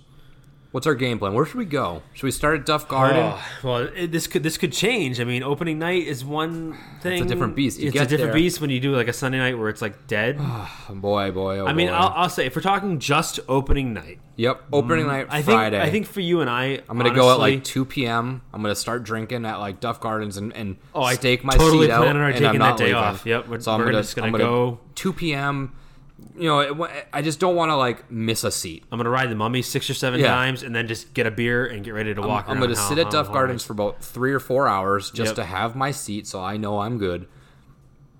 What's 0.71 0.85
our 0.85 0.93
game 0.93 1.17
plan? 1.17 1.33
Where 1.33 1.45
should 1.45 1.57
we 1.57 1.65
go? 1.65 2.03
Should 2.13 2.27
we 2.27 2.31
start 2.31 2.59
at 2.59 2.65
Duff 2.67 2.87
Garden? 2.87 3.33
Oh, 3.33 3.43
well, 3.63 3.77
it, 3.95 4.11
this 4.11 4.27
could 4.27 4.43
this 4.43 4.57
could 4.57 4.71
change. 4.71 5.19
I 5.19 5.23
mean, 5.23 5.41
opening 5.41 5.79
night 5.79 6.05
is 6.05 6.23
one 6.23 6.77
thing. 7.01 7.23
It's 7.23 7.25
a 7.25 7.33
different 7.33 7.55
beast. 7.55 7.79
You 7.79 7.87
it's 7.87 7.95
a 7.95 8.05
different 8.05 8.33
there- 8.33 8.33
beast 8.33 8.61
when 8.61 8.69
you 8.69 8.79
do 8.79 8.95
like 8.95 9.07
a 9.07 9.13
Sunday 9.13 9.39
night 9.39 9.57
where 9.57 9.69
it's 9.69 9.81
like 9.81 10.05
dead. 10.05 10.37
Oh, 10.39 10.69
boy, 10.91 11.31
boy, 11.31 11.59
oh 11.59 11.65
I 11.65 11.73
mean, 11.73 11.87
boy. 11.87 11.93
I'll, 11.93 12.13
I'll 12.23 12.29
say 12.29 12.45
if 12.45 12.55
we're 12.55 12.61
talking 12.61 12.99
just 12.99 13.39
opening 13.47 13.93
night, 13.93 14.19
yep, 14.35 14.63
opening 14.71 15.05
mm. 15.05 15.09
night 15.09 15.27
I 15.29 15.41
think 15.41 15.57
Friday. 15.57 15.81
I 15.81 15.89
think 15.89 16.05
for 16.05 16.21
you 16.21 16.41
and 16.41 16.49
I, 16.49 16.81
I'm 16.87 16.97
gonna 16.97 17.15
go 17.15 17.31
at 17.31 17.39
like 17.39 17.63
2 17.63 17.85
p.m. 17.85 18.41
I'm 18.53 18.61
gonna 18.61 18.75
start 18.75 19.03
drinking 19.03 19.45
at 19.45 19.57
like 19.57 19.79
Duff 19.79 19.99
Gardens 19.99 20.37
and, 20.37 20.53
and 20.53 20.77
Oh, 20.93 21.01
I 21.01 21.15
stake 21.15 21.43
my 21.43 21.53
totally 21.53 21.87
seat 21.87 21.91
out. 21.93 22.03
plan 22.03 22.15
on 22.17 22.31
taking 22.31 22.45
I'm 22.47 22.59
that 22.59 22.77
day 22.77 22.85
leaving. 22.85 22.97
off. 22.97 23.25
Yep, 23.25 23.47
we're- 23.47 23.61
so 23.61 23.71
I'm 23.71 23.79
we're 23.79 23.85
gonna, 23.87 24.01
just 24.01 24.15
gonna 24.15 24.27
I'm 24.27 24.33
gonna 24.33 24.43
go- 24.43 24.79
2 24.93 25.13
p.m. 25.13 25.73
You 26.39 26.47
know, 26.47 26.87
I 27.11 27.21
just 27.21 27.39
don't 27.39 27.55
want 27.55 27.69
to 27.69 27.75
like 27.75 28.09
miss 28.09 28.43
a 28.45 28.51
seat. 28.51 28.85
I'm 28.91 28.97
gonna 28.97 29.09
ride 29.09 29.29
the 29.29 29.35
mummy 29.35 29.61
six 29.61 29.89
or 29.89 29.93
seven 29.93 30.21
Yeah. 30.21 30.27
times 30.29 30.63
and 30.63 30.73
then 30.73 30.87
just 30.87 31.13
get 31.13 31.27
a 31.27 31.31
beer 31.31 31.65
and 31.65 31.83
get 31.83 31.93
ready 31.93 32.13
to 32.13 32.21
walk. 32.21 32.45
I'm 32.47 32.53
around 32.57 32.61
gonna 32.69 32.79
how- 32.79 32.87
sit 32.89 32.97
at 32.97 33.05
how- 33.05 33.11
Duff 33.11 33.27
how 33.27 33.33
Gardens 33.33 33.65
for 33.65 33.73
about 33.73 34.01
three 34.01 34.31
or 34.33 34.39
four 34.39 34.67
hours 34.67 35.11
just 35.11 35.29
Yep. 35.31 35.35
to 35.35 35.43
have 35.43 35.75
my 35.75 35.91
seat, 35.91 36.27
so 36.27 36.41
I 36.41 36.55
know 36.55 36.79
I'm 36.79 36.97
good. 36.97 37.27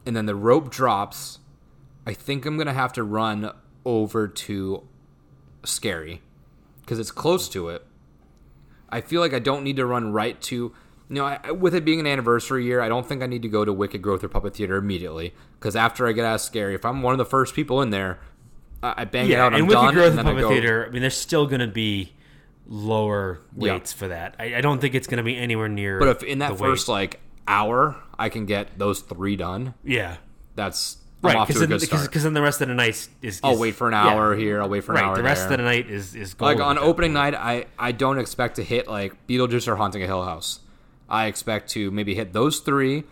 And 0.05 0.15
then 0.15 0.25
the 0.25 0.35
rope 0.35 0.69
drops. 0.69 1.39
I 2.05 2.13
think 2.13 2.45
I'm 2.45 2.57
gonna 2.57 2.73
have 2.73 2.91
to 2.93 3.03
run 3.03 3.51
over 3.85 4.27
to 4.27 4.83
Scary 5.63 6.21
because 6.81 6.99
it's 6.99 7.11
close 7.11 7.47
to 7.49 7.69
it. 7.69 7.85
I 8.89 9.01
feel 9.01 9.21
like 9.21 9.33
I 9.33 9.39
don't 9.39 9.63
need 9.63 9.75
to 9.77 9.85
run 9.85 10.11
right 10.11 10.39
to. 10.43 10.73
You 11.09 11.15
know, 11.15 11.25
I, 11.25 11.51
with 11.51 11.73
it 11.73 11.83
being 11.83 11.99
an 11.99 12.05
anniversary 12.07 12.65
year, 12.65 12.81
I 12.81 12.87
don't 12.87 13.05
think 13.05 13.23
I 13.23 13.25
need 13.25 13.41
to 13.41 13.49
go 13.49 13.65
to 13.65 13.73
Wicked 13.73 14.01
Growth 14.01 14.23
or 14.23 14.27
Puppet 14.29 14.55
Theater 14.55 14.77
immediately. 14.77 15.33
Because 15.59 15.75
after 15.75 16.07
I 16.07 16.11
get 16.11 16.23
out 16.23 16.35
of 16.35 16.41
Scary, 16.41 16.75
if 16.75 16.85
I'm 16.85 17.01
one 17.01 17.13
of 17.13 17.17
the 17.17 17.25
first 17.25 17.55
people 17.55 17.81
in 17.81 17.89
there, 17.89 18.19
I, 18.83 18.93
I 18.97 19.05
bang 19.05 19.25
it 19.25 19.29
Yeah, 19.31 19.45
out. 19.45 19.53
I'm 19.53 19.61
and 19.61 19.67
with 19.67 19.73
done, 19.75 19.87
the 19.87 19.91
growth 19.93 20.09
and 20.09 20.19
then 20.19 20.27
I 20.27 20.29
puppet 20.31 20.43
go- 20.43 20.49
theater, 20.49 20.85
I 20.87 20.91
mean, 20.91 21.01
there's 21.01 21.17
still 21.17 21.47
gonna 21.47 21.67
be 21.67 22.13
lower 22.67 23.39
Yeah. 23.57 23.73
weights 23.73 23.91
for 23.91 24.07
that. 24.07 24.35
I, 24.39 24.55
I 24.57 24.61
don't 24.61 24.79
think 24.79 24.95
it's 24.95 25.07
gonna 25.07 25.23
be 25.23 25.35
anywhere 25.35 25.67
near. 25.67 25.99
But 25.99 26.09
if 26.09 26.23
in 26.23 26.39
that 26.39 26.51
the 26.51 26.57
first 26.57 26.87
weight. 26.87 26.93
like 26.93 27.19
hour 27.47 27.95
I 28.17 28.29
can 28.29 28.45
get 28.45 28.77
those 28.77 28.99
three 29.01 29.35
done, 29.35 29.73
yeah, 29.83 30.17
that's 30.55 30.97
I'm 31.23 31.35
right, 31.35 31.47
because 31.47 32.23
then 32.23 32.33
the 32.33 32.41
rest 32.41 32.61
of 32.61 32.67
the 32.69 32.73
night 32.75 32.89
is. 32.89 33.09
is 33.21 33.39
I'll 33.43 33.57
wait 33.57 33.75
for 33.75 33.87
an 33.87 33.93
yeah. 33.93 34.07
hour 34.07 34.35
here. 34.35 34.61
I'll 34.61 34.69
wait 34.69 34.83
for 34.85 34.93
an 34.93 34.97
Right, 35.01 35.05
hour 35.05 35.15
the 35.17 35.23
rest 35.23 35.49
there. 35.49 35.53
of 35.53 35.57
the 35.57 35.63
night 35.63 35.89
is 35.89 36.15
is 36.15 36.39
like 36.39 36.59
on 36.59 36.77
opening 36.77 37.11
night, 37.13 37.33
I 37.33 37.65
I 37.77 37.91
don't 37.91 38.19
expect 38.19 38.55
to 38.57 38.63
hit 38.63 38.87
like 38.87 39.27
Beetlejuice 39.27 39.67
or 39.67 39.75
Haunting 39.75 40.03
a 40.03 40.05
Hill 40.05 40.23
House. 40.23 40.59
I 41.09 41.25
expect 41.25 41.69
to 41.71 41.91
maybe 41.91 42.15
hit 42.15 42.33
those 42.33 42.59
three, 42.59 43.03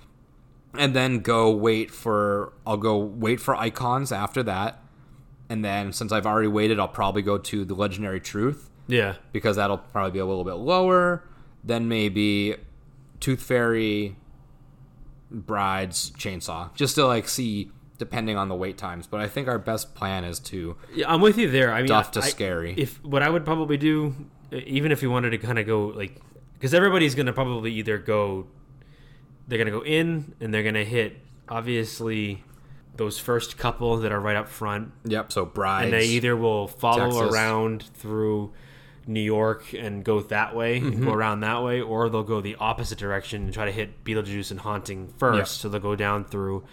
and 0.74 0.96
then 0.96 1.20
go 1.20 1.52
wait 1.52 1.92
for 1.92 2.54
I'll 2.66 2.78
go 2.78 2.98
wait 2.98 3.40
for 3.40 3.56
icons 3.56 4.12
after 4.12 4.44
that, 4.44 4.80
and 5.50 5.66
then 5.66 5.92
since 5.94 6.12
I've 6.12 6.26
already 6.26 6.48
waited, 6.48 6.80
I'll 6.80 6.88
probably 6.88 7.22
go 7.22 7.38
to 7.38 7.66
the 7.66 7.74
Legendary 7.74 8.20
Truth 8.20 8.70
Yeah, 8.88 9.16
because 9.32 9.56
that'll 9.56 9.80
probably 9.80 10.12
be 10.12 10.20
a 10.20 10.26
little 10.26 10.44
bit 10.44 10.54
lower. 10.56 11.24
Then 11.64 11.88
maybe 11.88 12.56
Tooth 13.20 13.42
Fairy, 13.42 14.16
Brides, 15.32 16.12
Chainsaw, 16.12 16.74
just 16.76 16.96
to 16.96 17.06
like 17.06 17.28
see 17.28 17.72
depending 17.98 18.38
on 18.38 18.48
the 18.48 18.56
wait 18.56 18.78
times. 18.78 19.08
But 19.08 19.22
I 19.22 19.28
think 19.28 19.48
our 19.48 19.58
best 19.58 19.96
plan 19.96 20.24
is 20.24 20.40
to 20.42 20.78
yeah, 20.94 21.12
I'm 21.12 21.20
with 21.22 21.38
you 21.38 21.50
there. 21.50 21.74
I 21.74 21.80
mean, 21.80 21.88
Duff 21.88 22.12
to 22.12 22.20
I- 22.22 22.28
scary. 22.28 22.76
If 22.78 23.04
what 23.04 23.24
I 23.24 23.30
would 23.30 23.44
probably 23.44 23.78
do, 23.78 24.16
even 24.52 24.92
if 24.92 25.02
we 25.02 25.08
wanted 25.08 25.32
to 25.32 25.38
kind 25.40 25.60
of 25.60 25.66
go 25.66 25.88
like, 25.88 26.22
because 26.58 26.74
everybody's 26.74 27.16
gonna 27.16 27.34
probably 27.34 27.74
either 27.74 27.98
go, 27.98 28.48
they're 29.48 29.58
gonna 29.58 29.72
go 29.72 29.84
in 29.84 30.34
and 30.40 30.54
they're 30.54 30.64
gonna 30.64 30.84
hit 30.84 31.18
obviously 31.50 32.44
those 32.96 33.20
first 33.20 33.58
couple 33.58 33.98
that 33.98 34.12
are 34.12 34.20
right 34.20 34.36
up 34.36 34.48
front, 34.50 34.92
yep. 35.06 35.32
So 35.32 35.46
Brides, 35.46 35.86
and 35.86 35.94
they 35.94 36.06
either 36.08 36.36
will 36.36 36.68
follow 36.68 37.12
Texas. 37.22 37.34
around 37.36 37.84
through 37.94 38.54
New 39.06 39.22
York 39.22 39.74
and 39.74 40.04
go 40.04 40.20
that 40.22 40.56
way 40.56 40.80
Mm-hmm. 40.82 41.06
go 41.06 41.14
around 41.14 41.42
that 41.42 41.64
way, 41.64 41.80
or 41.80 42.10
they'll 42.10 42.24
go 42.24 42.42
the 42.42 42.56
opposite 42.60 42.98
direction 42.98 43.44
and 43.44 43.54
try 43.54 43.66
to 43.66 43.72
hit 43.72 44.04
Beetlejuice 44.04 44.52
and 44.52 44.60
Haunting 44.60 45.08
first. 45.18 45.38
Yeah. 45.38 45.62
So 45.62 45.70
they'll 45.70 45.80
go 45.80 45.96
down 45.96 46.26
through 46.26 46.64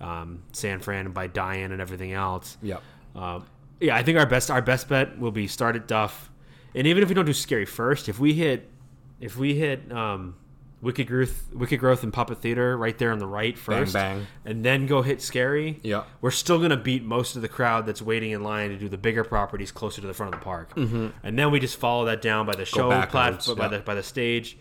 um, 0.00 0.42
San 0.52 0.80
Fran 0.80 1.06
and 1.06 1.14
by 1.14 1.26
Diane 1.26 1.72
and 1.72 1.80
everything 1.80 2.12
else. 2.12 2.56
Yep. 2.62 2.82
Um, 3.16 3.46
yeah, 3.80 3.96
I 3.96 4.02
think 4.02 4.18
our 4.18 4.26
best 4.26 4.50
our 4.50 4.62
best 4.62 4.88
bet 4.88 5.18
will 5.18 5.32
be 5.32 5.46
start 5.46 5.74
at 5.76 5.88
Duff, 5.88 6.30
and 6.74 6.86
even 6.86 7.02
if 7.02 7.08
we 7.08 7.14
don't 7.14 7.24
do 7.24 7.32
scary 7.32 7.64
first, 7.66 8.08
if 8.08 8.20
we 8.20 8.34
hit 8.34 8.69
if 9.20 9.36
we 9.36 9.54
hit 9.54 9.90
um, 9.92 10.34
Wicked 10.80 11.06
Growth, 11.06 11.50
Wicked 11.52 11.78
Growth 11.78 12.02
and 12.02 12.12
Puppet 12.12 12.38
Theater 12.38 12.76
right 12.76 12.96
there 12.96 13.12
on 13.12 13.18
the 13.18 13.26
right 13.26 13.56
first, 13.56 13.92
bang. 13.92 14.18
bang. 14.18 14.26
and 14.44 14.64
then 14.64 14.86
go 14.86 15.02
hit 15.02 15.20
scary. 15.20 15.78
Yeah. 15.82 16.04
we're 16.20 16.30
still 16.30 16.58
gonna 16.58 16.76
beat 16.76 17.04
most 17.04 17.36
of 17.36 17.42
the 17.42 17.48
crowd 17.48 17.86
that's 17.86 18.02
waiting 18.02 18.32
in 18.32 18.42
line 18.42 18.70
to 18.70 18.76
do 18.76 18.88
the 18.88 18.98
bigger 18.98 19.24
properties 19.24 19.70
closer 19.70 20.00
to 20.00 20.06
the 20.06 20.14
front 20.14 20.34
of 20.34 20.40
the 20.40 20.44
park, 20.44 20.74
mm-hmm. 20.74 21.08
and 21.22 21.38
then 21.38 21.50
we 21.50 21.60
just 21.60 21.76
follow 21.76 22.06
that 22.06 22.22
down 22.22 22.46
by 22.46 22.54
the 22.54 22.64
show 22.64 22.88
platform 23.06 23.58
by 23.58 23.68
the 23.68 23.80
by 23.80 23.94
the 23.94 24.02
stage. 24.02 24.56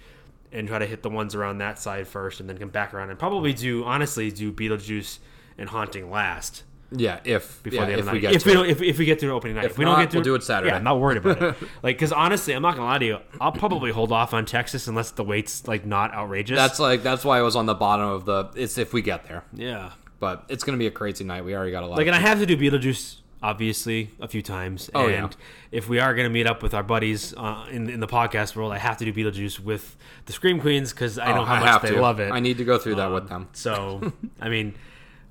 And 0.52 0.67
try 0.67 0.80
to 0.80 0.88
hit 0.88 1.04
the 1.04 1.12
ones 1.12 1.36
around 1.36 1.60
that 1.60 1.78
side 1.78 2.08
first, 2.08 2.39
and 2.39 2.50
then 2.50 2.58
come 2.58 2.69
back 2.69 2.91
around, 2.91 3.12
and 3.12 3.19
probably 3.19 3.54
do 3.54 3.86
honestly 3.86 4.32
do 4.32 4.52
Beetlejuice 4.52 5.19
and 5.60 5.69
Haunting 5.69 6.10
last 6.10 6.63
Yeah, 6.91 7.19
if 7.23 7.62
before 7.62 7.82
yeah, 7.82 7.86
the 7.86 7.91
end 7.93 7.99
if 7.99 8.06
of 8.06 8.06
the 8.08 8.12
we 8.13 8.19
get 8.19 8.34
if 8.34 8.43
to 8.43 8.47
we 8.47 8.52
it. 8.52 8.56
don't, 8.56 8.69
if, 8.69 8.82
if 8.82 8.97
we 8.97 9.06
get 9.06 9.19
through 9.19 9.34
opening 9.34 9.56
night, 9.56 9.65
if, 9.65 9.78
we 9.78 9.86
not, 9.86 9.91
don't 9.95 10.04
get 10.06 10.12
through, 10.12 10.19
we'll 10.19 10.23
do 10.25 10.36
it 10.36 10.43
Saturday. 10.43 10.71
Yeah, 10.71 10.78
I'm 10.78 10.84
not 10.84 10.99
worried 10.99 11.17
about 11.17 11.41
it. 11.41 11.56
like, 11.84 11.95
because 11.97 12.12
honestly, 12.12 12.54
I'm 12.54 12.62
not 12.63 12.75
gonna 12.75 12.88
lie 12.88 12.97
to 12.97 13.06
you. 13.06 13.17
I'll 13.39 13.52
probably 13.52 13.91
hold 13.91 14.12
off 14.12 14.34
on 14.34 14.45
Texas 14.45 14.88
unless 14.88 15.12
the 15.12 15.23
wait's 15.23 15.67
like 15.67 15.86
not 15.86 16.13
outrageous. 16.13 16.58
that's 16.58 16.80
like 16.80 17.04
that's 17.04 17.23
why 17.23 17.38
I 17.38 17.41
was 17.43 17.56
on 17.56 17.65
the 17.67 17.75
bottom 17.75 18.08
of 18.08 18.25
the. 18.25 18.49
It's 18.56 18.78
if 18.78 18.91
we 18.91 19.02
get 19.04 19.25
there, 19.28 19.43
yeah. 19.54 19.91
but 20.19 20.45
it's 20.49 20.63
gonna 20.63 20.78
be 20.80 20.88
a 20.88 20.91
crazy 20.91 21.23
night. 21.23 21.45
We 21.45 21.56
already 21.56 21.71
got 21.71 21.84
a 21.84 21.88
lot. 21.88 21.97
Like, 21.97 22.08
of 22.08 22.13
and 22.13 22.15
I 22.15 22.28
have 22.28 22.39
to 22.39 22.45
do 22.45 22.58
Beetlejuice 22.58 23.17
obviously 23.41 24.10
a 24.19 24.28
few 24.28 24.41
times. 24.41 24.89
Oh, 24.93 25.08
and 25.08 25.32
yeah. 25.32 25.38
if 25.71 25.88
we 25.88 25.99
are 25.99 26.13
gonna 26.13 26.30
meet 26.30 26.47
up 26.47 26.62
with 26.63 26.73
our 26.73 26.84
buddies 26.84 27.34
uh, 27.38 27.65
in 27.71 27.89
in 27.89 27.99
the 27.99 28.08
podcast 28.08 28.56
world, 28.56 28.73
I 28.73 28.78
have 28.80 28.97
to 28.97 29.06
do 29.10 29.13
Beetlejuice 29.13 29.60
with 29.60 29.95
the 30.25 30.34
Scream 30.34 30.60
Queens 30.60 30.91
because 30.91 31.17
I 31.19 31.34
know 31.34 31.41
Oh, 31.41 31.45
how 31.45 31.56
I 31.56 31.60
much 31.73 31.82
they 31.84 31.89
to. 31.91 32.02
love 32.02 32.19
it. 32.19 32.32
I 32.32 32.39
need 32.39 32.58
to 32.58 32.65
go 32.65 32.78
through 32.78 32.95
that 32.95 33.08
Um, 33.08 33.13
with 33.13 33.30
them. 33.30 33.47
So, 33.54 34.12
I 34.41 34.49
mean, 34.49 34.75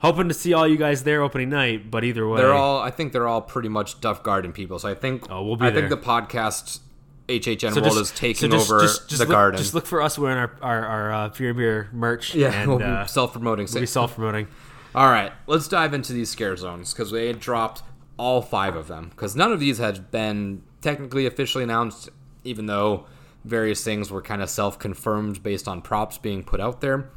hoping 0.01 0.29
to 0.29 0.35
see 0.35 0.53
all 0.53 0.67
you 0.67 0.77
guys 0.77 1.03
there 1.05 1.23
opening 1.23 1.51
night. 1.51 1.91
But 1.91 2.05
either 2.05 2.27
way, 2.29 2.41
They're 2.41 2.53
all. 2.53 2.81
I 2.81 2.91
think 2.91 3.13
they're 3.13 3.29
all 3.29 3.43
pretty 3.43 3.69
much 3.69 4.01
Duff 4.01 4.23
Garden 4.23 4.53
people. 4.53 4.79
So 4.79 4.89
I 4.89 4.95
think. 4.95 5.31
Oh, 5.31 5.43
we'll 5.45 5.57
be 5.57 5.67
I 5.67 5.71
there. 5.71 5.89
think 5.89 6.01
the 6.01 6.07
podcast 6.07 6.81
HHN 7.29 7.75
So 7.75 7.81
world 7.81 7.85
just- 7.95 8.13
is 8.15 8.19
taking 8.19 8.51
so 8.51 8.57
just- 8.57 8.71
over 8.71 8.81
just- 8.83 9.09
just 9.09 9.19
the 9.21 9.27
look, 9.27 9.35
garden. 9.35 9.59
Just 9.59 9.75
look 9.75 9.87
for 9.87 10.01
us 10.03 10.19
wearing 10.19 10.39
our 10.39 10.53
our, 10.63 10.87
our 10.87 11.13
uh, 11.13 11.31
Fear 11.31 11.55
Beer 11.55 11.89
merch. 11.93 12.35
yeah, 12.37 12.53
and 12.53 12.71
we'll 12.71 12.83
uh, 12.83 13.07
self-promoting. 13.07 13.69
we'll 13.73 13.81
be 13.83 13.87
self 13.87 14.15
promoting. 14.15 14.49
All 14.95 15.11
right, 15.11 15.33
let's 15.47 15.69
dive 15.69 15.93
into 15.93 16.13
these 16.15 16.31
scare 16.31 16.57
zones 16.57 16.93
because 16.95 17.11
they 17.11 17.27
had 17.27 17.39
dropped 17.41 17.83
all 18.17 18.41
five 18.43 18.75
of 18.75 18.89
them 18.89 19.11
because 19.11 19.37
none 19.37 19.53
of 19.53 19.61
these 19.61 19.79
had 19.79 20.11
been 20.11 20.63
technically 20.81 21.27
officially 21.27 21.63
announced, 21.63 22.09
even 22.43 22.67
though 22.67 23.05
various 23.45 23.85
things 23.85 24.11
were 24.11 24.23
kind 24.23 24.43
of 24.43 24.49
self-confirmed 24.51 25.43
based 25.43 25.69
on 25.69 25.83
props 25.83 26.17
being 26.19 26.43
put 26.43 26.59
out 26.61 26.81
there. 26.81 27.11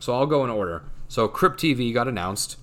So 0.00 0.12
I'll 0.14 0.26
go 0.26 0.42
in 0.44 0.50
order. 0.50 0.82
So 1.12 1.28
Crypt 1.28 1.60
TV 1.60 1.92
got 1.92 2.08
announced. 2.08 2.56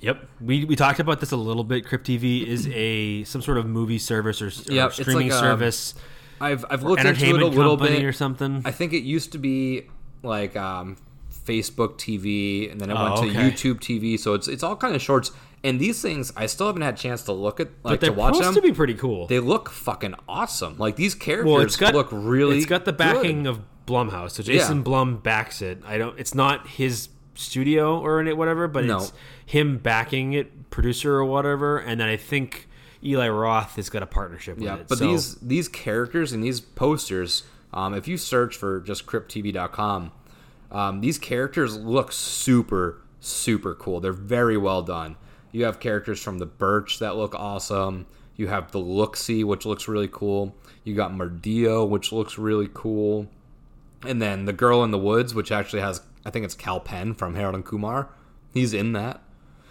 Yep, 0.00 0.26
we, 0.40 0.64
we 0.64 0.74
talked 0.74 0.98
about 0.98 1.20
this 1.20 1.30
a 1.30 1.36
little 1.36 1.62
bit. 1.62 1.86
Crypt 1.86 2.04
TV 2.04 2.44
is 2.44 2.66
a 2.72 3.22
some 3.22 3.40
sort 3.40 3.58
of 3.58 3.66
movie 3.66 3.98
service 4.00 4.42
or, 4.42 4.48
or 4.48 4.74
Yep, 4.74 4.86
it's 4.88 5.00
streaming 5.02 5.28
like 5.28 5.36
a 5.36 5.38
service, 5.38 5.94
I've 6.40 6.64
I've 6.68 6.82
looked 6.82 7.04
into 7.04 7.24
it 7.36 7.40
a 7.42 7.46
little 7.46 7.76
bit. 7.76 8.02
or 8.02 8.12
something. 8.12 8.62
I 8.64 8.72
think 8.72 8.92
it 8.92 9.04
used 9.04 9.30
to 9.32 9.38
be 9.38 9.86
like 10.24 10.56
um, 10.56 10.96
Facebook 11.46 11.94
TV, 11.94 12.72
and 12.72 12.80
then 12.80 12.90
it 12.90 12.94
Oh, 12.98 13.04
went 13.04 13.16
to 13.18 13.38
okay. 13.38 13.48
YouTube 13.52 13.78
TV. 13.78 14.18
So 14.18 14.34
it's 14.34 14.48
it's 14.48 14.64
all 14.64 14.74
kind 14.74 14.96
of 14.96 15.00
shorts. 15.00 15.30
And 15.62 15.78
these 15.78 16.02
things, 16.02 16.32
I 16.36 16.46
still 16.46 16.66
haven't 16.66 16.82
had 16.82 16.94
a 16.94 16.96
chance 16.96 17.22
to 17.22 17.32
look 17.32 17.60
at, 17.60 17.68
like 17.68 17.74
but 17.84 18.00
they're 18.00 18.10
to 18.10 18.16
watch 18.16 18.34
supposed 18.34 18.56
them. 18.56 18.62
to 18.64 18.68
be 18.68 18.74
pretty 18.74 18.94
cool. 18.94 19.28
they 19.28 19.38
look 19.38 19.70
fucking 19.70 20.16
awesome. 20.28 20.76
Like 20.76 20.96
these 20.96 21.14
characters 21.14 21.46
well, 21.52 21.60
it's 21.62 21.76
got 21.76 21.94
look 21.94 22.08
really. 22.10 22.56
It's 22.56 22.66
got 22.66 22.84
the 22.84 22.92
backing 22.92 23.46
of 23.46 23.60
Blumhouse, 23.86 24.32
so 24.32 24.42
Jason 24.42 24.78
Yeah. 24.78 24.82
Blum 24.82 25.18
backs 25.18 25.62
it. 25.62 25.80
I 25.86 25.98
don't. 25.98 26.18
It's 26.18 26.34
not 26.34 26.66
his 26.66 27.06
studio 27.42 27.98
or 27.98 28.20
in 28.20 28.28
it, 28.28 28.36
whatever, 28.36 28.68
but 28.68 28.84
No. 28.84 28.98
it's 28.98 29.12
him 29.44 29.78
backing 29.78 30.32
it, 30.32 30.70
producer 30.70 31.14
or 31.14 31.24
whatever. 31.24 31.78
And 31.78 32.00
then 32.00 32.08
I 32.08 32.16
think 32.16 32.68
Eli 33.04 33.28
Roth 33.28 33.76
has 33.76 33.90
got 33.90 34.02
a 34.02 34.06
partnership 34.06 34.56
with 34.56 34.64
yeah, 34.64 34.76
it. 34.76 34.88
but 34.88 34.98
So- 34.98 35.06
these 35.06 35.34
these 35.36 35.68
characters 35.68 36.32
and 36.32 36.42
these 36.42 36.60
posters, 36.60 37.42
um, 37.74 37.94
if 37.94 38.06
you 38.08 38.16
search 38.16 38.56
for 38.56 38.80
just 38.80 39.06
crypttv.com, 39.06 40.12
um, 40.70 41.00
these 41.00 41.18
characters 41.18 41.76
look 41.76 42.12
super 42.12 42.98
super 43.20 43.74
cool. 43.74 44.00
They're 44.00 44.12
very 44.12 44.56
well 44.56 44.82
done. 44.82 45.16
You 45.52 45.64
have 45.64 45.78
characters 45.80 46.20
from 46.20 46.38
the 46.38 46.46
Birch 46.46 46.98
that 46.98 47.16
look 47.16 47.34
awesome. 47.36 48.06
You 48.36 48.48
have 48.48 48.72
the 48.72 48.80
Looksee, 48.80 49.44
which 49.44 49.64
looks 49.66 49.86
really 49.86 50.08
cool. 50.10 50.56
You 50.82 50.94
got 50.96 51.12
Merdillo, 51.12 51.88
which 51.88 52.10
looks 52.10 52.36
really 52.38 52.68
cool. 52.72 53.28
And 54.04 54.20
then 54.20 54.46
the 54.46 54.52
Girl 54.52 54.82
in 54.82 54.90
the 54.90 54.98
Woods, 54.98 55.34
which 55.34 55.52
actually 55.52 55.82
has, 55.82 56.00
I 56.24 56.30
think 56.30 56.44
it's 56.44 56.54
Kal 56.54 56.80
Penn 56.80 57.14
from 57.14 57.34
Harold 57.34 57.54
and 57.54 57.64
Kumar. 57.64 58.10
He's 58.52 58.74
in 58.74 58.92
that. 58.92 59.22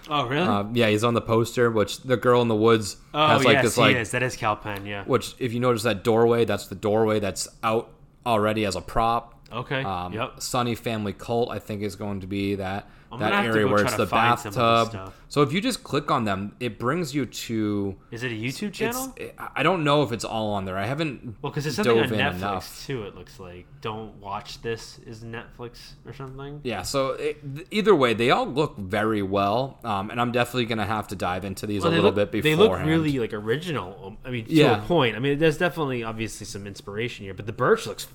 Oh 0.09 0.27
really? 0.27 0.47
Um, 0.47 0.75
yeah, 0.75 0.89
he's 0.89 1.03
on 1.03 1.13
the 1.13 1.21
poster, 1.21 1.69
which 1.69 2.01
the 2.01 2.17
Girl 2.17 2.41
in 2.41 2.47
the 2.47 2.55
Woods 2.55 2.97
oh 3.13 3.27
has 3.27 3.43
like 3.43 3.53
yes, 3.53 3.63
this 3.63 3.75
he 3.75 3.81
like 3.81 3.95
is. 3.95 4.11
That 4.11 4.23
is 4.23 4.35
Kal 4.35 4.55
Penn. 4.55 4.85
Yeah. 4.85 5.03
which 5.05 5.35
if 5.39 5.53
you 5.53 5.59
notice 5.59 5.83
that 5.83 6.03
doorway, 6.03 6.45
that's 6.45 6.67
the 6.67 6.75
doorway 6.75 7.19
that's 7.19 7.47
out 7.63 7.91
already 8.25 8.65
as 8.65 8.75
a 8.75 8.81
prop. 8.81 9.39
Okay. 9.51 9.83
Um, 9.83 10.13
yep. 10.13 10.41
Sunny 10.41 10.75
Family 10.75 11.13
Cult, 11.13 11.49
I 11.51 11.59
think, 11.59 11.81
is 11.81 11.95
going 11.95 12.21
to 12.21 12.27
be 12.27 12.55
that 12.55 12.89
I'm 13.11 13.19
that 13.19 13.29
gonna 13.31 13.35
have 13.43 13.45
to 13.53 13.59
area 13.59 13.67
where 13.71 13.83
it's 13.83 13.95
the 13.95 14.07
find 14.07 14.39
some 14.39 14.49
of 14.57 14.85
this 14.89 14.93
bathtub. 14.93 15.13
So 15.27 15.41
if 15.41 15.53
you 15.53 15.61
just 15.61 15.83
click 15.83 16.11
on 16.11 16.25
them, 16.25 16.55
it 16.59 16.77
brings 16.79 17.13
you 17.15 17.25
to. 17.25 17.95
Is 18.11 18.23
it 18.23 18.31
a 18.31 18.35
YouTube 18.35 18.69
It's, 18.69 18.77
channel? 18.77 19.15
I 19.55 19.63
don't 19.63 19.83
know 19.83 20.03
if 20.03 20.11
it's 20.11 20.25
all 20.25 20.51
on 20.53 20.65
there. 20.65 20.77
I 20.77 20.85
haven't 20.85 21.35
Well, 21.41 21.51
because 21.51 21.65
it's 21.65 21.75
something 21.77 21.97
on 21.99 22.09
Netflix 22.09 22.35
enough. 22.35 22.83
too. 22.85 23.03
It 23.03 23.15
looks 23.15 23.39
like 23.39 23.65
"Don't 23.81 24.15
Watch 24.21 24.61
This" 24.61 24.99
is 25.05 25.23
Netflix 25.23 25.93
or 26.05 26.13
something. 26.13 26.59
Yeah, 26.63 26.81
so 26.83 27.09
it, 27.11 27.37
either 27.71 27.95
way, 27.95 28.13
they 28.13 28.31
all 28.31 28.45
look 28.47 28.77
very 28.77 29.21
well, 29.21 29.79
um, 29.83 30.09
and 30.09 30.19
I'm 30.19 30.31
definitely 30.31 30.65
gonna 30.65 30.85
have 30.85 31.07
to 31.09 31.15
dive 31.15 31.45
into 31.45 31.65
these 31.67 31.83
Well, 31.83 31.91
a 31.91 31.95
little 31.95 32.11
look, 32.11 32.31
bit 32.31 32.43
They 32.43 32.51
beforehand. 32.55 32.89
look 32.89 33.01
really 33.01 33.19
like 33.19 33.33
original. 33.33 33.97
um, 34.05 34.17
I 34.25 34.29
mean, 34.31 34.45
to 34.45 34.53
Yeah. 34.53 34.83
a 34.83 34.85
point. 34.87 35.15
I 35.15 35.19
mean, 35.19 35.39
there's 35.39 35.57
definitely 35.57 36.03
obviously 36.03 36.45
some 36.45 36.67
inspiration 36.67 37.25
here, 37.25 37.33
but 37.33 37.45
the 37.45 37.53
Birch 37.53 37.87
looks 37.87 38.07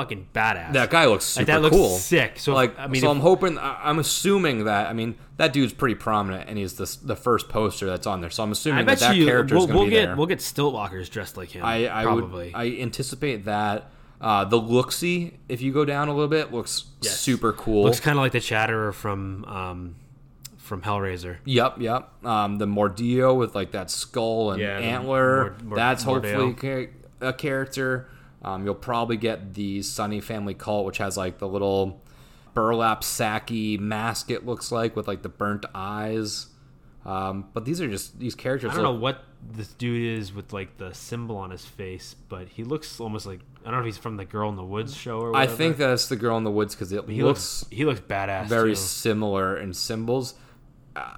fucking 0.00 0.28
badass. 0.34 0.72
that 0.74 0.90
guy 0.90 1.06
looks 1.06 1.24
super 1.24 1.40
like 1.40 1.46
that 1.46 1.62
looks 1.62 1.74
cool. 1.76 1.96
sick. 1.96 2.38
So 2.38 2.52
like, 2.52 2.78
I 2.78 2.86
mean, 2.86 3.00
so 3.00 3.06
if- 3.08 3.16
I'm 3.16 3.20
hoping. 3.20 3.58
I'm 3.58 3.98
assuming 3.98 4.64
that. 4.64 4.88
I 4.88 4.92
mean, 4.92 5.14
that 5.38 5.52
dude's 5.52 5.72
pretty 5.72 5.94
prominent, 5.94 6.48
and 6.48 6.58
he's 6.58 6.74
the 6.74 6.96
the 7.06 7.16
first 7.16 7.48
poster 7.48 7.86
that's 7.86 8.06
on 8.06 8.20
there. 8.20 8.30
So 8.30 8.42
I'm 8.42 8.52
assuming 8.52 8.84
that 8.86 8.98
that 8.98 9.16
you 9.16 9.24
character's 9.26 9.56
we'll, 9.58 9.66
we'll 9.68 9.84
be 9.84 9.90
get 9.90 10.06
there. 10.06 10.16
we'll 10.16 10.26
get 10.26 10.40
Stiltwalkers 10.40 11.08
dressed 11.10 11.36
like 11.36 11.50
him. 11.50 11.64
I, 11.64 11.88
I 11.88 12.02
probably. 12.04 12.46
would. 12.46 12.54
I 12.54 12.70
anticipate 12.80 13.44
that. 13.46 13.90
Uh, 14.20 14.44
the 14.46 14.58
looksy, 14.60 15.34
if 15.48 15.60
you 15.60 15.72
go 15.72 15.84
down 15.84 16.08
a 16.08 16.12
little 16.14 16.28
bit, 16.28 16.50
looks 16.52 16.84
Yes. 17.02 17.20
super 17.20 17.52
cool. 17.52 17.84
Looks 17.84 18.00
kind 18.00 18.16
of 18.18 18.22
like 18.22 18.32
the 18.32 18.40
Chatterer 18.40 18.92
from 18.94 19.44
um, 19.44 19.94
from 20.56 20.80
Hellraiser. 20.82 21.36
Yep, 21.44 21.80
yep. 21.80 22.08
Um, 22.24 22.56
the 22.56 22.66
Mordillo 22.66 23.36
with 23.38 23.54
like 23.54 23.72
that 23.72 23.90
skull 23.90 24.52
and 24.52 24.60
Yeah, 24.60 24.78
antler. 24.78 25.36
Mord- 25.36 25.62
Mord- 25.64 25.78
that's 25.78 26.02
hopefully 26.02 26.56
a 27.20 27.32
character. 27.34 28.08
Um, 28.42 28.64
you'll 28.64 28.74
probably 28.74 29.16
get 29.16 29.54
the 29.54 29.82
Sunny 29.82 30.20
Family 30.20 30.54
Cult, 30.54 30.86
which 30.86 30.98
has 30.98 31.16
like 31.16 31.38
the 31.38 31.48
little 31.48 32.02
burlap 32.54 33.02
sacky 33.02 33.78
mask. 33.78 34.30
It 34.30 34.46
looks 34.46 34.70
like 34.70 34.96
with 34.96 35.08
like 35.08 35.22
the 35.22 35.28
burnt 35.28 35.66
eyes. 35.74 36.46
Um, 37.04 37.46
but 37.52 37.64
these 37.64 37.80
are 37.80 37.88
just 37.88 38.18
these 38.18 38.34
characters. 38.34 38.72
I 38.72 38.74
don't 38.74 38.82
know 38.82 38.92
what 38.92 39.22
this 39.48 39.68
dude 39.68 40.18
is 40.18 40.32
with 40.32 40.52
like 40.52 40.76
the 40.76 40.92
symbol 40.92 41.36
on 41.36 41.50
his 41.50 41.64
face, 41.64 42.16
but 42.28 42.48
he 42.48 42.64
looks 42.64 42.98
almost 42.98 43.26
like 43.26 43.40
I 43.64 43.70
don't 43.70 43.74
know 43.74 43.80
if 43.80 43.94
he's 43.94 43.98
from 43.98 44.16
the 44.16 44.24
Girl 44.24 44.48
in 44.48 44.56
the 44.56 44.64
Woods 44.64 44.94
show 44.96 45.20
or 45.20 45.36
I 45.36 45.46
think 45.46 45.76
that's 45.76 46.08
the 46.08 46.16
girl 46.16 46.36
in 46.36 46.44
the 46.44 46.50
woods 46.50 46.74
because 46.74 46.92
it 46.92 47.08
he 47.08 47.22
looks 47.22 47.62
looks 47.62 47.72
he 47.72 47.84
looks 47.84 48.00
badass. 48.00 48.46
very 48.46 48.70
too. 48.70 48.76
similar 48.76 49.56
in 49.56 49.72
symbols. 49.72 50.34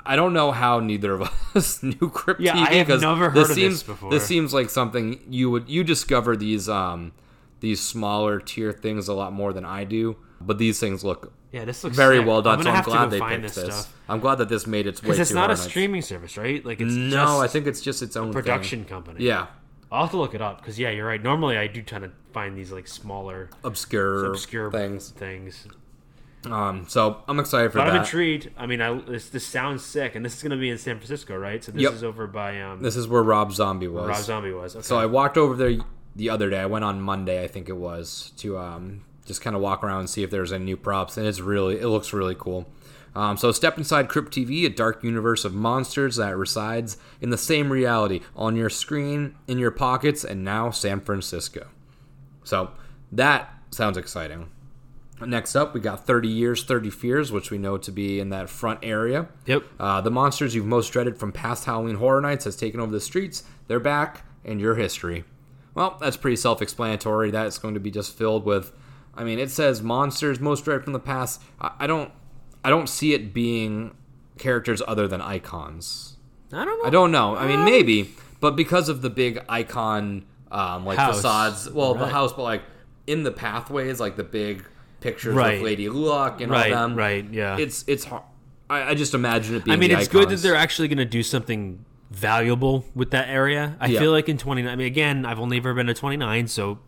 I 0.05 0.17
don't 0.17 0.33
know 0.33 0.51
how 0.53 0.81
neither 0.81 1.13
of 1.15 1.23
us 1.55 1.83
knew 1.83 2.11
Crypt 2.11 2.41
Yeah, 2.41 2.55
TV 2.57 2.67
I 2.69 2.75
have 2.75 2.87
because 2.87 3.03
never 3.03 3.29
this 3.31 3.35
heard 3.35 3.43
of 3.43 3.49
this 3.49 3.55
seems 3.57 3.83
before. 3.83 4.11
this 4.11 4.25
seems 4.27 4.53
like 4.55 4.71
something 4.71 5.21
you 5.29 5.51
would 5.51 5.69
you 5.69 5.85
discover 5.85 6.37
these 6.37 6.69
um 6.69 7.13
these 7.61 7.81
smaller 7.81 8.41
tier 8.41 8.73
things 8.73 9.09
a 9.09 9.15
lot 9.15 9.33
more 9.33 9.53
than 9.53 9.65
I 9.65 9.85
do. 9.85 10.17
But 10.41 10.59
these 10.59 10.79
things 10.79 11.03
look 11.05 11.33
Yeah, 11.53 11.65
this 11.65 11.83
looks 11.83 11.97
very 11.97 12.19
sick. 12.19 12.27
well 12.27 12.43
done. 12.43 12.59
I'm 12.59 12.65
so 12.65 12.71
I'm 12.71 12.85
glad 12.85 13.11
they 13.11 13.21
picked 13.21 13.43
this 13.43 13.55
this. 13.57 13.89
I'm 14.09 14.21
glad 14.21 14.37
that 14.37 14.49
this 14.49 14.67
made 14.67 14.87
its 14.87 15.03
way 15.03 15.07
because 15.09 15.19
it's 15.21 15.31
to 15.31 15.35
not 15.35 15.51
a 15.51 15.57
streaming 15.57 16.03
service, 16.03 16.37
right? 16.37 16.65
Like 16.65 16.81
it's 16.81 16.93
No, 16.93 17.41
I 17.41 17.49
think 17.49 17.67
it's 17.67 17.81
just 17.81 18.03
its 18.03 18.17
own 18.17 18.25
a 18.31 18.33
thing. 18.33 18.43
production 18.43 18.85
company. 18.85 19.25
Yeah, 19.25 19.47
I'll 19.91 20.03
have 20.03 20.11
to 20.13 20.17
look 20.17 20.35
it 20.35 20.41
up 20.43 20.59
because 20.61 20.79
yeah, 20.79 20.91
you're 20.91 21.07
right. 21.07 21.23
Normally, 21.23 21.57
I 21.59 21.67
do 21.67 21.83
tend 21.83 22.05
to 22.05 22.13
find 22.33 22.57
these 22.57 22.71
like 22.71 22.87
smaller, 22.87 23.51
obscure, 23.65 24.27
obscure 24.27 24.71
things. 24.71 25.11
Things, 25.11 25.67
Um, 26.47 26.87
so 26.89 27.23
I'm 27.27 27.41
excited 27.41 27.73
for 27.73 27.79
but 27.79 27.89
I'm 27.89 27.97
intrigued. 27.97 28.51
I 28.57 28.67
mean, 28.67 28.81
I 28.81 29.01
this 29.01 29.29
this 29.29 29.45
sounds 29.45 29.85
sick, 29.85 30.15
and 30.15 30.25
this 30.25 30.37
is 30.37 30.43
going 30.43 30.53
to 30.53 30.57
be 30.57 30.71
in 30.71 30.79
San 30.79 30.97
Francisco, 30.97 31.37
right? 31.37 31.63
So 31.63 31.73
this 31.73 31.83
Yep. 31.83 31.93
is 31.95 32.05
over 32.05 32.27
by 32.27 32.61
um, 32.61 32.83
This 32.83 32.97
is 32.97 33.09
where 33.09 33.23
Rob 33.23 33.53
Zombie 33.53 33.89
was. 33.89 34.09
Rob 34.09 34.23
Zombie 34.23 34.53
was. 34.53 34.77
Okay. 34.77 34.83
So 34.83 34.99
I 34.99 35.07
walked 35.07 35.37
over 35.37 35.55
there 35.55 35.79
the 36.15 36.31
other 36.31 36.49
day. 36.49 36.61
I 36.61 36.67
went 36.67 36.85
on 36.85 37.01
Monday, 37.01 37.43
I 37.43 37.49
think 37.49 37.69
it 37.69 37.77
was, 37.77 38.33
to 38.39 38.57
um, 38.59 39.05
just 39.27 39.41
kind 39.41 39.57
of 39.57 39.63
walk 39.63 39.83
around 39.83 40.01
and 40.01 40.11
see 40.11 40.23
if 40.23 40.31
there's 40.31 40.53
any 40.53 40.65
new 40.65 40.77
props, 40.77 41.17
and 41.17 41.27
it's 41.27 41.41
really 41.41 41.81
it 41.81 41.89
looks 41.89 42.13
really 42.13 42.37
cool. 42.39 42.67
Um, 43.17 43.37
so 43.37 43.51
step 43.51 43.77
inside 43.77 44.09
Crypt 44.09 44.33
TV, 44.33 44.65
a 44.65 44.69
dark 44.69 45.03
universe 45.03 45.45
of 45.45 45.53
monsters 45.53 46.17
that 46.17 46.37
resides 46.37 46.99
in 47.21 47.31
the 47.31 47.39
same 47.39 47.73
reality 47.73 48.21
on 48.37 48.55
your 48.55 48.71
screen, 48.71 49.35
in 49.49 49.59
your 49.59 49.73
pockets, 49.73 50.23
and 50.25 50.45
now 50.45 50.71
San 50.71 51.01
Francisco. 51.01 51.67
So 52.45 52.71
that 53.11 53.53
sounds 53.71 53.97
exciting. 53.97 54.51
Next 55.25 55.57
up, 55.57 55.75
we 55.75 55.81
got 55.81 56.07
30 56.07 56.29
Years, 56.29 56.65
30 56.65 56.91
Fears, 56.91 57.33
which 57.33 57.51
we 57.51 57.59
know 57.59 57.77
to 57.79 57.91
be 57.91 58.21
in 58.21 58.31
that 58.31 58.49
front 58.49 58.81
area. 58.83 59.29
Yep. 59.47 59.65
Uh, 59.79 60.01
the 60.01 60.11
monsters 60.11 60.55
you've 60.55 60.67
most 60.67 60.93
dreaded 60.93 61.19
from 61.19 61.33
past 61.33 61.65
Halloween 61.65 61.97
Horror 61.97 62.21
Nights 62.21 62.45
has 62.45 62.57
taken 62.57 62.81
over 62.81 62.93
the 62.93 63.01
streets. 63.01 63.43
They're 63.67 63.81
back, 63.81 64.25
and 64.45 64.61
your 64.61 64.77
history. 64.77 65.25
Well, 65.75 65.97
that's 66.01 66.17
pretty 66.17 66.37
self-explanatory. 66.37 67.31
That's 67.31 67.59
going 67.59 67.75
to 67.75 67.81
be 67.81 67.91
just 67.91 68.17
filled 68.17 68.45
with. 68.45 68.73
I 69.15 69.25
mean, 69.25 69.39
it 69.39 69.51
says 69.51 69.83
monsters 69.83 70.41
most 70.41 70.65
dreaded 70.65 70.85
from 70.85 70.93
the 70.93 71.01
past. 71.01 71.43
I, 71.61 71.73
I 71.81 71.87
don't, 71.87 72.13
I 72.65 72.71
don't 72.71 72.89
see 72.89 73.13
it 73.13 73.35
being 73.35 73.95
characters 74.39 74.83
other 74.87 75.09
than 75.09 75.21
icons. 75.21 76.17
I 76.53 76.65
don't 76.65 76.81
know. 76.83 76.87
I 76.87 76.91
don't 76.91 77.13
know. 77.13 77.37
I 77.37 77.47
mean, 77.47 77.65
maybe, 77.65 78.15
but 78.41 78.57
because 78.57 78.89
of 78.89 79.03
the 79.03 79.11
big 79.11 79.45
icon, 79.49 80.25
um, 80.51 80.87
like 80.87 80.97
House. 80.99 81.17
facades. 81.17 81.71
Well, 81.71 81.95
the 81.95 82.07
house, 82.07 82.33
but 82.33 82.43
like 82.43 82.63
in 83.07 83.23
the 83.23 83.33
pathways, 83.33 84.01
like 84.01 84.17
the 84.17 84.25
big 84.25 84.65
pictures 85.01 85.35
Right. 85.35 85.57
of 85.59 85.63
Lady 85.63 85.89
Luck 85.89 86.41
and 86.41 86.51
Right, 86.51 86.73
all 86.73 86.89
them. 86.89 86.97
right, 86.97 87.25
yeah. 87.31 87.57
It's 87.57 87.85
it's 87.87 88.05
hard. 88.05 88.23
I, 88.71 88.91
I 88.91 88.95
just 88.95 89.15
imagine 89.15 89.55
it 89.57 89.65
being. 89.65 89.75
I 89.77 89.81
mean, 89.81 89.91
it's 89.91 90.09
good 90.09 90.29
that 90.29 90.37
they're 90.41 90.55
actually 90.57 90.89
going 90.89 90.99
to 90.99 91.05
do 91.05 91.23
something 91.23 91.85
valuable 92.11 92.85
with 92.95 93.11
that 93.13 93.29
area. 93.29 93.77
I 93.81 93.87
Yeah. 93.89 94.01
feel 94.01 94.13
like 94.13 94.29
in 94.29 94.39
29, 94.39 94.71
I 94.73 94.77
mean, 94.77 94.87
again, 94.87 95.25
I've 95.27 95.41
only 95.41 95.57
ever 95.59 95.73
been 95.75 95.87
to 95.87 95.95
29, 95.95 96.49
so 96.49 96.79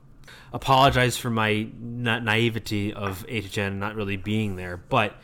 apologize 0.52 1.16
for 1.16 1.30
my 1.30 1.68
na- 1.80 2.18
naivety 2.18 2.92
of 2.92 3.24
HHN 3.28 3.78
not 3.78 3.94
really 3.94 4.16
being 4.16 4.56
there. 4.56 4.76
But 4.76 5.14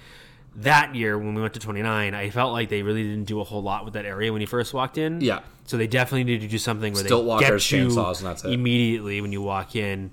that 0.56 0.94
year, 0.94 1.18
when 1.18 1.34
we 1.34 1.42
went 1.42 1.54
to 1.54 1.60
29, 1.60 2.14
I 2.14 2.30
felt 2.30 2.52
like 2.52 2.68
they 2.68 2.82
really 2.82 3.02
didn't 3.02 3.24
do 3.24 3.40
a 3.40 3.44
whole 3.44 3.62
lot 3.62 3.84
with 3.84 3.94
that 3.94 4.06
area 4.06 4.32
when 4.32 4.40
you 4.40 4.46
first 4.46 4.72
walked 4.72 4.96
in. 4.98 5.20
Yeah. 5.20 5.40
So 5.64 5.76
they 5.76 5.86
definitely 5.86 6.24
need 6.24 6.40
to 6.42 6.48
do 6.48 6.58
something 6.58 6.94
where 6.94 7.04
Stilt 7.04 7.26
they 7.40 7.46
get 7.48 7.72
you 7.72 7.88
chainsaws, 7.88 8.18
and 8.18 8.26
that's 8.28 8.44
it. 8.44 8.52
immediately 8.52 9.20
when 9.20 9.32
you 9.32 9.42
walk 9.42 9.74
in. 9.76 10.12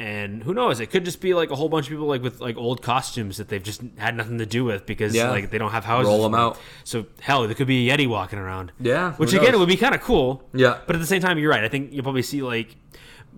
And 0.00 0.42
who 0.42 0.54
knows? 0.54 0.80
It 0.80 0.86
could 0.90 1.04
just 1.04 1.20
be 1.20 1.34
like 1.34 1.50
a 1.50 1.54
whole 1.54 1.68
bunch 1.68 1.86
of 1.86 1.90
people 1.90 2.06
like 2.06 2.22
with 2.22 2.40
like 2.40 2.56
old 2.56 2.80
costumes 2.80 3.36
that 3.36 3.48
they've 3.48 3.62
just 3.62 3.82
had 3.98 4.16
nothing 4.16 4.38
to 4.38 4.46
do 4.46 4.64
with 4.64 4.86
because 4.86 5.14
Yeah. 5.14 5.28
like 5.30 5.50
they 5.50 5.58
don't 5.58 5.72
have 5.72 5.84
houses. 5.84 6.08
roll 6.08 6.22
them. 6.22 6.34
out. 6.34 6.58
So 6.84 7.04
hell, 7.20 7.46
there 7.46 7.54
could 7.54 7.66
be 7.66 7.90
a 7.90 7.96
Yeti 7.96 8.08
walking 8.08 8.38
around. 8.38 8.72
Yeah, 8.80 9.12
Which 9.12 9.34
again, 9.34 9.44
knows? 9.44 9.54
it 9.54 9.58
would 9.58 9.68
be 9.68 9.76
kind 9.76 9.94
of 9.94 10.00
cool. 10.00 10.42
Yeah. 10.54 10.78
But 10.86 10.96
at 10.96 11.00
the 11.00 11.06
same 11.06 11.20
time, 11.20 11.38
you're 11.38 11.50
right. 11.50 11.62
I 11.64 11.68
think 11.68 11.92
you'll 11.92 12.02
probably 12.02 12.22
see 12.22 12.40
like 12.40 12.76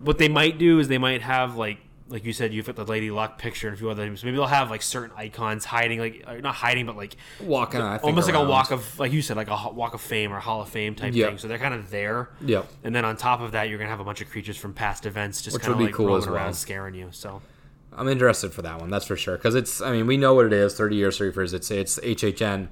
what 0.00 0.18
they 0.18 0.28
might 0.28 0.56
do 0.58 0.78
is 0.78 0.86
they 0.86 0.98
might 0.98 1.22
have 1.22 1.56
like 1.56 1.78
like 2.12 2.24
you 2.26 2.32
said, 2.34 2.52
you've 2.52 2.66
got 2.66 2.76
the 2.76 2.84
Lady 2.84 3.10
Luck 3.10 3.38
picture 3.38 3.68
and 3.68 3.74
a 3.74 3.78
few 3.78 3.88
other 3.88 4.04
things. 4.04 4.22
Maybe 4.22 4.36
they'll 4.36 4.46
have 4.46 4.68
like 4.70 4.82
certain 4.82 5.16
icons 5.16 5.64
hiding, 5.64 5.98
like 5.98 6.22
uh, 6.26 6.34
not 6.34 6.54
hiding, 6.54 6.84
but 6.84 6.94
like 6.94 7.16
walking. 7.40 7.80
I 7.80 7.96
think 7.96 8.04
almost 8.04 8.26
like 8.28 8.36
a 8.36 8.44
walk 8.44 8.70
of 8.70 8.98
like 8.98 9.12
you 9.12 9.22
said, 9.22 9.38
like 9.38 9.48
a 9.48 9.70
walk 9.72 9.94
of 9.94 10.02
fame 10.02 10.30
or 10.30 10.38
Hall 10.38 10.60
of 10.60 10.68
Fame 10.68 10.94
type 10.94 11.14
Yeah. 11.14 11.28
thing. 11.28 11.38
So 11.38 11.48
they're 11.48 11.58
kind 11.58 11.72
of 11.72 11.88
there. 11.90 12.28
Yeah. 12.44 12.64
And 12.84 12.94
then 12.94 13.06
on 13.06 13.16
top 13.16 13.40
of 13.40 13.52
that, 13.52 13.70
you're 13.70 13.78
gonna 13.78 13.88
have 13.90 14.00
a 14.00 14.04
bunch 14.04 14.20
of 14.20 14.28
creatures 14.28 14.58
from 14.58 14.74
past 14.74 15.06
events 15.06 15.40
just 15.40 15.58
kind 15.60 15.72
of 15.72 15.80
like 15.80 15.94
cool 15.94 16.06
roaming 16.06 16.26
well. 16.26 16.34
around, 16.36 16.54
scaring 16.54 16.94
you. 16.94 17.08
So 17.12 17.40
I'm 17.96 18.08
interested 18.08 18.52
for 18.52 18.60
that 18.60 18.78
one. 18.78 18.90
That's 18.90 19.06
for 19.06 19.16
sure. 19.16 19.36
Because 19.38 19.54
it's. 19.54 19.80
I 19.80 19.90
mean, 19.92 20.06
we 20.06 20.18
know 20.18 20.34
what 20.34 20.44
it 20.44 20.52
is. 20.52 20.74
Thirty 20.74 20.96
years, 20.96 21.18
years. 21.18 21.54
It's 21.54 21.70
it's 21.70 21.98
HHN. 21.98 22.68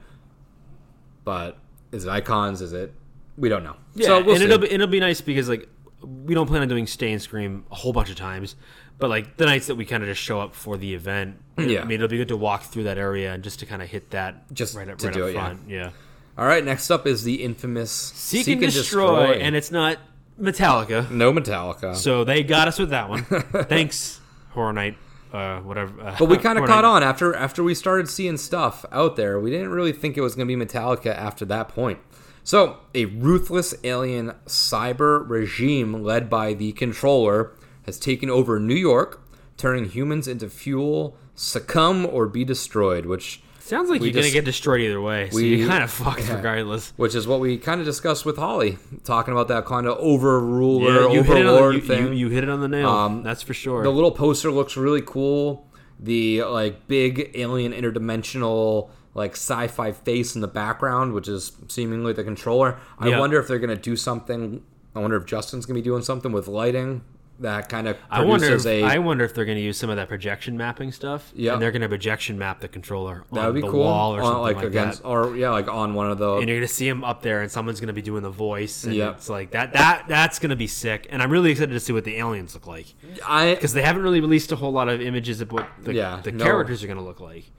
But 1.24 1.57
is 1.93 2.05
it 2.05 2.11
icons? 2.11 2.61
Is 2.61 2.72
it? 2.72 2.93
We 3.36 3.49
don't 3.49 3.64
know. 3.64 3.76
Yeah, 3.95 4.07
so 4.07 4.20
we'll 4.22 4.30
and 4.34 4.38
see. 4.41 4.45
it'll 4.45 4.59
be 4.59 4.70
it'll 4.70 4.86
be 4.86 5.01
nice 5.01 5.20
because 5.20 5.49
like 5.49 5.68
we 6.03 6.34
don't 6.34 6.47
plan 6.47 6.62
on 6.62 6.68
doing 6.68 6.86
stay 6.86 7.12
and 7.12 7.20
scream 7.20 7.64
a 7.70 7.74
whole 7.74 7.93
bunch 7.93 8.11
of 8.11 8.16
times, 8.16 8.57
but 9.01 9.11
like 9.11 9.36
the 9.36 9.46
nights 9.46 9.66
that 9.66 9.74
we 9.76 9.84
kind 9.84 10.03
of 10.03 10.09
just 10.09 10.20
show 10.20 10.40
up 10.40 10.55
for 10.55 10.76
the 10.76 10.94
event, 10.94 11.36
Yeah. 11.59 11.80
I 11.82 11.84
mean 11.84 11.96
it'll 11.96 12.09
be 12.09 12.18
good 12.18 12.28
to 12.28 12.36
walk 12.36 12.62
through 12.64 12.84
that 12.84 12.98
area 12.98 13.32
and 13.34 13.42
just 13.42 13.59
to 13.61 13.66
kind 13.66 13.82
of 13.82 13.88
hit 13.88 14.11
that 14.11 14.53
Just 14.55 14.76
right 14.76 14.88
up, 14.88 14.98
to 14.98 15.07
right 15.07 15.14
do 15.14 15.22
up 15.24 15.30
it, 15.30 15.32
front. 15.34 15.61
Yeah. 15.68 15.90
All 16.38 16.46
right. 16.46 16.64
Next 16.64 16.90
up 16.90 17.07
is 17.07 17.24
the 17.24 17.42
infamous 17.42 17.90
Seek, 17.90 18.46
and, 18.48 18.61
destroy, 18.61 19.32
and 19.32 19.55
it's 19.57 19.70
not 19.70 19.98
Metallica, 20.40 21.11
no 21.11 21.32
Metallica. 21.32 21.94
so 21.94 22.24
they 22.24 22.42
got 22.42 22.68
us 22.68 22.78
with 22.78 22.90
that 22.90 23.09
one. 23.11 23.24
Thanks, 23.24 24.20
Horror 24.51 24.72
Night, 24.72 24.96
uh, 25.34 25.59
whatever. 25.61 26.01
Uh, 26.01 26.16
But 26.18 26.26
we 26.30 26.38
kind 26.38 26.59
of 26.59 26.64
caught 26.64 26.84
on 26.84 27.03
after 27.03 27.34
after 27.36 27.62
we 27.62 27.74
started 27.74 28.09
seeing 28.09 28.38
stuff 28.38 28.86
out 28.90 29.16
there. 29.16 29.38
We 29.38 29.51
didn't 29.51 29.68
really 29.70 29.92
think 29.92 30.16
it 30.16 30.22
was 30.22 30.34
going 30.34 30.48
to 30.48 30.57
be 30.57 30.64
Metallica 30.64 31.14
after 31.14 31.44
that 31.46 31.68
point. 31.68 31.98
So, 32.42 32.78
a 32.94 33.05
ruthless 33.05 33.74
alien 33.84 34.32
cyber 34.46 35.28
regime 35.28 36.03
led 36.03 36.30
by 36.30 36.55
the 36.55 36.72
controller 36.72 37.53
has 37.87 37.99
taken 37.99 38.28
over 38.31 38.59
New 38.61 38.74
York, 38.74 39.22
turning 39.57 39.87
humans 39.87 40.26
into 40.28 40.49
fuel, 40.49 41.16
succumb 41.35 42.07
or 42.07 42.26
be 42.26 42.45
destroyed, 42.45 43.07
which 43.07 43.43
Sounds 43.61 43.89
like 43.89 44.03
you're 44.03 44.12
gonna 44.12 44.31
get 44.31 44.45
destroyed 44.45 44.81
either 44.81 45.01
way, 45.01 45.31
so 45.31 45.37
we- 45.37 45.55
you're 45.57 45.68
kind 45.68 45.85
of 45.85 45.91
fucked 45.93 46.26
yeah. 46.26 46.35
regardless. 46.37 46.93
which 46.97 47.14
is 47.14 47.28
what 47.28 47.39
we 47.39 47.57
kind 47.57 47.81
of 47.81 47.87
discussed 47.87 48.26
with 48.26 48.37
Holly, 48.37 48.78
talking 49.05 49.33
about 49.33 49.47
that 49.49 49.64
kind 49.64 49.87
of 49.87 49.97
overruler, 49.99 51.09
Yeah, 51.09 51.12
you 51.12 51.22
hit, 51.22 51.37
it 51.37 51.47
on, 51.47 51.53
overlord 51.55 51.74
you, 51.76 51.81
thing. 51.81 52.07
you, 52.09 52.12
you 52.12 52.28
hit 52.31 52.43
it 52.43 52.51
on 52.51 52.61
the 52.61 52.68
nail. 52.68 52.89
Um, 52.89 53.22
That's 53.22 53.43
for 53.43 53.55
sure. 53.55 53.85
The 53.85 53.91
little 53.91 54.11
poster 54.11 54.51
looks 54.51 54.76
really 54.76 55.03
cool. 55.03 55.68
The 56.01 56.43
like 56.45 56.89
big 56.89 57.31
alien 57.35 57.72
interdimensional 57.72 58.91
like 59.14 59.33
sci-fi 59.33 59.93
face 59.93 60.35
in 60.35 60.41
the 60.41 60.49
background, 60.49 61.12
which 61.12 61.28
is 61.28 61.53
seemingly 61.68 62.12
the 62.12 62.24
controller. 62.24 62.76
I 62.99 63.09
Yeah. 63.09 63.20
wonder 63.20 63.39
if 63.39 63.47
they're 63.49 63.59
gonna 63.59 63.76
do 63.76 63.95
something. 63.97 64.62
I 64.97 64.99
wonder 65.01 65.16
if 65.16 65.26
Justin's 65.26 65.66
gonna 65.66 65.78
be 65.78 65.83
doing 65.85 66.03
something 66.03 66.33
with 66.33 66.49
lighting 66.49 67.03
that 67.41 67.68
kind 67.68 67.88
of 67.88 67.97
I 68.11 68.22
wonder. 68.22 68.55
If, 68.55 68.66
a. 68.66 68.82
I 68.82 68.99
wonder 68.99 69.24
if 69.24 69.34
they're 69.34 69.45
going 69.45 69.59
to 69.59 69.62
use 69.62 69.78
some 69.78 69.91
of 69.91 69.97
that 69.97 70.09
projection 70.09 70.57
mapping 70.57 70.93
stuff. 70.93 71.32
Yeah. 71.34 71.55
and 71.55 71.62
they're 71.62 71.72
going 71.72 71.82
to 71.82 71.88
projection 71.88 72.38
map 72.38 72.61
the 72.61 72.68
controller 72.68 73.24
that 73.32 73.41
on 73.41 73.47
would 73.47 73.55
be 73.55 73.61
the 73.62 73.70
cool. 73.70 73.80
wall 73.80 74.14
or 74.14 74.20
on, 74.20 74.26
something 74.26 74.43
like, 74.43 74.57
like, 74.57 74.66
against, 74.66 75.03
that. 75.03 75.09
or 75.09 75.36
yeah, 75.36 75.51
like 75.51 75.68
on 75.68 75.95
one 75.95 76.11
of 76.11 76.18
the. 76.18 76.36
And 76.36 76.49
you're 76.49 76.59
going 76.59 76.68
to 76.68 76.74
see 76.74 76.86
him 76.88 77.03
up 77.05 77.22
there, 77.22 77.41
and 77.43 77.51
someone's 77.51 77.80
going 77.80 77.88
to 77.88 77.93
be 77.95 78.03
doing 78.03 78.22
the 78.22 78.30
voice. 78.30 78.84
And 78.84 78.95
Yeah. 78.95 79.11
it's 79.12 79.28
like 79.28 79.51
that. 79.53 79.72
That 79.72 80.05
that's 80.09 80.38
going 80.38 80.51
to 80.51 80.57
be 80.57 80.66
sick. 80.66 81.07
And 81.11 81.22
I'm 81.22 81.30
really 81.30 81.51
excited 81.51 81.72
to 81.72 81.80
see 81.80 81.93
what 81.93 82.05
the 82.05 82.16
aliens 82.18 82.55
look 82.55 82.66
like 82.66 82.86
I 83.26 83.55
because 83.55 83.72
they 83.72 83.82
haven't 83.82 84.03
really 84.03 84.20
released 84.20 84.53
a 84.53 84.57
whole 84.57 84.72
lot 84.72 84.88
of 84.88 85.01
images 85.01 85.41
of 85.41 85.51
what 85.53 85.68
the, 85.82 85.95
Yeah, 85.95 86.20
the 86.22 86.32
no. 86.32 86.45
characters 86.45 86.82
are 86.84 86.86
going 86.86 86.99
to 86.99 87.05
look 87.05 87.20
like. 87.20 87.51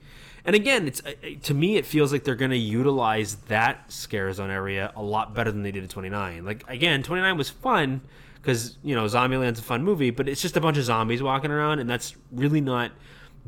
And 0.44 0.56
again, 0.56 0.88
it's 0.88 1.00
uh, 1.04 1.12
to 1.44 1.54
me, 1.54 1.76
it 1.76 1.86
feels 1.86 2.12
like 2.12 2.24
they're 2.24 2.34
going 2.34 2.50
to 2.50 2.56
utilize 2.56 3.36
that 3.46 3.92
scare 3.92 4.32
zone 4.32 4.50
area 4.50 4.92
a 4.96 5.02
lot 5.02 5.34
better 5.34 5.52
than 5.52 5.62
they 5.62 5.70
did 5.70 5.84
at 5.84 5.90
29. 5.90 6.44
Like 6.44 6.64
again, 6.68 7.02
29 7.02 7.36
was 7.36 7.48
fun 7.48 8.00
because 8.42 8.76
you 8.82 8.94
know 8.94 9.06
Zombieland's 9.06 9.60
a 9.60 9.62
fun 9.62 9.82
movie, 9.84 10.10
but 10.10 10.28
it's 10.28 10.42
just 10.42 10.56
a 10.56 10.60
bunch 10.60 10.76
of 10.76 10.84
zombies 10.84 11.22
walking 11.22 11.50
around, 11.50 11.78
and 11.78 11.88
that's 11.88 12.16
really 12.32 12.60
not 12.60 12.90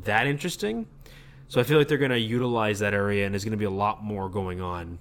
that 0.05 0.25
interesting. 0.25 0.87
So 1.47 1.61
I 1.61 1.63
feel 1.63 1.77
like 1.77 1.87
they're 1.87 1.99
going 1.99 2.09
to 2.11 2.19
utilize 2.19 2.79
that 2.79 2.93
area, 2.95 3.25
and 3.25 3.33
there's 3.33 3.43
going 3.43 3.51
to 3.51 3.57
be 3.57 3.65
a 3.65 3.69
lot 3.69 4.03
more 4.03 4.29
going 4.29 4.61
on. 4.61 4.97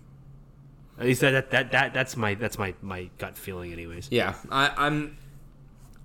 At 0.98 1.06
least 1.06 1.20
that 1.22 1.30
that, 1.30 1.50
that, 1.52 1.72
that 1.72 1.94
that's 1.94 2.16
my 2.16 2.34
that's 2.34 2.58
my, 2.58 2.74
my 2.82 3.08
gut 3.18 3.38
feeling, 3.38 3.72
anyways. 3.72 4.08
yeah, 4.10 4.34
I, 4.50 4.70
I'm. 4.76 5.16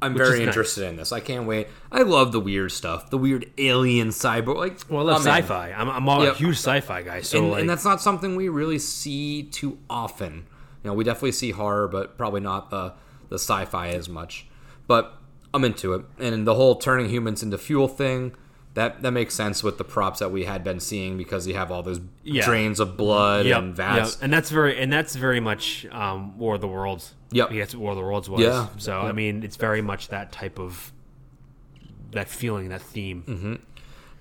I'm 0.02 0.14
Which 0.14 0.24
very 0.24 0.40
nice. 0.40 0.48
interested 0.48 0.86
in 0.88 0.96
this. 0.96 1.12
I 1.12 1.20
can't 1.20 1.46
wait. 1.46 1.68
I 1.92 2.04
love 2.04 2.32
the 2.32 2.40
weird 2.40 2.72
stuff, 2.72 3.10
the 3.10 3.18
weird 3.18 3.52
alien 3.58 4.10
cyber. 4.10 4.56
Like, 4.56 4.80
Well, 4.90 5.02
I 5.02 5.12
love 5.12 5.28
I'm 5.28 5.42
sci-fi. 5.42 5.74
I'm, 5.74 5.90
I'm 5.90 6.08
all 6.08 6.24
Yep. 6.24 6.36
a 6.36 6.38
huge 6.38 6.56
sci-fi 6.56 7.02
guy, 7.02 7.20
so 7.20 7.40
and, 7.40 7.52
like, 7.52 7.60
and 7.60 7.70
that's 7.70 7.84
not 7.84 8.00
something 8.00 8.38
we 8.38 8.48
really 8.48 8.80
see 8.80 9.44
too 9.44 9.78
often. 9.90 10.46
You 10.86 10.92
know, 10.92 10.94
we 10.94 11.04
definitely 11.04 11.34
see 11.34 11.52
horror, 11.52 11.90
but 11.90 12.18
probably 12.18 12.40
not 12.40 12.70
the 12.70 12.94
the 13.30 13.36
sci-fi 13.36 13.90
as 13.90 14.10
much. 14.10 14.46
But 14.88 15.14
I'm 15.54 15.64
into 15.64 15.94
it, 15.94 16.04
and 16.20 16.46
the 16.46 16.56
whole 16.56 16.76
turning 16.76 17.10
humans 17.10 17.42
into 17.44 17.58
fuel 17.58 17.88
thing. 17.88 18.36
That, 18.76 19.02
that 19.02 19.12
makes 19.12 19.34
sense 19.34 19.64
with 19.64 19.80
the 19.80 19.84
props 19.84 20.20
that 20.20 20.32
we 20.32 20.46
had 20.46 20.64
been 20.64 20.80
seeing 20.80 21.18
because 21.18 21.48
you 21.48 21.56
have 21.56 21.72
all 21.72 21.82
those 21.82 22.00
Yeah. 22.24 22.46
drains 22.46 22.80
of 22.80 22.96
blood 22.96 23.48
Yep, 23.48 23.58
and 23.58 23.76
vats. 23.76 24.14
yep. 24.14 24.24
and 24.24 24.32
that's 24.32 24.52
very 24.52 24.78
and 24.80 24.94
that's 24.94 25.16
very 25.16 25.40
much 25.40 25.88
um, 25.92 26.38
War 26.38 26.56
of 26.56 26.62
the 26.62 26.68
Worlds. 26.68 27.16
Yep. 27.32 27.50
Guess 27.50 27.76
War 27.76 27.92
of 27.92 27.98
the 27.98 28.04
Worlds 28.04 28.30
was. 28.30 28.42
Yeah, 28.42 28.68
So 28.78 29.00
I 29.02 29.12
mean, 29.12 29.42
it's 29.44 29.56
very 29.58 29.82
much 29.82 30.10
that 30.10 30.32
type 30.32 30.60
of 30.60 30.94
that 32.12 32.30
feeling, 32.30 32.70
that 32.70 32.82
theme. 32.82 33.24
Mm-hmm. 33.28 33.54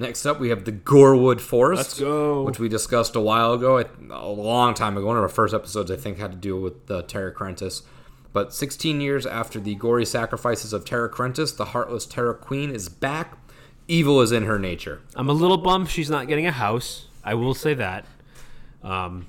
Next 0.00 0.24
up, 0.26 0.40
we 0.40 0.48
have 0.48 0.64
the 0.64 0.72
Gorewood 0.72 1.40
Forest. 1.40 1.78
Let's 1.82 2.00
go. 2.00 2.42
Which 2.42 2.58
we 2.58 2.68
discussed 2.68 3.16
a 3.16 3.20
while 3.20 3.52
ago, 3.52 3.84
a 4.10 4.28
long 4.28 4.72
time 4.74 4.96
ago. 4.96 5.06
One 5.06 5.16
of 5.16 5.22
our 5.22 5.28
first 5.28 5.52
episodes, 5.54 5.90
I 5.90 5.96
think, 5.96 6.18
had 6.18 6.32
to 6.32 6.38
do 6.38 6.58
with 6.58 6.86
the 6.86 7.02
Terra 7.02 7.32
Cruentus. 7.34 7.82
But 8.38 8.54
16 8.54 9.00
years 9.00 9.26
after 9.26 9.58
the 9.58 9.74
gory 9.74 10.06
sacrifices 10.06 10.72
of 10.72 10.84
Terra 10.84 11.10
Cruentus, 11.10 11.56
the 11.56 11.64
heartless 11.64 12.06
Terra 12.06 12.36
Queen 12.36 12.70
is 12.70 12.88
back. 12.88 13.36
Evil 13.88 14.20
is 14.20 14.30
in 14.30 14.44
her 14.44 14.60
nature. 14.60 15.00
I'm 15.16 15.28
a 15.28 15.32
little 15.32 15.56
bummed 15.56 15.88
she's 15.90 16.08
not 16.08 16.28
getting 16.28 16.46
a 16.46 16.52
house. 16.52 17.06
I 17.24 17.34
will 17.34 17.52
say 17.52 17.74
that. 17.74 18.04
Um, 18.84 19.26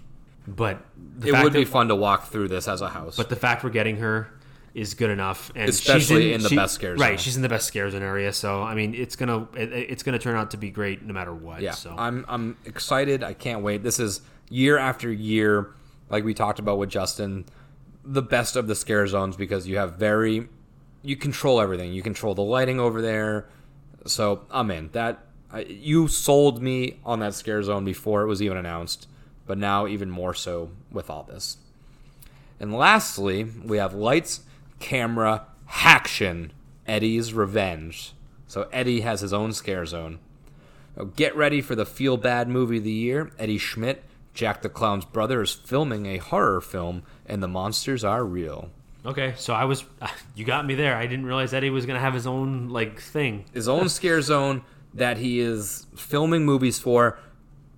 but 0.48 0.86
the 1.18 1.30
It 1.30 1.32
fact 1.32 1.44
would 1.44 1.54
be 1.54 1.64
that- 1.64 1.72
fun 1.72 1.88
to 1.88 1.96
walk 1.96 2.28
through 2.28 2.50
this 2.50 2.68
as 2.68 2.82
a 2.82 2.90
house. 2.90 3.18
But 3.18 3.30
the 3.30 3.36
fact 3.36 3.64
we're 3.64 3.72
getting 3.72 3.98
her 3.98 4.30
is 4.76 4.94
good 4.94 5.10
enough, 5.10 5.52
and 5.56 5.66
she's 5.70 5.80
Especially 5.80 6.32
in 6.34 6.44
the 6.44 6.56
best 6.56 6.76
scare 6.76 6.96
zone. 6.96 7.02
Right, 7.08 7.20
she's 7.20 7.36
in 7.36 7.42
the 7.42 7.50
best 7.50 7.66
scare 7.66 7.90
zone 7.90 8.04
area. 8.04 8.32
So 8.32 8.62
I 8.62 8.76
mean, 8.76 8.94
it's 8.94 9.16
gonna 9.16 9.48
it, 9.56 9.72
it's 9.74 10.04
gonna 10.04 10.20
turn 10.20 10.36
out 10.36 10.52
to 10.52 10.58
be 10.58 10.70
great 10.70 11.02
no 11.04 11.16
matter 11.16 11.34
what. 11.34 11.64
Yeah, 11.64 11.72
So 11.72 11.96
I'm 11.98 12.26
I'm 12.28 12.58
excited. 12.64 13.24
I 13.24 13.34
can't 13.34 13.64
wait. 13.64 13.82
This 13.82 14.00
is 14.00 14.22
year 14.52 14.78
after 14.78 15.12
year, 15.12 15.72
like 16.12 16.24
we 16.24 16.36
talked 16.36 16.60
about 16.60 16.78
with 16.78 16.90
Justin, 16.92 17.46
the 18.04 18.22
best 18.22 18.56
of 18.56 18.68
the 18.68 18.76
scare 18.76 19.08
zones 19.08 19.36
because 19.36 19.68
you 19.68 19.78
have 19.78 19.96
very, 19.96 20.48
you 21.02 21.16
control 21.16 21.62
everything. 21.62 21.94
You 21.94 22.02
control 22.02 22.36
the 22.36 22.42
lighting 22.42 22.80
over 22.80 23.02
there. 23.02 23.48
So 24.06 24.46
I'm 24.50 24.72
in. 24.72 24.90
That 24.94 25.20
I, 25.52 25.62
you 25.62 26.08
sold 26.08 26.62
me 26.62 27.00
on 27.06 27.20
that 27.20 27.34
scare 27.34 27.64
zone 27.64 27.86
before 27.86 28.22
it 28.22 28.28
was 28.28 28.42
even 28.42 28.58
announced, 28.58 29.08
but 29.46 29.58
now 29.58 29.88
even 29.88 30.10
more 30.10 30.34
so 30.34 30.72
with 30.92 31.10
all 31.10 31.24
this. 31.24 31.58
And 32.60 32.74
lastly, 32.74 33.46
we 33.64 33.78
have 33.78 33.94
lights, 33.94 34.42
camera, 34.80 35.46
action. 35.68 36.52
Eddie's 36.90 37.34
Revenge. 37.34 38.14
So 38.48 38.68
Eddie 38.74 39.02
has 39.02 39.22
his 39.22 39.32
own 39.32 39.54
scare 39.54 39.86
zone. 39.86 40.18
Now 40.98 41.04
get 41.16 41.36
ready 41.36 41.62
for 41.62 41.76
the 41.76 41.86
feel 41.86 42.18
bad 42.18 42.50
movie 42.50 42.80
of 42.80 42.84
the 42.84 42.92
year. 42.92 43.32
Eddie 43.38 43.60
Schmidt, 43.60 44.04
Jack 44.34 44.62
the 44.62 44.70
Clown's 44.70 45.06
brother, 45.06 45.42
is 45.42 45.54
filming 45.54 46.06
a 46.06 46.18
horror 46.18 46.62
film, 46.62 47.04
and 47.26 47.42
the 47.44 47.48
monsters 47.48 48.04
are 48.04 48.24
real. 48.24 48.70
okay, 49.06 49.34
so 49.38 49.54
I 49.54 49.66
was 49.66 49.84
you 50.36 50.46
got 50.46 50.66
me 50.66 50.76
there. 50.76 50.96
I 50.96 51.08
didn't 51.08 51.26
realize 51.26 51.54
Eddie 51.54 51.70
was 51.70 51.86
gonna 51.86 52.00
have 52.00 52.14
his 52.14 52.28
own 52.28 52.70
like 52.70 53.00
thing. 53.02 53.46
His 53.54 53.68
own 53.68 53.90
scare 54.00 54.22
zone 54.22 54.62
that 54.94 55.18
he 55.18 55.40
is 55.40 55.86
filming 55.96 56.46
movies 56.46 56.80
for, 56.80 57.18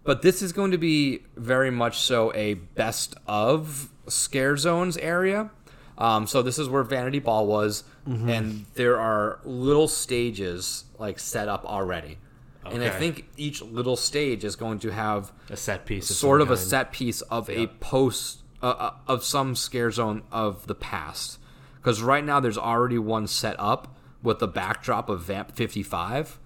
but 0.04 0.22
this 0.22 0.41
is 0.41 0.52
going 0.54 0.72
to 0.72 0.78
be 0.78 1.24
very 1.36 1.70
much 1.72 1.99
so 1.99 2.34
a 2.34 2.54
best 2.56 3.16
of 3.28 3.89
scare 4.08 4.56
zones 4.58 4.97
area. 4.97 5.52
Um, 5.97 6.26
so 6.26 6.41
this 6.41 6.58
is 6.58 6.68
where 6.70 6.84
Vanity 6.84 7.20
Ball 7.20 7.45
was, 7.45 7.84
and 8.06 8.66
there 8.74 8.99
are 8.99 9.39
little 9.43 9.88
stages 9.88 10.86
like 10.97 11.20
set 11.20 11.47
up 11.47 11.64
already. 11.66 12.18
And 12.66 12.84
I 12.84 12.89
think 12.91 13.26
each 13.38 13.62
little 13.62 13.95
stage 13.95 14.43
is 14.43 14.55
going 14.55 14.80
to 14.80 14.91
have 14.91 15.32
A 15.49 15.57
set 15.57 15.86
piece, 15.86 16.09
of 16.09 16.16
sort 16.16 16.41
of 16.41 16.51
a 16.51 16.57
set 16.57 16.91
piece 16.91 17.22
of 17.22 17.49
a 17.49 17.68
post 17.68 18.43
uh, 18.62 18.68
uh, 18.68 18.93
of 19.07 19.24
some 19.24 19.55
scare 19.55 19.89
zone 19.91 20.24
of 20.32 20.68
the 20.68 20.76
past. 20.76 21.39
Because 21.78 22.03
right 22.03 22.24
now 22.24 22.39
there's 22.39 22.59
already 22.59 22.99
one 22.99 23.26
set 23.26 23.55
up 23.59 23.95
with 24.22 24.38
the 24.39 24.47
backdrop 24.47 25.09
of 25.09 25.22
vamp 25.22 25.55
55 25.55 26.39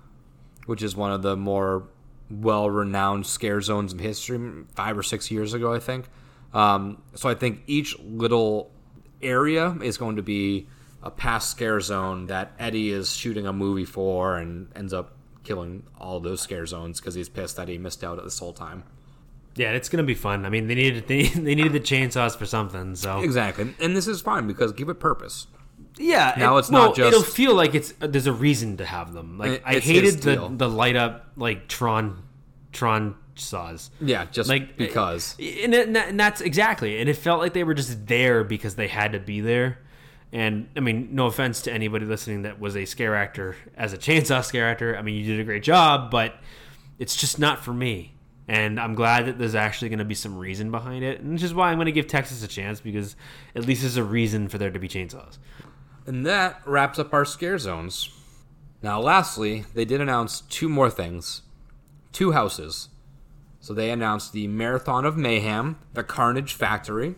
which 0.65 0.81
is 0.81 0.95
one 0.95 1.11
of 1.11 1.21
the 1.21 1.35
more 1.35 1.87
well-renowned 2.29 3.25
scare 3.25 3.61
zones 3.61 3.93
in 3.93 3.99
history 3.99 4.39
five 4.73 4.97
or 4.97 5.03
six 5.03 5.29
years 5.29 5.53
ago 5.53 5.73
i 5.73 5.79
think. 5.79 6.07
Um, 6.53 7.01
so 7.13 7.29
i 7.29 7.35
think 7.35 7.63
each 7.67 7.97
little 7.99 8.71
area 9.21 9.75
is 9.81 9.97
going 9.97 10.15
to 10.15 10.23
be 10.23 10.67
a 11.03 11.11
past 11.11 11.51
scare 11.51 11.79
zone 11.79 12.27
that 12.27 12.53
eddie 12.57 12.91
is 12.91 13.13
shooting 13.13 13.45
a 13.45 13.53
movie 13.53 13.85
for 13.85 14.37
and 14.37 14.71
ends 14.75 14.93
up 14.93 15.14
killing 15.45 15.83
all 15.99 16.19
those 16.19 16.41
scare 16.41 16.65
zones 16.65 16.99
because 16.99 17.15
he's 17.15 17.29
pissed 17.29 17.55
that 17.55 17.67
he 17.69 17.77
missed 17.77 18.03
out 18.03 18.21
this 18.23 18.39
whole 18.39 18.53
time 18.53 18.83
Yeah, 19.55 19.71
it's 19.71 19.87
gonna 19.87 20.03
be 20.03 20.15
fun. 20.15 20.45
I 20.45 20.49
mean, 20.49 20.67
they 20.67 20.75
needed 20.75 21.07
they, 21.11 21.23
they 21.27 21.55
needed 21.55 21.71
the 21.73 21.79
chainsaws 21.79 22.35
for 22.35 22.45
something. 22.45 22.95
So 22.95 23.19
Exactly, 23.21 23.73
and 23.79 23.95
this 23.95 24.07
is 24.07 24.19
fine 24.21 24.47
because 24.47 24.73
give 24.73 24.89
it 24.89 24.99
purpose. 24.99 25.47
yeah, 25.97 26.33
Now 26.37 26.57
it- 26.57 26.59
it's 26.59 26.71
not 26.71 26.97
well, 26.97 27.07
It'll 27.07 27.21
just- 27.21 27.35
feel 27.35 27.53
like 27.55 27.73
it's 27.75 27.93
uh, 28.01 28.07
there's 28.07 28.27
a 28.27 28.33
reason 28.33 28.75
to 28.77 28.85
have 28.85 29.13
them. 29.13 29.37
Like 29.37 29.51
It- 29.51 29.61
I 29.65 29.79
hated 29.79 30.21
the 30.23 30.49
the 30.51 30.67
light 30.69 30.95
up 30.97 31.27
like 31.37 31.67
Tron 31.69 32.23
Tron 32.73 33.15
saws. 33.35 33.91
Yeah, 34.01 34.25
just 34.31 34.49
Like 34.49 34.77
because. 34.77 35.35
and, 35.39 35.73
it, 35.73 35.87
and 35.95 36.19
that's 36.19 36.41
exactly, 36.41 36.99
and 36.99 37.09
it 37.09 37.15
felt 37.15 37.39
like 37.39 37.53
they 37.53 37.63
were 37.63 37.73
just 37.73 38.07
there 38.07 38.43
because 38.43 38.75
they 38.75 38.87
had 38.87 39.11
to 39.13 39.19
be 39.19 39.39
there. 39.41 39.79
And 40.35 40.67
I 40.75 40.81
mean, 40.81 41.15
no 41.15 41.27
offense 41.27 41.61
to 41.61 41.71
anybody 41.71 42.05
listening 42.05 42.41
that 42.41 42.59
was 42.59 42.75
a 42.75 42.83
scare 42.83 43.15
actor 43.15 43.55
as 43.77 43.93
a 43.93 43.97
chainsaw 43.97 44.43
scare 44.43 44.67
actor. 44.67 44.97
I 44.97 45.01
mean, 45.01 45.15
you 45.15 45.23
did 45.23 45.39
a 45.39 45.45
great 45.45 45.63
job, 45.63 46.11
but 46.11 46.35
it's 46.99 47.15
just 47.15 47.39
not 47.39 47.63
for 47.63 47.73
me. 47.73 48.15
And 48.45 48.77
I'm 48.77 48.95
glad 48.95 49.27
that 49.27 49.39
there's 49.39 49.55
actually 49.55 49.87
going 49.87 49.99
to 49.99 50.05
be 50.05 50.13
some 50.13 50.37
reason 50.37 50.71
behind 50.71 51.05
it, 51.05 51.21
and 51.21 51.31
which 51.31 51.41
is 51.41 51.53
why 51.53 51.71
I'm 51.71 51.77
going 51.77 51.85
to 51.85 51.93
give 51.93 52.07
Texas 52.07 52.43
a 52.43 52.49
chance 52.49 52.81
because 52.81 53.15
at 53.55 53.65
least 53.65 53.81
there's 53.81 53.95
a 53.95 54.03
reason 54.03 54.49
for 54.49 54.57
there 54.57 54.69
to 54.69 54.77
be 54.77 54.89
chainsaws. 54.89 55.37
And 56.05 56.25
that 56.25 56.61
wraps 56.65 56.99
up 56.99 57.13
our 57.13 57.23
scare 57.23 57.57
zones. 57.57 58.09
Now, 58.83 58.99
lastly, 58.99 59.63
they 59.73 59.85
did 59.85 60.01
announce 60.01 60.41
two 60.41 60.67
more 60.67 60.89
things 60.89 61.43
two 62.11 62.33
houses. 62.33 62.89
So 63.61 63.73
they 63.73 63.89
announced 63.89 64.33
the 64.33 64.47
Marathon 64.47 65.05
of 65.05 65.15
Mayhem, 65.15 65.79
the 65.93 66.03
Carnage 66.03 66.53
Factory. 66.53 67.15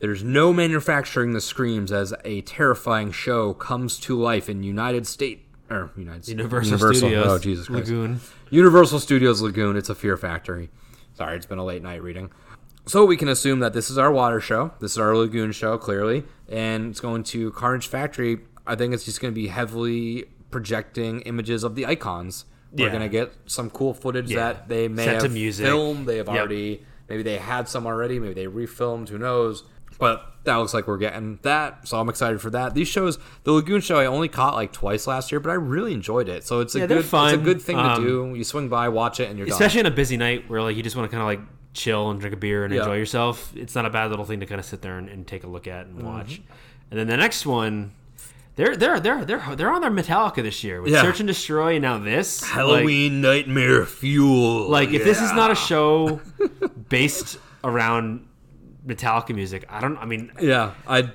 There's 0.00 0.22
no 0.22 0.52
manufacturing 0.52 1.32
the 1.32 1.40
screams 1.40 1.90
as 1.90 2.14
a 2.24 2.42
terrifying 2.42 3.10
show 3.10 3.52
comes 3.54 3.98
to 4.00 4.16
life 4.20 4.48
in 4.48 4.62
United 4.62 5.06
States 5.06 5.42
or 5.70 5.90
United 5.96 6.24
States 6.24 6.36
Universal, 6.38 6.74
oh, 6.84 6.92
Studios, 6.92 7.26
Oh 7.26 7.38
Jesus 7.38 7.66
Christ! 7.66 7.88
Lagoon. 7.88 8.20
Universal 8.50 9.00
Studios 9.00 9.42
Lagoon. 9.42 9.76
It's 9.76 9.88
a 9.90 9.94
fear 9.94 10.16
factory. 10.16 10.70
Sorry, 11.14 11.36
it's 11.36 11.46
been 11.46 11.58
a 11.58 11.64
late 11.64 11.82
night 11.82 12.02
reading. 12.02 12.30
So 12.86 13.04
we 13.04 13.16
can 13.18 13.28
assume 13.28 13.58
that 13.60 13.74
this 13.74 13.90
is 13.90 13.98
our 13.98 14.10
water 14.10 14.40
show. 14.40 14.72
This 14.80 14.92
is 14.92 14.98
our 14.98 15.14
lagoon 15.14 15.52
show, 15.52 15.76
clearly, 15.76 16.24
and 16.48 16.90
it's 16.90 17.00
going 17.00 17.22
to 17.24 17.50
Carnage 17.50 17.86
Factory. 17.86 18.38
I 18.66 18.76
think 18.76 18.94
it's 18.94 19.04
just 19.04 19.20
going 19.20 19.34
to 19.34 19.38
be 19.38 19.48
heavily 19.48 20.24
projecting 20.50 21.20
images 21.22 21.64
of 21.64 21.74
the 21.74 21.84
icons. 21.84 22.46
We're 22.72 22.86
Yeah. 22.86 22.90
going 22.92 23.02
to 23.02 23.08
get 23.10 23.34
some 23.46 23.68
cool 23.68 23.92
footage 23.92 24.30
Yeah. 24.30 24.36
that 24.54 24.68
they 24.68 24.88
may 24.88 25.04
Set 25.04 25.22
have 25.22 25.32
music. 25.32 25.66
filmed. 25.66 26.06
They 26.06 26.16
have 26.16 26.28
Yep. 26.28 26.36
already, 26.36 26.82
maybe 27.10 27.22
they 27.22 27.36
had 27.36 27.68
some 27.68 27.86
already. 27.86 28.18
Maybe 28.18 28.32
they 28.34 28.46
refilmed. 28.46 29.08
Who 29.10 29.18
knows? 29.18 29.64
But 29.98 30.24
that 30.44 30.54
looks 30.56 30.72
like 30.72 30.86
we're 30.86 30.96
getting 30.98 31.38
that, 31.42 31.86
so 31.88 31.98
I'm 32.00 32.08
excited 32.08 32.40
for 32.40 32.50
that. 32.50 32.72
These 32.74 32.88
shows, 32.88 33.18
the 33.44 33.52
Lagoon 33.52 33.80
show, 33.80 33.98
I 33.98 34.06
only 34.06 34.28
caught 34.28 34.54
like 34.54 34.72
twice 34.72 35.06
last 35.06 35.30
year, 35.32 35.40
but 35.40 35.50
I 35.50 35.54
really 35.54 35.92
enjoyed 35.92 36.28
it. 36.28 36.46
So 36.46 36.60
it's 36.60 36.74
a 36.74 36.78
Yeah, 36.80 36.86
good, 36.86 36.98
it's 36.98 37.12
a 37.12 37.36
good 37.36 37.60
thing 37.60 37.76
to 37.76 37.82
Um, 37.82 38.02
do. 38.02 38.32
You 38.36 38.44
swing 38.44 38.68
by, 38.68 38.88
watch 38.88 39.18
it, 39.20 39.28
and 39.28 39.36
you're 39.38 39.46
done. 39.48 39.54
especially 39.54 39.80
on 39.80 39.86
a 39.86 39.90
busy 39.90 40.16
night 40.16 40.48
where 40.48 40.62
like 40.62 40.76
you 40.76 40.82
just 40.82 40.96
want 40.96 41.10
to 41.10 41.14
kind 41.14 41.20
of 41.20 41.26
like 41.26 41.40
chill 41.74 42.10
and 42.10 42.18
drink 42.20 42.32
a 42.34 42.38
beer 42.38 42.64
and 42.64 42.72
Yeah. 42.72 42.80
enjoy 42.80 42.96
yourself. 42.96 43.52
It's 43.56 43.74
not 43.74 43.84
a 43.86 43.90
bad 43.90 44.10
little 44.10 44.24
thing 44.24 44.40
to 44.40 44.46
kind 44.46 44.58
of 44.60 44.64
sit 44.64 44.80
there 44.82 44.96
and, 44.98 45.08
and 45.08 45.26
take 45.26 45.42
a 45.44 45.48
look 45.48 45.66
at 45.66 45.86
Mm-hmm. 45.88 45.98
and 45.98 46.06
watch. 46.08 46.40
And 46.90 46.98
then 46.98 47.08
the 47.08 47.16
next 47.16 47.44
one, 47.44 47.90
they're 48.56 48.76
they're 48.76 49.00
they're 49.00 49.24
they're 49.24 49.54
they're 49.56 49.70
on 49.70 49.80
their 49.82 49.90
Metallica 49.90 50.42
this 50.42 50.62
year 50.64 50.80
with 50.80 50.92
Yeah. 50.92 51.02
Search 51.02 51.20
and 51.20 51.26
Destroy 51.26 51.74
and 51.74 51.82
now 51.82 51.98
this 51.98 52.40
Like- 52.42 52.50
Halloween 52.52 53.20
Nightmare 53.20 53.84
Fuel. 53.84 54.68
Like, 54.68 54.90
if 54.92 55.02
this 55.04 55.20
is 55.20 55.32
not 55.32 55.50
a 55.50 55.54
show 55.56 56.20
based 56.88 57.38
around 57.64 58.24
Metallica 58.88 59.34
music, 59.34 59.64
I 59.68 59.80
don't. 59.80 59.96
I 59.98 60.04
mean, 60.06 60.32
yeah, 60.40 60.72
I. 60.86 61.10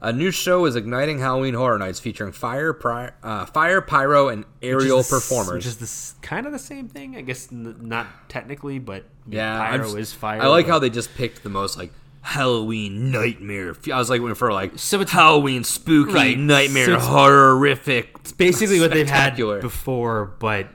A 0.00 0.12
new 0.12 0.30
show 0.30 0.64
is 0.66 0.76
igniting 0.76 1.18
Halloween 1.18 1.54
Horror 1.54 1.76
Nights, 1.76 1.98
featuring 1.98 2.30
fire, 2.30 2.72
pri- 2.72 3.10
uh, 3.20 3.46
fire, 3.46 3.80
pyro, 3.80 4.28
and 4.28 4.44
aerial 4.62 4.98
which 4.98 5.06
is 5.06 5.10
the 5.10 5.16
s- 5.16 5.22
performers. 5.22 5.54
which 5.54 5.66
is 5.66 5.78
this 5.78 6.14
kind 6.22 6.46
of 6.46 6.52
the 6.52 6.58
same 6.60 6.86
thing, 6.86 7.16
I 7.16 7.22
guess. 7.22 7.50
N- 7.50 7.74
not 7.80 8.06
technically, 8.28 8.78
but 8.78 9.02
yeah, 9.28 9.58
pyro 9.58 9.90
I've- 9.90 10.00
is 10.00 10.12
fire. 10.12 10.40
I 10.40 10.46
like 10.46 10.66
but- 10.66 10.72
how 10.72 10.78
they 10.78 10.88
just 10.90 11.16
picked 11.16 11.42
the 11.42 11.48
most 11.48 11.76
like 11.76 11.90
Halloween 12.20 13.10
Nightmare. 13.10 13.74
I 13.92 13.98
was 13.98 14.08
like, 14.08 14.20
for 14.36 14.52
like 14.52 14.78
So 14.78 15.00
it's- 15.00 15.12
Halloween 15.12 15.64
spooky 15.64 16.12
Right, 16.12 16.38
nightmare 16.38 16.84
so 16.86 16.92
it's- 16.92 17.06
horrific. 17.08 18.10
It's 18.20 18.30
basically 18.32 18.78
what 18.78 18.92
they've 18.92 19.08
had 19.10 19.34
before, 19.36 20.26
but 20.38 20.68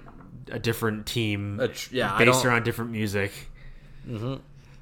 a 0.52 0.60
different 0.60 1.06
team, 1.06 1.62
A 1.62 1.70
tr- 1.70 1.96
yeah, 1.96 2.18
based 2.18 2.44
around 2.44 2.66
different 2.66 2.92
music. 2.92 3.32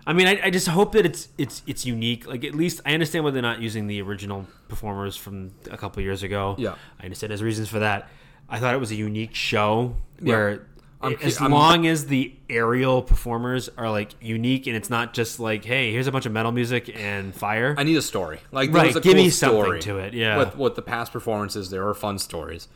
I 0.07 0.13
mean, 0.13 0.27
I, 0.27 0.39
I 0.45 0.49
just 0.49 0.67
hope 0.67 0.93
that 0.93 1.05
it's 1.05 1.29
it's 1.37 1.61
it's 1.67 1.85
unique. 1.85 2.25
Like 2.27 2.43
at 2.43 2.55
least 2.55 2.81
I 2.85 2.93
understand 2.93 3.23
why 3.23 3.31
they're 3.31 3.41
not 3.41 3.61
using 3.61 3.87
the 3.87 4.01
original 4.01 4.47
performers 4.67 5.15
from 5.15 5.51
a 5.69 5.77
couple 5.77 6.01
years 6.01 6.23
ago. 6.23 6.55
Yeah. 6.57 6.75
I 6.99 7.03
understand 7.05 7.29
there's 7.31 7.43
reasons 7.43 7.69
for 7.69 7.79
that. 7.79 8.09
I 8.49 8.59
thought 8.59 8.73
it 8.73 8.79
was 8.79 8.91
a 8.91 8.95
unique 8.95 9.35
show 9.35 9.95
where. 10.19 10.67
I'm- 11.03 11.15
as 11.23 11.41
I'm- 11.41 11.51
long 11.51 11.87
as 11.87 12.05
the 12.05 12.31
aerial 12.47 13.01
performers 13.01 13.69
are 13.75 13.89
like 13.89 14.11
unique 14.21 14.67
and 14.67 14.75
it's 14.75 14.89
not 14.91 15.15
just 15.15 15.39
like, 15.39 15.65
hey, 15.65 15.91
here's 15.91 16.05
a 16.05 16.11
bunch 16.11 16.27
of 16.27 16.31
metal 16.31 16.51
music 16.51 16.95
and 16.95 17.33
fire. 17.33 17.73
I 17.75 17.81
need 17.81 17.95
a 17.97 18.03
story. 18.03 18.39
Like, 18.51 18.71
Right, 18.71 18.85
was 18.85 18.97
a 18.97 19.01
give 19.01 19.13
cool 19.13 19.23
me 19.23 19.29
something 19.31 19.63
story 19.63 19.79
to 19.81 19.97
it, 19.97 20.13
yeah. 20.13 20.37
With 20.37 20.55
with 20.57 20.75
the 20.75 20.83
past 20.83 21.11
performances, 21.11 21.71
there 21.71 21.87
are 21.87 21.95
fun 21.95 22.19
stories. 22.19 22.67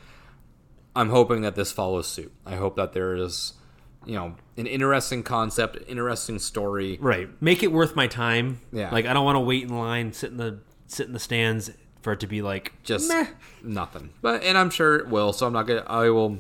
I'm 0.95 1.09
hoping 1.09 1.41
that 1.41 1.53
this 1.55 1.71
follows 1.71 2.07
suit. 2.07 2.31
I 2.47 2.55
hope 2.55 2.75
that 2.77 2.93
there 2.93 3.15
is, 3.15 3.53
you 4.05 4.15
know, 4.15 4.35
an 4.57 4.67
interesting 4.67 5.23
concept, 5.23 5.77
interesting 5.87 6.39
story. 6.39 6.97
Right. 7.01 7.29
Make 7.41 7.63
it 7.63 7.71
worth 7.71 7.95
my 7.95 8.07
time. 8.07 8.61
Yeah. 8.71 8.91
Like 8.91 9.05
I 9.05 9.13
don't 9.13 9.25
want 9.25 9.35
to 9.35 9.41
wait 9.41 9.63
in 9.63 9.77
line, 9.77 10.13
sit 10.13 10.31
in 10.31 10.37
the 10.37 10.59
sit 10.87 11.07
in 11.07 11.13
the 11.13 11.19
stands 11.19 11.71
for 12.01 12.13
it 12.13 12.19
to 12.19 12.27
be 12.27 12.41
like 12.41 12.73
Just 12.83 13.09
Meh. 13.09 13.27
nothing. 13.63 14.11
But 14.21 14.43
and 14.43 14.57
I'm 14.57 14.69
sure 14.69 14.95
it 14.97 15.07
will. 15.09 15.33
So 15.33 15.47
I'm 15.47 15.53
not 15.53 15.63
gonna. 15.67 15.83
I 15.87 16.09
will 16.09 16.39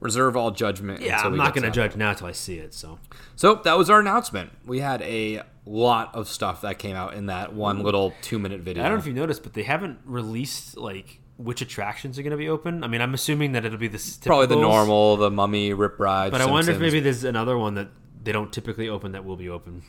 reserve 0.00 0.36
all 0.36 0.50
judgment. 0.50 1.02
Yeah, 1.02 1.16
until 1.16 1.32
I'm 1.32 1.36
not 1.36 1.54
get 1.54 1.60
going 1.60 1.72
to 1.72 1.78
that. 1.80 1.88
judge 1.88 1.96
now 1.96 2.10
until 2.10 2.26
I 2.26 2.32
see 2.32 2.58
it. 2.58 2.72
So 2.74 2.98
So 3.36 3.56
that 3.56 3.76
was 3.76 3.90
our 3.90 4.00
announcement. 4.00 4.50
We 4.64 4.80
had 4.80 5.02
a 5.02 5.42
lot 5.66 6.14
of 6.14 6.26
stuff 6.28 6.62
that 6.62 6.78
came 6.78 6.96
out 6.96 7.14
in 7.14 7.26
that 7.26 7.52
one 7.52 7.82
little 7.82 8.14
two 8.22 8.38
minute 8.38 8.60
video. 8.60 8.82
I 8.82 8.88
don't 8.88 8.96
know 8.96 9.00
if 9.00 9.06
you 9.06 9.12
noticed, 9.12 9.42
but 9.42 9.52
they 9.52 9.62
haven't 9.62 9.98
released 10.04 10.76
like 10.76 11.19
which 11.42 11.60
attractions 11.62 12.18
are 12.18 12.22
going 12.22 12.30
to 12.32 12.36
be 12.36 12.48
open. 12.48 12.84
I 12.84 12.88
mean, 12.88 13.00
I'm 13.00 13.14
assuming 13.14 13.52
that 13.52 13.64
it'll 13.64 13.78
be 13.78 13.88
the 13.88 13.96
s- 13.96 14.18
Probably 14.24 14.46
the 14.46 14.56
normal, 14.56 15.16
the 15.16 15.30
Mummy, 15.30 15.72
Rip 15.72 15.98
Ride. 15.98 16.30
But 16.32 16.40
I 16.40 16.46
wonder 16.46 16.72
if 16.72 16.80
maybe 16.80 17.00
there's 17.00 17.24
another 17.24 17.56
one 17.58 17.74
that 17.74 17.88
they 18.22 18.32
don't 18.32 18.52
typically 18.52 18.88
open 18.88 19.12
that 19.12 19.24
will 19.24 19.36
be 19.36 19.48
open. 19.48 19.82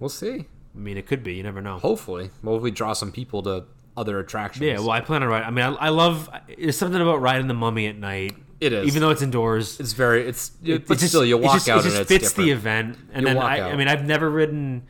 we'll 0.00 0.08
see. 0.10 0.46
I 0.74 0.78
mean, 0.78 0.96
it 0.96 1.06
could 1.06 1.22
be. 1.22 1.34
You 1.34 1.42
never 1.42 1.60
know. 1.60 1.78
Hopefully, 1.78 2.30
well, 2.42 2.58
we 2.58 2.70
draw 2.70 2.92
some 2.94 3.12
people 3.12 3.42
to 3.44 3.64
other 3.96 4.18
attractions. 4.18 4.64
Yeah, 4.64 4.78
well, 4.78 4.90
I 4.90 5.00
plan 5.00 5.22
on 5.22 5.28
riding. 5.28 5.46
I 5.46 5.50
mean, 5.50 5.64
I, 5.64 5.86
I 5.86 5.88
love. 5.90 6.28
There's 6.58 6.76
something 6.76 7.00
about 7.00 7.20
riding 7.20 7.46
the 7.46 7.54
mummy 7.54 7.86
at 7.86 7.96
night. 7.96 8.34
It 8.60 8.72
is. 8.72 8.86
even 8.86 9.02
though 9.02 9.10
it's 9.10 9.22
indoors. 9.22 9.78
it's 9.78 9.92
very. 9.92 10.26
It's. 10.26 10.50
it- 10.64 10.86
but 10.86 10.96
it 10.96 11.00
just- 11.00 11.10
still, 11.12 11.24
you 11.24 11.36
it 11.36 11.42
walk 11.42 11.54
just, 11.54 11.68
out 11.68 11.80
it 11.80 11.90
just 11.90 12.08
fits 12.08 12.28
different. 12.30 12.46
the 12.46 12.50
event. 12.52 12.98
And 13.12 13.22
You 13.22 13.34
then 13.34 13.38
I, 13.42 13.60
out. 13.60 13.72
I 13.72 13.76
mean, 13.76 13.88
I've 13.88 14.04
never 14.04 14.28
ridden 14.30 14.84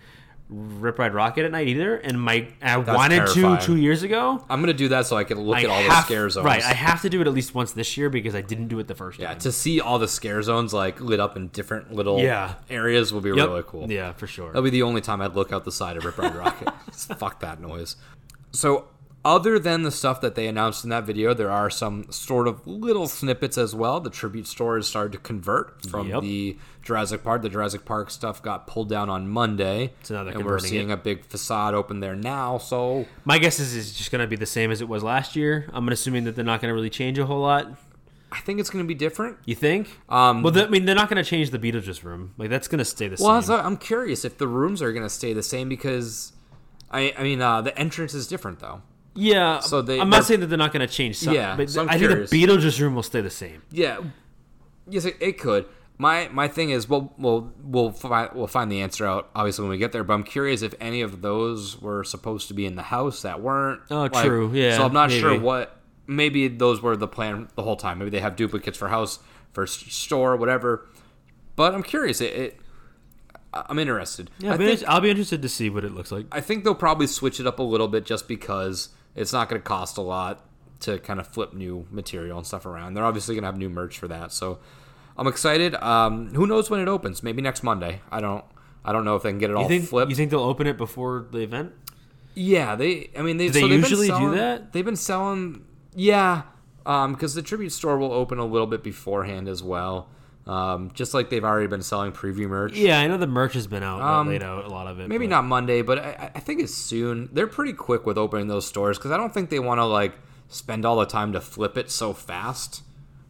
Rip 0.51 0.99
Ride 0.99 1.13
Rockit 1.13 1.45
at 1.47 1.51
night 1.53 1.69
either, 1.69 1.97
and 1.97 2.21
my 2.21 2.47
I 2.61 2.77
wanted 2.77 3.17
terrifying. 3.27 3.59
to 3.59 3.65
two 3.65 3.77
years 3.77 4.03
ago. 4.03 4.45
I'm 4.51 4.61
gonna 4.61 4.75
do 4.75 4.89
that 4.89 5.07
so 5.07 5.17
I 5.17 5.25
can 5.25 5.41
look 5.41 5.57
I 5.57 5.63
at 5.65 5.71
all 5.71 5.77
have- 5.81 5.91
the 5.91 6.03
scare 6.03 6.29
zones. 6.29 6.45
Right, 6.45 6.63
I 6.63 6.75
have 6.75 7.01
to 7.03 7.09
do 7.09 7.21
it 7.23 7.27
at 7.27 7.33
least 7.33 7.55
once 7.55 7.73
this 7.73 7.97
year 7.97 8.11
because 8.11 8.35
I 8.35 8.43
didn't 8.43 8.69
do 8.69 8.79
it 8.79 8.87
the 8.87 8.95
first 8.95 9.19
yeah, 9.19 9.29
time. 9.29 9.37
Yeah, 9.37 9.41
to 9.41 9.53
see 9.53 9.81
all 9.81 9.99
the 9.99 10.07
scare 10.09 10.43
zones 10.43 10.75
like 10.75 11.01
lit 11.01 11.19
up 11.19 11.37
in 11.37 11.49
different 11.49 11.93
little 11.95 12.21
Yeah. 12.21 12.55
areas 12.69 13.13
will 13.13 13.23
be 13.23 13.31
Yep. 13.31 13.37
really 13.49 13.63
cool. 13.67 13.91
Yeah, 13.91 14.13
for 14.13 14.27
sure. 14.27 14.49
That'll 14.49 14.63
be 14.63 14.71
the 14.71 14.83
only 14.83 15.01
time 15.01 15.23
I'd 15.23 15.35
look 15.35 15.51
out 15.51 15.65
the 15.65 15.73
side 15.73 15.97
of 15.97 16.05
Rip 16.05 16.19
Ride 16.19 16.35
Rockit. 16.35 16.73
Fuck 17.19 17.41
that 17.41 17.61
noise. 17.61 17.97
So, 18.53 18.85
other 19.25 19.59
than 19.59 19.85
the 19.85 19.91
stuff 19.91 20.21
that 20.21 20.35
they 20.35 20.47
announced 20.47 20.85
in 20.85 20.91
that 20.91 21.05
video, 21.05 21.33
there 21.33 21.51
are 21.51 21.71
some 21.71 22.05
sort 22.11 22.47
of 22.47 22.67
little 22.67 23.07
snippets 23.09 23.57
as 23.57 23.75
well. 23.75 23.99
The 23.99 24.11
tribute 24.11 24.47
store 24.47 24.77
has 24.77 24.87
started 24.87 25.13
to 25.13 25.19
convert 25.19 25.87
from 25.87 26.11
Yep. 26.11 26.21
the 26.21 26.59
Jurassic 26.85 27.25
Park. 27.25 27.43
The 27.43 27.49
Jurassic 27.49 27.85
Park 27.85 28.11
stuff 28.11 28.43
got 28.43 28.67
pulled 28.67 28.89
down 28.89 29.09
on 29.11 29.29
Monday. 29.29 29.93
So 30.03 30.15
now 30.15 30.25
they're 30.25 30.35
and 30.35 30.45
we're 30.45 30.59
seeing 30.59 30.91
it. 30.91 30.93
a 30.93 30.97
big 30.97 31.25
facade 31.25 31.75
open 31.75 32.01
there 32.01 32.15
now. 32.15 32.59
So, 32.59 33.07
My 33.25 33.39
guess 33.39 33.59
is 33.59 33.75
it's 33.77 33.93
just 33.97 34.11
going 34.11 34.21
to 34.23 34.27
be 34.29 34.37
the 34.37 34.47
same 34.47 34.71
as 34.71 34.81
it 34.81 34.89
was 34.89 35.03
last 35.03 35.35
year. 35.37 35.69
I'm 35.73 35.89
assuming 35.89 36.25
that 36.25 36.37
they're 36.37 36.45
not 36.45 36.61
going 36.61 36.71
to 36.71 36.75
really 36.75 36.91
change 36.91 37.19
a 37.19 37.27
whole 37.27 37.41
lot. 37.41 37.69
I 38.31 38.41
think 38.41 38.59
it's 38.59 38.69
going 38.69 38.85
to 38.85 38.89
be 38.89 38.95
different. 38.97 39.39
You 39.45 39.55
think? 39.55 39.89
Um, 40.09 40.43
well, 40.43 40.59
I 40.59 40.67
mean, 40.67 40.85
they're 40.87 40.95
not 40.97 41.09
going 41.09 41.23
to 41.23 41.29
change 41.29 41.51
the 41.51 41.59
Beetlejuice 41.59 42.03
room. 42.03 42.35
Like 42.37 42.51
that's 42.51 42.67
going 42.69 42.81
to 42.81 42.85
stay 42.85 43.07
the 43.09 43.17
Well, 43.23 43.41
same. 43.41 43.47
so 43.47 43.57
I'm 43.61 43.77
curious 43.77 44.25
if 44.25 44.39
the 44.39 44.49
rooms 44.49 44.83
are 44.83 44.93
going 44.93 45.05
to 45.05 45.11
stay 45.11 45.33
the 45.33 45.43
same 45.43 45.69
because, 45.69 46.33
I, 46.91 47.15
I 47.17 47.23
mean, 47.23 47.41
uh, 47.41 47.61
the 47.63 47.79
entrance 47.79 48.13
is 48.13 48.27
different 48.27 48.59
though. 48.59 48.83
yeah. 49.15 49.61
so 49.61 49.81
they- 49.83 50.01
I'm 50.01 50.11
not 50.11 50.25
saying 50.25 50.41
that 50.41 50.47
they're 50.49 50.59
not 50.59 50.73
going 50.73 50.85
to 50.87 50.93
change. 50.93 51.17
Some, 51.19 51.33
Yeah, 51.35 51.55
but 51.57 51.71
so 51.71 51.87
I 51.89 51.97
curious. 51.97 52.29
think 52.29 52.47
the 52.49 52.53
Beetlejuice 52.53 52.81
room 52.81 52.97
will 52.97 53.05
stay 53.05 53.21
the 53.21 53.31
same. 53.31 53.63
Yeah, 53.71 53.99
yes, 54.91 55.05
it, 55.05 55.17
it 55.21 55.39
could. 55.39 55.67
My 55.97 56.29
my 56.29 56.49
thing 56.49 56.71
is, 56.71 56.89
well, 56.89 57.15
we'll 57.19 57.53
we'll 57.63 57.93
find 57.93 58.31
we'll 58.35 58.49
find 58.49 58.71
the 58.71 58.81
answer 58.81 59.07
out 59.07 59.31
obviously 59.35 59.63
when 59.63 59.71
we 59.71 59.79
get 59.79 59.93
there. 59.93 60.03
But 60.03 60.15
I'm 60.15 60.25
curious 60.25 60.63
if 60.63 60.75
any 60.81 61.03
of 61.03 61.23
those 61.23 61.81
were 61.81 62.03
supposed 62.03 62.49
to 62.49 62.55
be 62.55 62.67
in 62.67 62.75
the 62.75 62.83
house 62.83 63.23
that 63.23 63.41
weren't. 63.41 63.81
Oh, 63.91 64.09
true. 64.09 64.51
Yeah, 64.53 64.77
So 64.77 64.85
I'm 64.85 64.93
not 64.93 65.11
sure 65.11 65.39
what. 65.39 65.81
Maybe 66.07 66.49
those 66.49 66.83
were 66.83 66.97
the 66.97 67.09
plan 67.09 67.49
the 67.55 67.63
whole 67.63 67.77
time. 67.77 67.99
Maybe 67.99 68.11
they 68.11 68.21
have 68.21 68.37
duplicates 68.37 68.77
for 68.77 68.89
house, 68.89 69.21
for 69.53 69.67
store, 69.67 70.37
whatever. 70.37 70.87
But 71.57 71.75
I'm 71.75 71.83
curious. 71.83 72.21
It. 72.21 72.35
it 72.35 72.61
I'm 73.55 73.79
interested. 73.79 74.31
Yeah, 74.41 74.55
I 74.55 74.57
think, 74.57 74.83
I'll 74.89 75.01
be 75.01 75.11
interested 75.11 75.41
to 75.43 75.49
see 75.49 75.71
what 75.71 75.85
it 75.85 75.93
looks 75.93 76.11
like. 76.11 76.27
I 76.33 76.41
think 76.41 76.65
they'll 76.65 76.75
probably 76.75 77.07
switch 77.07 77.39
it 77.39 77.47
up 77.47 77.61
a 77.61 77.63
little 77.63 77.87
bit 77.87 78.05
just 78.05 78.27
because 78.27 78.89
it's 79.15 79.33
not 79.33 79.49
going 79.49 79.63
to 79.63 79.65
cost 79.65 79.97
a 79.97 80.01
lot 80.01 80.45
to 80.81 80.99
kind 80.99 81.21
of 81.21 81.29
flip 81.29 81.55
new 81.55 81.87
material 81.91 82.37
and 82.37 82.45
stuff 82.45 82.67
around. 82.67 82.95
They're 82.95 83.05
obviously 83.05 83.37
going 83.37 83.43
to 83.43 83.47
have 83.47 83.57
new 83.57 83.69
merch 83.71 83.97
for 83.97 84.09
that, 84.09 84.33
so 84.33 84.59
I'm 85.17 85.27
excited. 85.27 85.75
Um, 85.77 86.35
who 86.35 86.47
knows 86.47 86.71
when 86.71 86.81
it 86.81 86.89
opens? 86.89 87.23
Maybe 87.23 87.41
next 87.43 87.63
Monday. 87.63 88.01
I 88.11 88.21
don't. 88.21 88.45
I 88.85 88.93
don't 88.93 89.05
know 89.05 89.17
if 89.17 89.23
they 89.23 89.31
can 89.31 89.39
get 89.39 89.51
it 89.51 89.57
all 89.57 89.63
You 89.63 89.69
think? 89.69 89.85
flipped. 89.89 90.11
You 90.11 90.17
think 90.17 90.31
they'll 90.31 90.41
open 90.41 90.67
it 90.67 90.77
before 90.77 91.27
the 91.31 91.39
event? 91.39 91.73
yeah, 92.35 92.75
they. 92.75 93.11
I 93.17 93.23
mean, 93.23 93.37
they. 93.37 93.49
they 93.49 93.61
so 93.61 93.69
they've 93.69 93.81
been 93.81 93.91
usually 93.91 94.09
do 94.09 94.13
selling- 94.15 94.33
that? 94.37 94.73
They've 94.73 94.85
been 94.85 94.97
selling. 94.97 95.65
Yeah, 95.95 96.43
because 96.85 97.35
the 97.35 97.43
tribute 97.43 97.71
store 97.71 97.97
will 97.99 98.13
open 98.13 98.39
a 98.39 98.45
little 98.45 98.67
bit 98.67 98.83
beforehand 98.83 99.49
as 99.49 99.63
well. 99.63 100.09
Um, 100.47 100.91
just 100.93 101.15
like 101.15 101.31
they've 101.31 101.45
already 101.45 101.69
been 101.69 101.81
selling 101.83 102.13
preview 102.13 102.49
merch. 102.49 102.75
Yeah, 102.77 102.99
I 103.01 103.07
know 103.07 103.17
the 103.17 103.27
merch 103.27 103.55
has 103.55 103.67
been 103.67 103.83
out, 103.83 104.03
Um, 104.03 104.29
laid 104.29 104.43
out 104.43 104.67
a 104.67 104.69
lot 104.69 104.87
of 104.89 105.01
it. 105.01 105.09
Maybe 105.09 105.27
but- 105.27 105.31
not 105.31 105.45
Monday, 105.47 105.81
but 105.81 105.99
I, 105.99 106.33
I 106.35 106.41
think 106.41 106.61
it's 106.61 106.75
soon. 106.75 107.31
They're 107.33 107.47
pretty 107.47 107.73
quick 107.73 108.05
with 108.05 108.19
opening 108.19 108.49
those 108.49 108.67
stores 108.67 108.99
because 108.99 109.11
I 109.13 109.17
don't 109.17 109.33
think 109.33 109.49
they 109.49 109.61
want 109.61 109.79
to 109.79 109.85
like 109.87 110.13
spend 110.49 110.85
all 110.85 110.97
the 110.97 111.07
time 111.07 111.33
to 111.33 111.41
flip 111.41 111.79
it 111.79 111.91
so 111.91 112.13
fast, 112.13 112.83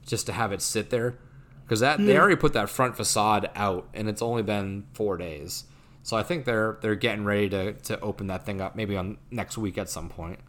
just 0.04 0.26
to 0.26 0.32
have 0.32 0.50
it 0.50 0.60
sit 0.62 0.90
there. 0.90 1.18
Because 1.64 1.80
that 1.80 1.98
they 1.98 2.18
already 2.18 2.36
put 2.36 2.52
that 2.52 2.68
front 2.68 2.96
facade 2.96 3.50
out, 3.54 3.88
and 3.94 4.08
it's 4.08 4.20
only 4.20 4.42
been 4.42 4.84
four 4.92 5.16
days. 5.16 5.64
So 6.02 6.16
I 6.16 6.22
think 6.22 6.44
they're 6.44 6.78
they're 6.82 6.94
getting 6.94 7.24
ready 7.24 7.48
to 7.48 7.72
to 7.72 7.98
open 8.00 8.26
that 8.26 8.44
thing 8.44 8.60
up 8.60 8.76
maybe 8.76 8.96
on 8.96 9.18
next 9.30 9.56
week 9.56 9.78
at 9.78 9.88
some 9.88 10.08
point. 10.10 10.40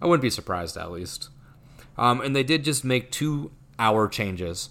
I 0.00 0.06
wouldn't 0.06 0.22
be 0.22 0.30
surprised 0.30 0.76
at 0.76 0.90
least. 0.90 1.30
Um, 1.96 2.20
and 2.20 2.36
they 2.36 2.44
did 2.44 2.62
just 2.64 2.84
make 2.84 3.10
two 3.10 3.50
hour 3.78 4.06
changes. 4.08 4.70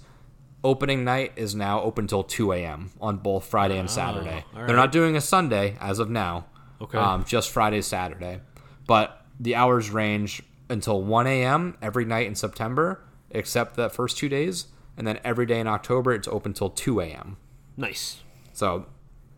Opening 0.64 1.04
night 1.04 1.34
is 1.36 1.54
now 1.54 1.82
open 1.82 2.08
till 2.08 2.24
2 2.24 2.52
a.m. 2.54 2.92
on 3.00 3.18
both 3.18 3.46
Friday 3.46 3.78
and 3.78 3.90
Saturday. 3.90 4.44
all 4.56 4.66
They're 4.66 4.76
not 4.76 4.92
doing 4.92 5.16
a 5.16 5.22
Sunday 5.22 5.78
as 5.80 6.00
of 6.00 6.10
now. 6.10 6.46
Okay. 6.82 6.98
Um, 6.98 7.24
just 7.26 7.52
Friday, 7.52 7.82
Saturday. 7.82 8.40
But 8.88 9.24
the 9.40 9.56
hours 9.56 9.90
range 9.90 10.42
until 10.70 11.02
1 11.02 11.28
a.m. 11.28 11.78
every 11.82 12.06
night 12.06 12.28
in 12.28 12.36
September, 12.36 13.04
except 13.30 13.76
that 13.76 13.94
first 13.94 14.18
two 14.18 14.30
days. 14.30 14.68
And 14.98 15.06
then 15.06 15.20
every 15.24 15.46
day 15.46 15.60
in 15.60 15.68
October, 15.68 16.12
it's 16.14 16.28
open 16.28 16.54
till 16.54 16.70
2 16.72 17.00
a.m. 17.02 17.38
nice. 17.78 18.22
So 18.54 18.88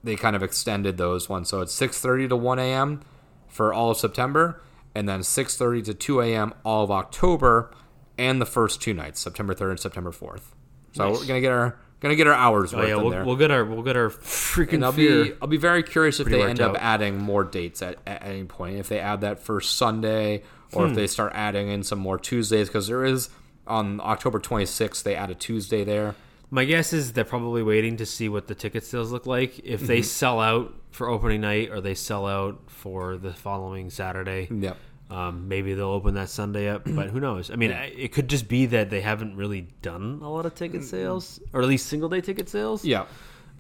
they 0.04 0.16
kind 0.16 0.36
of 0.36 0.42
extended 0.42 0.96
those 0.98 1.28
ones. 1.28 1.50
So 1.50 1.60
it's 1.62 1.76
6:30 1.78 2.30
to 2.30 2.36
1 2.38 2.58
a.m. 2.60 3.02
for 3.50 3.74
all 3.74 3.92
of 3.92 3.98
September, 3.98 4.62
and 4.96 5.10
then 5.10 5.20
6:30 5.22 5.84
to 5.86 5.94
2 5.94 6.22
a.m. 6.22 6.54
all 6.64 6.86
of 6.86 6.92
October, 6.92 7.72
and 8.18 8.40
the 8.42 8.46
first 8.46 8.82
two 8.82 8.94
nights, 8.94 9.20
September 9.20 9.54
3rd 9.54 9.72
and 9.72 9.80
September 9.82 10.12
4th. 10.12 10.54
So 10.94 11.10
Nice. 11.10 11.20
we're 11.20 11.26
gonna 11.28 11.42
get 11.42 11.52
our 11.52 11.78
gonna 12.00 12.16
get 12.16 12.28
our 12.28 12.34
hours 12.34 12.74
Oh 12.74 12.78
worth 12.78 12.88
yeah, 12.88 12.96
in 12.96 13.02
we'll, 13.02 13.10
there. 13.12 13.26
we'll 13.26 13.36
get 13.36 13.52
our 13.52 13.66
we'll 13.66 13.84
get 13.84 13.98
our 13.98 14.10
freaking 14.10 14.74
and 14.76 14.86
I'll 14.86 14.94
be 14.94 15.34
I'll 15.42 15.50
be 15.50 15.58
very 15.58 15.84
curious 15.84 16.22
if 16.22 16.28
they 16.30 16.42
end 16.44 16.62
up 16.62 16.76
out. 16.76 16.82
adding 16.82 17.18
more 17.18 17.44
dates 17.44 17.82
at, 17.82 17.98
at 18.08 18.24
any 18.24 18.46
point. 18.46 18.78
If 18.78 18.88
they 18.88 19.00
add 19.02 19.20
that 19.22 19.40
first 19.40 19.76
Sunday, 19.76 20.44
or 20.72 20.86
Hmm. 20.86 20.92
if 20.92 20.96
they 20.96 21.08
start 21.08 21.34
adding 21.36 21.68
in 21.68 21.84
some 21.84 22.00
more 22.00 22.18
Tuesdays, 22.18 22.70
because 22.70 22.88
there 22.88 23.04
is 23.04 23.28
on 23.70 24.00
October 24.02 24.40
26th 24.40 25.04
they 25.04 25.16
add 25.16 25.30
a 25.30 25.36
Tuesday 25.36 25.84
there. 25.84 26.16
My 26.52 26.66
guess 26.66 26.94
is 26.94 27.14
they're 27.14 27.24
probably 27.24 27.62
waiting 27.62 27.98
to 27.98 28.06
see 28.08 28.28
what 28.28 28.48
the 28.48 28.56
ticket 28.56 28.84
sales 28.84 29.12
look 29.12 29.28
like. 29.28 29.60
If 29.64 29.82
they 29.82 30.00
Mm-hmm. 30.00 30.04
sell 30.06 30.40
out 30.40 30.74
for 30.90 31.08
opening 31.08 31.42
night 31.42 31.70
or 31.70 31.80
they 31.80 31.94
sell 31.94 32.26
out 32.26 32.60
for 32.68 33.18
the 33.18 33.34
following 33.34 33.92
Saturday, 33.92 34.48
Yep. 34.50 34.76
um, 35.12 35.48
maybe 35.48 35.76
they'll 35.76 35.86
open 35.90 36.16
that 36.16 36.30
Sunday 36.30 36.68
up. 36.68 36.82
But 36.86 37.12
who 37.12 37.20
knows? 37.20 37.52
I 37.52 37.56
mean, 37.56 37.72
I 37.72 37.86
it 37.90 38.12
could 38.14 38.28
just 38.28 38.48
be 38.48 38.66
that 38.68 38.90
they 38.90 39.02
haven't 39.02 39.36
really 39.36 39.68
done 39.84 40.20
a 40.24 40.30
lot 40.32 40.48
of 40.48 40.56
ticket 40.56 40.84
sales, 40.84 41.40
or 41.54 41.62
at 41.62 41.68
least 41.68 41.86
single 41.86 42.10
day 42.10 42.22
ticket 42.22 42.50
sales. 42.50 42.84
Yeah. 42.84 43.06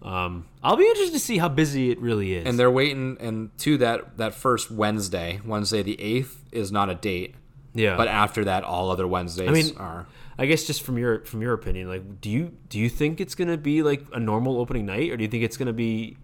Um, 0.01 0.45
I'll 0.64 0.78
be 0.78 0.86
interested 0.88 1.14
to 1.14 1.20
see 1.20 1.38
how 1.38 1.49
busy 1.49 1.91
it 1.91 1.99
really 1.99 2.34
is. 2.36 2.47
and 2.47 2.57
they're 2.57 2.72
waiting 2.72 3.18
and 3.20 3.55
to 3.60 3.78
that 3.80 4.18
that 4.18 4.34
first 4.34 4.72
wednesday 4.72 5.41
wednesday 5.45 5.84
the 5.84 5.97
8th 5.97 6.36
is 6.53 6.72
not 6.72 6.89
a 6.89 6.95
date 6.95 7.36
yeah, 7.74 7.95
but 7.97 8.07
after 8.07 8.45
that 8.45 8.63
all 8.63 8.89
other 8.91 9.07
wednesdays 9.07 9.49
I 9.49 9.51
mean, 9.51 9.78
are 9.78 10.07
I 10.38 10.45
guess 10.45 10.63
just 10.65 10.84
from 10.84 10.97
your 10.97 11.26
from 11.26 11.41
your 11.41 11.53
opinion, 11.53 11.88
like, 11.89 12.22
do 12.22 12.30
you 12.30 12.53
do 12.70 12.80
you 12.80 12.89
think 12.89 13.20
it's 13.20 13.36
gonna 13.36 13.57
be 13.57 13.84
like 13.84 14.05
a 14.13 14.20
normal 14.20 14.59
opening 14.59 14.86
night, 14.86 15.11
or 15.11 15.17
do 15.17 15.24
you 15.24 15.30
think 15.30 15.43
it's 15.43 15.57
gonna 15.57 15.74
be 15.74 16.17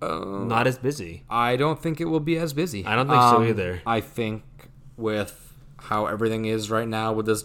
not 0.00 0.66
as 0.66 0.78
busy? 0.78 1.24
i 1.30 1.56
don't 1.56 1.80
think 1.82 2.00
it 2.00 2.04
will 2.04 2.20
be 2.20 2.36
as 2.36 2.52
busy 2.52 2.84
Um, 2.84 2.92
I 2.92 2.96
don't 2.96 3.08
think 3.08 3.22
so 3.22 3.42
either. 3.44 3.82
i 3.86 4.00
think 4.00 4.42
with 4.96 5.54
how 5.78 6.06
everything 6.06 6.44
is 6.44 6.70
right 6.70 6.86
now 6.86 7.12
with 7.12 7.26
this 7.26 7.44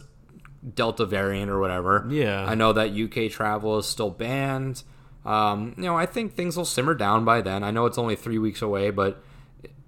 delta 0.75 1.05
variant 1.05 1.49
or 1.49 1.59
whatever 1.59 2.05
Yeah. 2.09 2.45
i 2.45 2.53
know 2.55 2.73
that 2.73 2.91
uk 2.91 3.31
travel 3.31 3.77
is 3.79 3.85
still 3.87 4.09
banned 4.09 4.83
um, 5.25 5.73
you 5.77 5.83
know 5.83 5.95
i 5.97 6.05
think 6.05 6.33
things 6.35 6.55
will 6.57 6.65
simmer 6.65 6.93
down 6.93 7.25
by 7.25 7.41
then 7.41 7.63
i 7.63 7.71
know 7.71 7.85
it's 7.85 7.97
only 7.97 8.15
three 8.15 8.37
weeks 8.37 8.61
away 8.61 8.89
but 8.91 9.23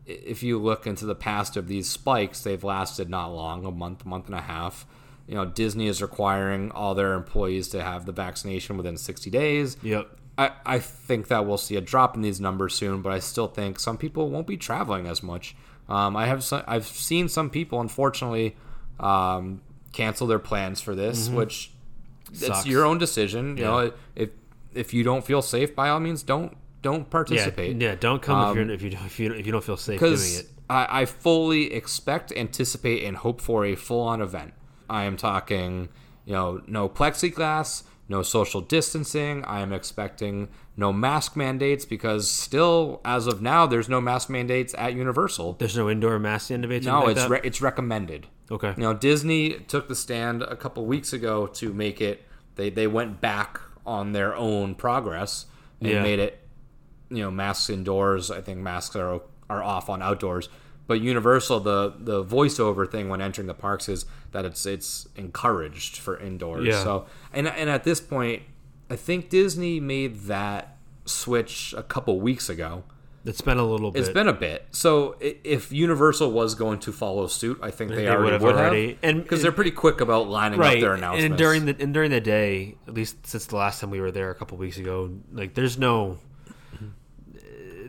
if 0.05 0.43
you 0.43 0.59
look 0.59 0.85
into 0.87 1.05
the 1.05 1.15
past 1.15 1.55
of 1.57 1.67
these 1.67 1.89
spikes 1.89 2.41
they've 2.41 2.63
lasted 2.63 3.09
not 3.09 3.27
long 3.27 3.65
a 3.65 3.71
month 3.71 4.05
month 4.05 4.25
and 4.27 4.35
a 4.35 4.41
half 4.41 4.85
you 5.27 5.35
know 5.35 5.45
disney 5.45 5.87
is 5.87 6.01
requiring 6.01 6.69
all 6.71 6.93
their 6.95 7.13
employees 7.13 7.69
to 7.69 7.81
have 7.81 8.05
the 8.05 8.11
vaccination 8.11 8.75
within 8.77 8.97
60 8.97 9.29
days 9.29 9.77
Yep. 9.81 10.09
I, 10.37 10.51
I 10.65 10.79
think 10.79 11.27
that 11.27 11.45
we'll 11.45 11.57
see 11.59 11.75
a 11.75 11.81
drop 11.81 12.15
in 12.15 12.23
these 12.23 12.41
numbers 12.41 12.73
soon, 12.73 13.03
but 13.03 13.11
I 13.11 13.19
still 13.19 13.47
think 13.47 13.79
some 13.79 13.97
people 13.99 14.29
won't 14.31 14.47
be 14.47 14.57
traveling 14.57 15.05
as 15.05 15.21
much. 15.21 15.55
Um, 15.87 16.15
I 16.17 16.25
have 16.25 16.43
some, 16.43 16.63
I've 16.65 16.87
seen 16.87 17.29
some 17.29 17.51
people, 17.51 17.79
unfortunately, 17.79 18.55
um, 18.99 19.61
cancel 19.91 20.25
their 20.25 20.39
plans 20.39 20.81
for 20.81 20.95
this, 20.95 21.29
which 21.29 21.69
Mm-hmm. 22.25 22.35
Sucks. 22.35 22.59
it's 22.61 22.65
your 22.67 22.83
own 22.83 22.97
decision. 22.97 23.57
You 23.57 23.63
Yeah. 23.63 23.69
know, 23.69 23.91
if 24.15 24.29
if 24.73 24.91
you 24.91 25.03
don't 25.03 25.23
feel 25.23 25.43
safe, 25.43 25.75
by 25.75 25.89
all 25.89 25.99
means, 25.99 26.23
don't 26.23 26.57
don't 26.83 27.09
participate. 27.09 27.81
yeah. 27.81 27.89
yeah 27.89 27.95
Don't 27.95 28.21
come 28.21 28.37
Um, 28.37 28.51
if, 28.51 28.55
you're, 28.65 28.71
if 28.75 28.81
you 28.83 28.89
don't- 28.91 29.05
if 29.05 29.19
you 29.19 29.29
don't- 29.29 29.39
if 29.39 29.45
you 29.47 29.51
don't 29.51 29.63
feel 29.63 29.77
safe 29.77 29.99
doing 29.99 30.13
it. 30.13 30.49
I, 30.69 31.01
I 31.01 31.05
fully 31.05 31.73
expect, 31.73 32.31
anticipate, 32.31 33.03
and 33.03 33.17
hope 33.17 33.41
for 33.41 33.65
a 33.65 33.75
full-on 33.75 34.21
event. 34.21 34.53
I 34.89 35.03
am 35.03 35.17
talking, 35.17 35.89
you 36.25 36.33
know, 36.33 36.61
no 36.67 36.87
plexiglass, 36.87 37.83
no 38.09 38.21
social 38.21 38.61
distancing. 38.61 39.43
I 39.45 39.59
am 39.61 39.71
expecting 39.73 40.49
no 40.77 40.91
mask 40.93 41.35
mandates 41.35 41.85
because 41.85 42.29
still, 42.29 43.01
as 43.05 43.27
of 43.27 43.41
now, 43.41 43.65
there's 43.65 43.89
no 43.89 43.99
mask 44.01 44.29
mandates 44.29 44.73
at 44.77 44.93
Universal. 44.93 45.53
There's 45.59 45.77
no 45.77 45.89
indoor 45.89 46.17
mask 46.19 46.49
mandates. 46.49 46.85
No, 46.85 47.01
like 47.03 47.17
it's 47.17 47.29
re- 47.29 47.41
it's 47.43 47.61
recommended. 47.61 48.27
okay. 48.51 48.73
You 48.77 48.83
know, 48.83 48.93
Disney 48.93 49.51
took 49.67 49.87
the 49.87 49.95
stand 49.95 50.41
a 50.43 50.55
couple 50.55 50.85
weeks 50.85 51.13
ago 51.13 51.47
to 51.47 51.73
make 51.73 52.01
it. 52.01 52.23
They 52.55 52.69
they 52.69 52.87
went 52.87 53.21
back 53.21 53.59
on 53.85 54.11
their 54.13 54.35
own 54.35 54.75
progress 54.75 55.45
and 55.79 55.89
Yeah. 55.89 56.01
made 56.03 56.19
it. 56.19 56.39
You 57.15 57.23
know, 57.23 57.31
masks 57.31 57.69
indoors. 57.69 58.31
I 58.31 58.41
think 58.41 58.59
masks 58.59 58.95
are 58.95 59.21
are 59.49 59.63
off 59.63 59.89
on 59.89 60.01
outdoors. 60.01 60.49
But 60.85 60.99
Universal, 61.01 61.61
the 61.61 61.93
the 61.97 62.23
voiceover 62.23 62.89
thing 62.89 63.09
when 63.09 63.21
entering 63.21 63.47
the 63.47 63.53
parks 63.53 63.87
is 63.87 64.05
that 64.31 64.45
it's 64.45 64.65
it's 64.65 65.07
encouraged 65.15 65.97
for 65.97 66.17
indoors. 66.19 66.65
Yeah. 66.65 66.83
So 66.83 67.05
and 67.31 67.47
and 67.47 67.69
at 67.69 67.83
this 67.83 68.01
point, 68.01 68.43
I 68.89 68.95
think 68.95 69.29
Disney 69.29 69.79
made 69.79 70.21
that 70.21 70.77
switch 71.05 71.73
a 71.77 71.83
couple 71.83 72.19
weeks 72.19 72.49
ago. 72.49 72.83
It's 73.25 73.39
been 73.39 73.57
a 73.57 73.65
little 73.65 73.91
bit. 73.91 74.01
It's 74.01 74.09
been 74.09 74.27
a 74.27 74.33
bit. 74.33 74.67
So 74.71 75.15
if 75.21 75.71
Universal 75.71 76.31
was 76.31 76.55
going 76.55 76.79
to 76.79 76.91
follow 76.91 77.27
suit, 77.27 77.57
I 77.61 77.71
think 77.71 77.91
they, 77.91 78.03
They 78.03 78.09
already 78.09 78.23
would 78.23 78.33
have 78.33 78.41
would 78.41 78.55
have. 78.55 78.97
And- 79.01 79.23
because 79.23 79.41
they're 79.41 79.53
pretty 79.53 79.71
quick 79.71 80.01
about 80.01 80.27
lining 80.27 80.59
right. 80.59 80.75
up 80.75 80.81
their 80.81 80.93
announcements. 80.95 81.25
And 81.29 81.37
during 81.37 81.65
the 81.65 81.75
and 81.79 81.93
during 81.93 82.11
the 82.11 82.19
day, 82.19 82.75
at 82.85 82.93
least 82.93 83.25
since 83.25 83.45
the 83.45 83.55
last 83.55 83.79
time 83.79 83.91
we 83.91 84.01
were 84.01 84.11
there 84.11 84.29
a 84.29 84.35
couple 84.35 84.57
weeks 84.57 84.77
ago, 84.77 85.09
like 85.31 85.53
there's 85.53 85.77
no. 85.77 86.17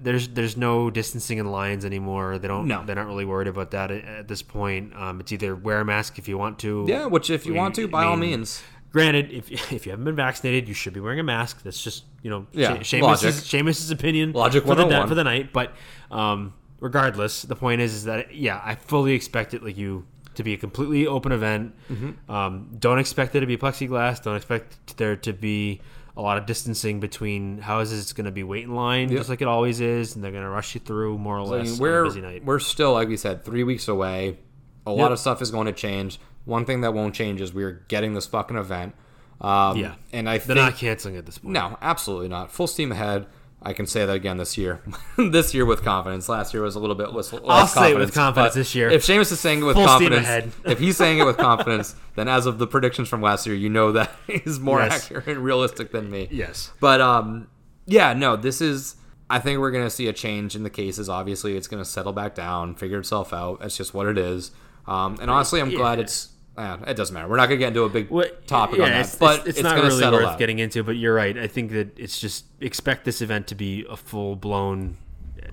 There's 0.05 0.29
there's 0.29 0.57
no 0.57 0.91
distancing 0.91 1.39
in 1.39 1.47
lines 1.51 1.85
anymore. 1.85 2.39
They 2.39 2.47
don't. 2.49 2.69
No. 2.69 2.85
they're 2.85 2.95
not 2.95 3.07
really 3.07 3.25
worried 3.25 3.49
about 3.49 3.71
that 3.73 3.91
at, 3.91 4.05
at 4.05 4.29
this 4.29 4.43
point. 4.43 4.95
Um, 4.95 5.21
it's 5.21 5.33
either 5.33 5.57
wear 5.57 5.81
a 5.81 5.85
mask 5.85 6.19
if 6.19 6.29
you 6.29 6.39
want 6.39 6.59
to. 6.61 6.85
yeah, 6.89 7.07
which 7.07 7.31
if 7.31 7.47
you 7.47 7.53
We- 7.53 7.59
want 7.59 7.75
to, 7.77 7.89
by 7.89 8.03
I 8.05 8.07
all 8.07 8.17
means. 8.17 8.63
Granted, 8.93 9.33
if 9.33 9.51
if 9.73 9.87
you 9.87 9.91
haven't 9.91 10.05
been 10.05 10.15
vaccinated, 10.15 10.69
you 10.69 10.75
should 10.75 10.93
be 10.93 11.01
wearing 11.01 11.19
a 11.19 11.25
mask. 11.25 11.63
That's 11.65 11.83
just 11.83 12.05
you 12.23 12.31
know, 12.31 12.47
Yeah, 12.53 12.75
logic. 12.75 12.83
Shamus's, 12.87 13.41
Shamus's 13.49 13.91
opinion. 13.91 14.33
Logic 14.33 14.63
for 14.63 14.75
the, 14.77 14.83
101. 14.87 15.09
for 15.09 15.15
the 15.17 15.25
night. 15.25 15.53
But 15.53 15.73
um, 16.11 16.55
regardless, 16.81 17.43
the 17.43 17.57
point 17.57 17.81
is, 17.81 17.93
is 17.95 18.05
that 18.05 18.35
yeah, 18.35 18.61
I 18.65 18.75
fully 18.77 19.15
expect 19.15 19.53
it 19.55 19.63
like 19.65 19.77
you 19.77 20.07
to 20.37 20.43
be 20.43 20.53
a 20.53 20.57
completely 20.57 21.07
open 21.07 21.33
event. 21.33 21.75
Mm-hmm. 21.91 22.31
Um, 22.31 22.71
don't 22.79 22.99
expect 22.99 23.33
there 23.33 23.41
to 23.41 23.47
be 23.47 23.57
plexiglass. 23.57 24.23
Don't 24.23 24.37
expect 24.37 24.97
there 24.97 25.17
to 25.17 25.33
be 25.33 25.81
a 26.17 26.23
lot 26.23 26.39
of 26.39 26.47
distancing 26.47 27.01
between 27.01 27.59
houses. 27.59 28.01
It's 28.01 28.13
going 28.13 28.27
to 28.27 28.31
be 28.31 28.43
wait 28.45 28.65
in 28.65 28.75
line 28.75 29.09
Yep. 29.09 29.19
just 29.19 29.29
like 29.31 29.43
it 29.43 29.49
always 29.49 29.81
is, 29.81 30.15
and 30.15 30.23
they're 30.25 30.31
going 30.33 30.45
to 30.45 30.49
rush 30.51 30.75
you 30.75 30.81
through 30.81 31.19
more 31.19 31.39
or 31.39 31.43
I 31.43 31.59
less 31.59 31.71
mean, 31.73 31.79
we're 31.81 32.03
a 32.03 32.05
busy 32.05 32.21
night. 32.21 32.45
we're 32.45 32.59
still 32.61 32.93
like 32.93 33.09
we 33.09 33.17
said, 33.17 33.45
three 33.45 33.65
weeks 33.65 33.89
away. 33.89 34.39
A 34.87 34.91
Yep. 34.91 34.99
lot 34.99 35.13
of 35.13 35.19
stuff 35.19 35.41
is 35.43 35.51
going 35.51 35.67
to 35.67 35.73
change. 35.73 36.21
One 36.45 36.65
thing 36.67 36.83
that 36.83 36.93
won't 36.95 37.15
change 37.15 37.41
is 37.41 37.53
we're 37.55 37.85
getting 37.89 38.15
this 38.15 38.27
fucking 38.27 38.57
event. 38.57 38.95
Um, 39.41 39.77
Yeah. 39.79 39.95
and 40.13 40.29
I 40.29 40.39
They're 40.39 40.47
think 40.55 40.57
not 40.59 40.77
canceling 40.77 41.17
at 41.17 41.27
this 41.27 41.39
point. 41.39 41.53
No, 41.55 41.77
absolutely 41.83 42.29
not. 42.29 42.53
Full 42.53 42.67
steam 42.67 42.93
ahead. 42.93 43.27
I 43.67 43.73
can 43.73 43.87
say 43.87 44.05
that 44.05 44.15
again 44.15 44.37
this 44.37 44.59
year. 44.59 44.81
this 45.17 45.55
year 45.55 45.65
with 45.65 45.83
confidence. 45.83 46.29
Last 46.29 46.53
year 46.53 46.63
was 46.63 46.75
a 46.75 46.79
little 46.79 46.95
bit 46.95 47.13
less. 47.13 47.33
less 47.33 47.43
I'll 47.49 47.67
say 47.67 47.93
it 47.93 47.99
with 47.99 48.13
confidence, 48.13 48.55
this 48.55 48.75
year. 48.75 48.91
If 48.91 49.03
Shamus 49.05 49.33
is 49.33 49.41
saying 49.41 49.61
it 49.61 49.65
with 49.65 49.77
Full 49.77 49.87
confidence, 49.87 50.55
if 50.65 50.79
he's 50.79 50.97
saying 50.99 51.19
it 51.19 51.25
with 51.25 51.39
confidence, 51.39 51.95
then 52.15 52.29
as 52.29 52.45
of 52.45 52.59
the 52.59 52.67
predictions 52.67 53.09
from 53.09 53.23
last 53.23 53.47
year, 53.47 53.57
you 53.57 53.71
know 53.71 53.93
that 53.93 54.11
he's 54.27 54.61
more 54.61 54.81
Yes. 54.81 55.05
accurate 55.07 55.29
and 55.29 55.39
realistic 55.45 55.93
than 55.93 56.11
me. 56.11 56.29
Yes. 56.31 56.73
But 56.79 57.01
um, 57.01 57.49
yeah, 57.87 58.13
no, 58.13 58.37
this 58.37 58.61
is. 58.61 58.97
I 59.31 59.39
think 59.39 59.59
we're 59.59 59.71
gonna 59.71 59.89
see 59.89 60.07
a 60.09 60.13
change 60.13 60.55
in 60.55 60.63
the 60.63 60.71
cases. 60.71 61.09
Obviously, 61.09 61.57
it's 61.57 61.67
gonna 61.67 61.87
settle 61.87 62.13
back 62.13 62.35
down, 62.35 62.75
figure 62.75 62.99
itself 62.99 63.33
out. 63.33 63.61
That's 63.61 63.77
just 63.77 63.95
what 63.95 64.07
it 64.07 64.19
is. 64.19 64.51
Um, 64.87 65.17
and 65.21 65.31
honestly, 65.31 65.61
I'm 65.63 65.71
glad 65.71 65.99
it's. 65.99 66.29
Uh, 66.57 66.79
it 66.87 66.95
doesn't 66.95 67.13
matter. 67.15 67.27
We're 67.29 67.37
not 67.37 67.47
gonna 67.47 67.59
get 67.59 67.69
into 67.69 67.83
a 67.83 67.89
big 67.89 68.11
What- 68.11 68.47
topic 68.47 68.79
yeah, 68.79 68.85
on 68.85 68.91
that, 68.91 69.01
it's, 69.01 69.17
but 69.17 69.41
it's, 69.41 69.59
it's 69.59 69.63
not 69.63 69.77
gonna 69.77 69.89
really 69.89 70.05
worth 70.11 70.25
out. 70.27 70.39
getting 70.39 70.61
into. 70.61 70.83
But 70.85 70.97
you're 70.97 71.15
right. 71.15 71.37
I 71.37 71.47
think 71.49 71.73
that 71.73 71.99
it's 71.99 72.21
just 72.21 72.45
expect 72.61 73.05
this 73.05 73.21
event 73.21 73.49
to 73.49 73.55
be 73.57 73.85
a 73.91 73.97
full 73.97 74.37
blown, 74.37 74.97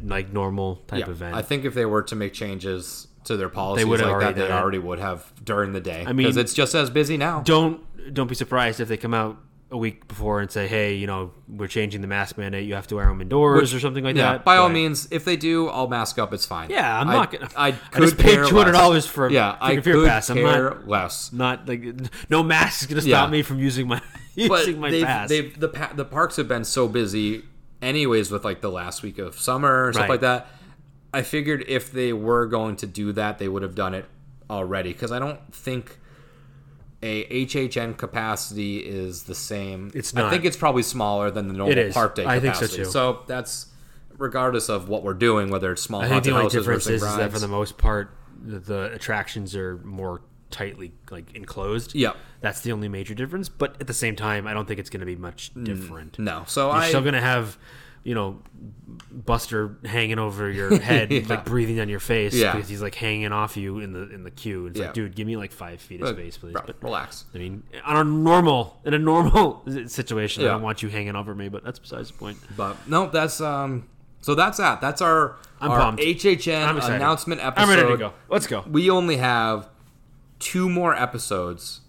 like 0.03 0.31
normal 0.31 0.75
type 0.87 1.07
event. 1.07 1.35
I 1.35 1.41
think 1.41 1.65
if 1.65 1.73
they 1.73 1.85
were 1.85 2.03
to 2.03 2.15
make 2.15 2.33
changes 2.33 3.07
to 3.23 3.35
their 3.37 3.49
policies 3.49 3.87
like 3.87 4.19
that, 4.19 4.35
they 4.35 4.51
already 4.51 4.77
would 4.79 4.99
have 4.99 5.31
during 5.43 5.73
the 5.73 5.81
day. 5.81 6.01
I 6.05 6.13
mean- 6.13 6.17
because 6.25 6.37
it's 6.37 6.53
just 6.53 6.75
as 6.75 6.89
busy 6.89 7.17
now. 7.17 7.41
don't 7.41 7.81
don't 8.13 8.27
be 8.27 8.35
surprised 8.35 8.79
if 8.79 8.87
they 8.87 8.97
come 8.97 9.13
out 9.13 9.37
a 9.71 9.77
week 9.77 10.07
before 10.07 10.41
and 10.41 10.51
say, 10.51 10.67
"Hey, 10.67 10.95
you 10.95 11.07
know, 11.07 11.31
we're 11.47 11.67
changing 11.67 12.01
the 12.01 12.07
mask 12.07 12.37
mandate. 12.37 12.67
You 12.67 12.73
have 12.75 12.87
to 12.87 12.95
wear 12.97 13.07
them 13.07 13.21
indoors 13.21 13.73
or 13.73 13.79
something 13.79 14.03
like 14.03 14.15
yeah, 14.17 14.33
that." 14.33 14.45
by 14.45 14.57
all 14.57 14.67
means, 14.69 15.07
if 15.11 15.23
they 15.23 15.37
do, 15.37 15.69
I'll 15.69 15.87
mask 15.87 16.19
up. 16.19 16.33
It's 16.33 16.45
fine. 16.45 16.69
Yeah, 16.69 16.99
I'm 16.99 17.09
I- 17.09 17.13
not 17.13 17.31
gonna. 17.31 17.49
I, 17.55 17.67
I 17.69 17.71
could 17.71 18.01
just 18.03 18.17
paid 18.17 18.45
two 18.47 18.57
hundred 18.57 18.73
dollars 18.73 19.05
for 19.05 19.27
a 19.27 19.31
yeah. 19.31 19.57
I 19.61 19.77
could 19.77 20.05
pass. 20.05 20.29
I'm 20.29 20.37
care 20.37 20.63
not 20.71 20.87
less. 20.87 21.31
not 21.31 21.67
like 21.67 21.83
no 22.29 22.43
mask 22.43 22.81
is 22.81 22.87
gonna 22.87 23.01
stop 23.01 23.27
Yeah. 23.27 23.31
me 23.31 23.41
from 23.43 23.59
using 23.59 23.87
my 23.87 24.01
But 24.35 24.59
using 24.67 24.79
my 24.79 24.91
they've, 24.91 25.05
pass. 25.05 25.29
they've 25.29 25.59
the 25.59 25.69
pa- 25.69 25.93
the 25.95 26.05
parks 26.05 26.35
have 26.35 26.47
been 26.47 26.63
so 26.65 26.87
busy, 26.87 27.43
anyways, 27.81 28.29
with 28.31 28.43
like 28.45 28.61
the 28.61 28.71
last 28.71 29.03
week 29.03 29.19
of 29.19 29.39
summer 29.39 29.85
and 29.85 29.95
stuff 29.95 30.03
Right. 30.03 30.09
like 30.11 30.21
that. 30.21 30.47
I 31.13 31.21
figured 31.23 31.65
if 31.67 31.91
they 31.91 32.13
were 32.13 32.45
going 32.45 32.75
to 32.77 32.87
do 32.87 33.11
that, 33.13 33.37
they 33.39 33.47
would 33.49 33.63
have 33.63 33.75
done 33.75 33.93
it 33.93 34.05
already. 34.49 34.93
Because 34.93 35.11
I 35.11 35.19
don't 35.19 35.39
think 35.53 35.97
a 37.03 37.45
HHN 37.45 37.97
capacity 37.97 38.77
is 38.77 39.23
the 39.23 39.35
same. 39.35 39.91
It's 39.93 40.13
not. 40.13 40.25
I 40.25 40.29
think 40.29 40.45
it's 40.45 40.57
probably 40.57 40.83
smaller 40.83 41.31
than 41.31 41.47
the 41.47 41.53
normal 41.53 41.71
It 41.71 41.77
is. 41.77 41.93
park 41.93 42.15
day 42.15 42.25
I 42.25 42.39
think 42.39 42.53
capacity. 42.53 42.83
so, 42.83 42.83
too. 42.83 42.89
So 42.91 43.23
that's 43.27 43.67
regardless 44.17 44.69
of 44.69 44.87
what 44.87 45.03
we're 45.03 45.13
doing, 45.13 45.49
whether 45.49 45.71
it's 45.71 45.81
small 45.81 46.01
I 46.01 46.07
think 46.07 46.23
the 46.23 46.31
only 46.31 46.49
difference 46.49 46.87
is, 46.87 47.01
is 47.01 47.15
that 47.17 47.31
for 47.31 47.39
the 47.39 47.47
most 47.47 47.77
part, 47.77 48.15
the, 48.39 48.59
the 48.59 48.93
attractions 48.93 49.55
are 49.55 49.77
more 49.79 50.21
tightly 50.51 50.91
like 51.09 51.33
enclosed. 51.33 51.95
Yep. 51.95 52.15
that's 52.41 52.61
the 52.61 52.71
only 52.71 52.87
major 52.87 53.13
difference. 53.13 53.49
But 53.49 53.77
at 53.81 53.87
the 53.87 53.93
same 53.93 54.15
time, 54.15 54.45
I 54.45 54.53
don't 54.53 54.67
think 54.67 54.79
it's 54.79 54.89
going 54.89 54.99
to 54.99 55.05
be 55.05 55.15
much 55.15 55.53
mm, 55.53 55.63
different. 55.63 56.19
no. 56.19 56.43
So 56.47 56.67
You're 56.67 56.75
I 56.75 56.87
still 56.89 57.01
going 57.01 57.13
to 57.13 57.21
have, 57.21 57.57
you 58.03 58.15
know, 58.15 58.39
Buster 59.11 59.77
hanging 59.85 60.19
over 60.19 60.49
your 60.49 60.79
head, 60.81 61.11
Yeah. 61.11 61.21
like 61.27 61.45
breathing 61.45 61.79
on 61.79 61.89
your 61.89 61.99
face 61.99 62.33
Yeah. 62.33 62.53
because 62.53 62.69
he's 62.69 62.81
like 62.81 62.95
hanging 62.95 63.31
off 63.31 63.57
you 63.57 63.79
in 63.79 63.93
the 63.93 64.09
in 64.09 64.23
the 64.23 64.31
queue. 64.31 64.67
It's 64.67 64.79
Yeah. 64.79 64.85
like, 64.85 64.93
dude, 64.93 65.15
give 65.15 65.27
me 65.27 65.37
like 65.37 65.51
five 65.51 65.81
feet 65.81 66.01
of 66.01 66.09
space, 66.09 66.37
please. 66.37 66.53
bro, 66.53 66.63
But 66.65 66.77
relax. 66.81 67.25
I 67.33 67.37
mean, 67.37 67.63
on 67.85 67.97
a 67.97 68.03
normal 68.03 68.79
in 68.85 68.93
a 68.93 68.99
normal 68.99 69.63
situation, 69.87 70.43
I 70.43 70.47
don't 70.47 70.61
want 70.61 70.81
you 70.81 70.89
hanging 70.89 71.15
over 71.15 71.35
me. 71.35 71.49
But 71.49 71.63
that's 71.63 71.79
besides 71.79 72.09
the 72.11 72.17
point. 72.17 72.37
But 72.55 72.75
no, 72.87 73.07
that's 73.09 73.39
um. 73.41 73.87
So 74.21 74.35
that's 74.35 74.57
that. 74.59 74.81
That's 74.81 75.01
our 75.01 75.37
I'm 75.59 75.71
our 75.71 75.79
pumped. 75.79 76.01
HHN 76.03 76.83
announcement 76.95 77.41
episode. 77.41 77.63
I'm 77.63 77.69
ready 77.75 77.87
to 77.89 77.97
go. 77.97 78.13
Let's 78.29 78.45
go. 78.47 78.63
We 78.69 78.89
only 78.89 79.17
have 79.17 79.67
two 80.39 80.69
more 80.69 80.95
episodes. 80.95 81.81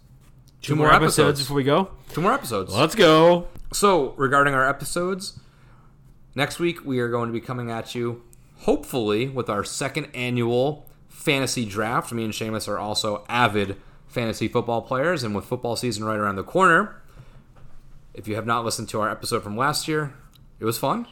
Two 0.62 0.76
more 0.76 0.92
episodes 0.92 1.40
before 1.40 1.56
we 1.56 1.64
go. 1.64 1.90
Two 2.10 2.20
more 2.22 2.32
episodes. 2.32 2.72
Let's 2.74 2.94
go. 2.94 3.48
So 3.72 4.10
regarding 4.16 4.54
our 4.54 4.66
episodes, 4.68 5.38
next 6.34 6.58
week 6.58 6.84
we 6.84 6.98
are 7.00 7.08
going 7.08 7.28
to 7.28 7.32
be 7.32 7.40
coming 7.40 7.70
at 7.70 7.94
you, 7.94 8.22
hopefully, 8.60 9.28
with 9.28 9.48
our 9.48 9.64
second 9.64 10.08
annual 10.14 10.86
fantasy 11.08 11.64
draft. 11.64 12.12
Me 12.12 12.24
and 12.24 12.32
Shamus 12.32 12.68
are 12.68 12.78
also 12.78 13.24
avid 13.28 13.76
fantasy 14.06 14.48
football 14.48 14.82
players, 14.82 15.22
and 15.22 15.34
with 15.34 15.44
football 15.44 15.76
season 15.76 16.04
right 16.04 16.18
around 16.18 16.36
the 16.36 16.42
corner, 16.44 17.00
if 18.14 18.28
you 18.28 18.34
have 18.34 18.46
not 18.46 18.64
listened 18.64 18.88
to 18.90 19.00
our 19.00 19.10
episode 19.10 19.42
from 19.42 19.56
last 19.56 19.88
year, 19.88 20.12
it 20.60 20.64
was 20.64 20.78
fun. 20.78 21.06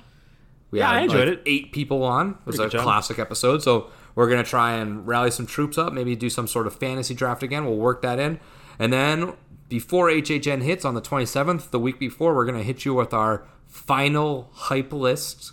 We 0.71 0.79
Yeah, 0.81 0.91
I 0.91 1.01
enjoyed 1.01 1.29
it. 1.29 1.43
Eight 1.47 1.73
people 1.73 2.03
on. 2.05 2.31
It 2.31 2.37
was 2.47 2.57
Pretty 2.57 2.63
a 2.63 2.71
good 2.71 2.73
job. 2.79 2.83
classic 2.85 3.19
episode. 3.19 3.63
So 3.63 3.91
we're 4.15 4.29
gonna 4.29 4.45
try 4.45 4.75
and 4.75 5.07
rally 5.07 5.31
some 5.31 5.47
troops 5.47 5.79
up. 5.79 5.93
Maybe 5.93 6.15
do 6.15 6.29
some 6.31 6.47
sort 6.47 6.67
of 6.67 6.75
fantasy 6.75 7.15
draft 7.15 7.43
again. 7.43 7.65
We'll 7.65 7.77
work 7.77 8.03
that 8.03 8.19
in, 8.19 8.39
and 8.79 8.93
then 8.93 9.33
before 9.69 10.09
HHN 10.11 10.63
hits 10.63 10.85
on 10.85 10.95
the 10.95 11.01
27th, 11.01 11.71
the 11.71 11.79
week 11.79 11.99
before, 11.99 12.35
we're 12.35 12.45
gonna 12.45 12.63
hit 12.63 12.85
you 12.85 12.93
with 12.95 13.15
our 13.15 13.45
final 13.71 14.51
hype 14.53 14.93
list, 14.93 15.53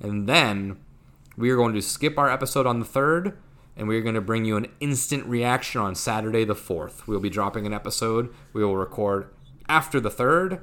and 0.00 0.28
then 0.28 0.78
we 1.36 1.50
are 1.50 1.56
going 1.56 1.74
to 1.74 1.82
skip 1.82 2.18
our 2.18 2.28
episode 2.28 2.66
on 2.66 2.80
the 2.80 2.84
third. 2.84 3.38
And 3.76 3.88
we 3.88 3.96
are 3.98 4.02
going 4.02 4.14
to 4.14 4.20
bring 4.20 4.44
you 4.44 4.56
an 4.56 4.68
instant 4.78 5.26
reaction 5.26 5.80
on 5.80 5.96
Saturday 5.96 6.44
the 6.44 6.54
4th. 6.54 7.08
We'll 7.08 7.18
be 7.18 7.28
dropping 7.28 7.66
an 7.66 7.72
episode. 7.72 8.32
We 8.52 8.64
will 8.64 8.76
record 8.76 9.34
after 9.68 9.98
the 9.98 10.10
third, 10.10 10.60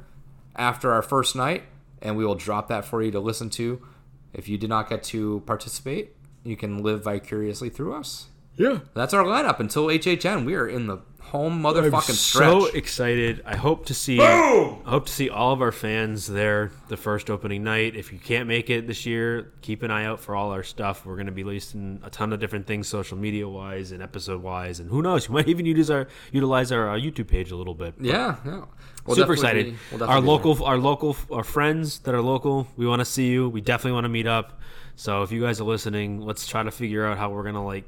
after 0.55 0.93
our 0.93 1.01
first 1.01 1.35
night, 1.35 1.63
and 2.01 2.15
we 2.15 2.25
will 2.25 2.35
drop 2.35 2.69
that 2.69 2.85
for 2.85 3.03
you 3.03 3.11
to 3.11 3.19
listen 3.19 3.49
to. 3.49 3.85
If 4.33 4.47
you 4.47 4.57
did 4.57 4.69
not 4.69 4.87
get 4.87 5.03
to 5.03 5.43
participate, 5.45 6.15
you 6.45 6.55
can 6.55 6.81
live 6.83 7.03
vicariously 7.03 7.67
through 7.67 7.95
us. 7.95 8.27
Yeah. 8.55 8.79
That's 8.93 9.13
our 9.13 9.25
lineup 9.25 9.59
until 9.59 9.87
HHN. 9.87 10.45
We 10.45 10.55
are 10.55 10.69
in 10.69 10.87
the 10.87 10.99
home 11.31 11.63
motherfucking 11.63 11.93
I'm 11.93 12.01
stretch. 12.15 12.49
so 12.61 12.65
excited. 12.67 13.41
I 13.45 13.55
hope 13.55 13.85
to 13.85 13.93
see 13.93 14.17
Boom! 14.17 14.81
I 14.85 14.89
hope 14.89 15.05
to 15.05 15.11
see 15.13 15.29
all 15.29 15.53
of 15.53 15.61
our 15.61 15.71
fans 15.71 16.27
there 16.27 16.71
the 16.89 16.97
first 16.97 17.29
opening 17.29 17.63
night. 17.63 17.95
If 17.95 18.11
you 18.11 18.19
can't 18.19 18.47
make 18.49 18.69
it 18.69 18.85
this 18.85 19.05
year, 19.05 19.51
keep 19.61 19.81
an 19.81 19.91
eye 19.91 20.03
out 20.05 20.19
for 20.19 20.35
all 20.35 20.51
our 20.51 20.61
stuff. 20.63 21.05
We're 21.05 21.15
going 21.15 21.27
to 21.27 21.31
be 21.31 21.43
releasing 21.43 22.01
a 22.03 22.09
ton 22.09 22.33
of 22.33 22.39
different 22.41 22.67
things 22.67 22.87
social 22.89 23.17
media 23.17 23.47
wise 23.47 23.93
and 23.93 24.03
episode 24.03 24.43
wise 24.43 24.79
and 24.81 24.89
who 24.89 25.01
knows, 25.01 25.25
you 25.29 25.33
might 25.33 25.47
even 25.47 25.65
use 25.65 25.89
our 25.89 26.07
utilize 26.33 26.71
our 26.71 26.89
uh, 26.89 26.97
YouTube 26.99 27.27
page 27.27 27.51
a 27.51 27.55
little 27.55 27.75
bit. 27.75 27.93
yeah, 27.99 28.35
yeah. 28.45 28.65
We'll 29.05 29.15
Super 29.15 29.33
excited. 29.33 29.65
be- 29.67 29.71
we'll 29.91 30.03
our 30.03 30.07
definitely 30.21 30.21
be 30.21 30.27
local, 30.49 30.65
our 30.65 30.77
local, 30.77 31.15
our 31.31 31.43
friends 31.43 31.99
that 31.99 32.13
are 32.13 32.21
local. 32.21 32.67
We 32.77 32.85
want 32.85 32.99
to 32.99 33.05
see 33.05 33.29
you. 33.29 33.49
We 33.49 33.61
definitely 33.61 33.93
want 33.93 34.03
to 34.03 34.09
meet 34.09 34.27
up. 34.27 34.59
So 34.95 35.23
if 35.23 35.31
you 35.31 35.41
guys 35.41 35.59
are 35.59 35.63
listening, 35.63 36.19
let's 36.21 36.45
try 36.45 36.61
to 36.61 36.69
figure 36.71 37.05
out 37.07 37.17
how 37.17 37.29
we're 37.31 37.43
gonna 37.43 37.65
like 37.65 37.85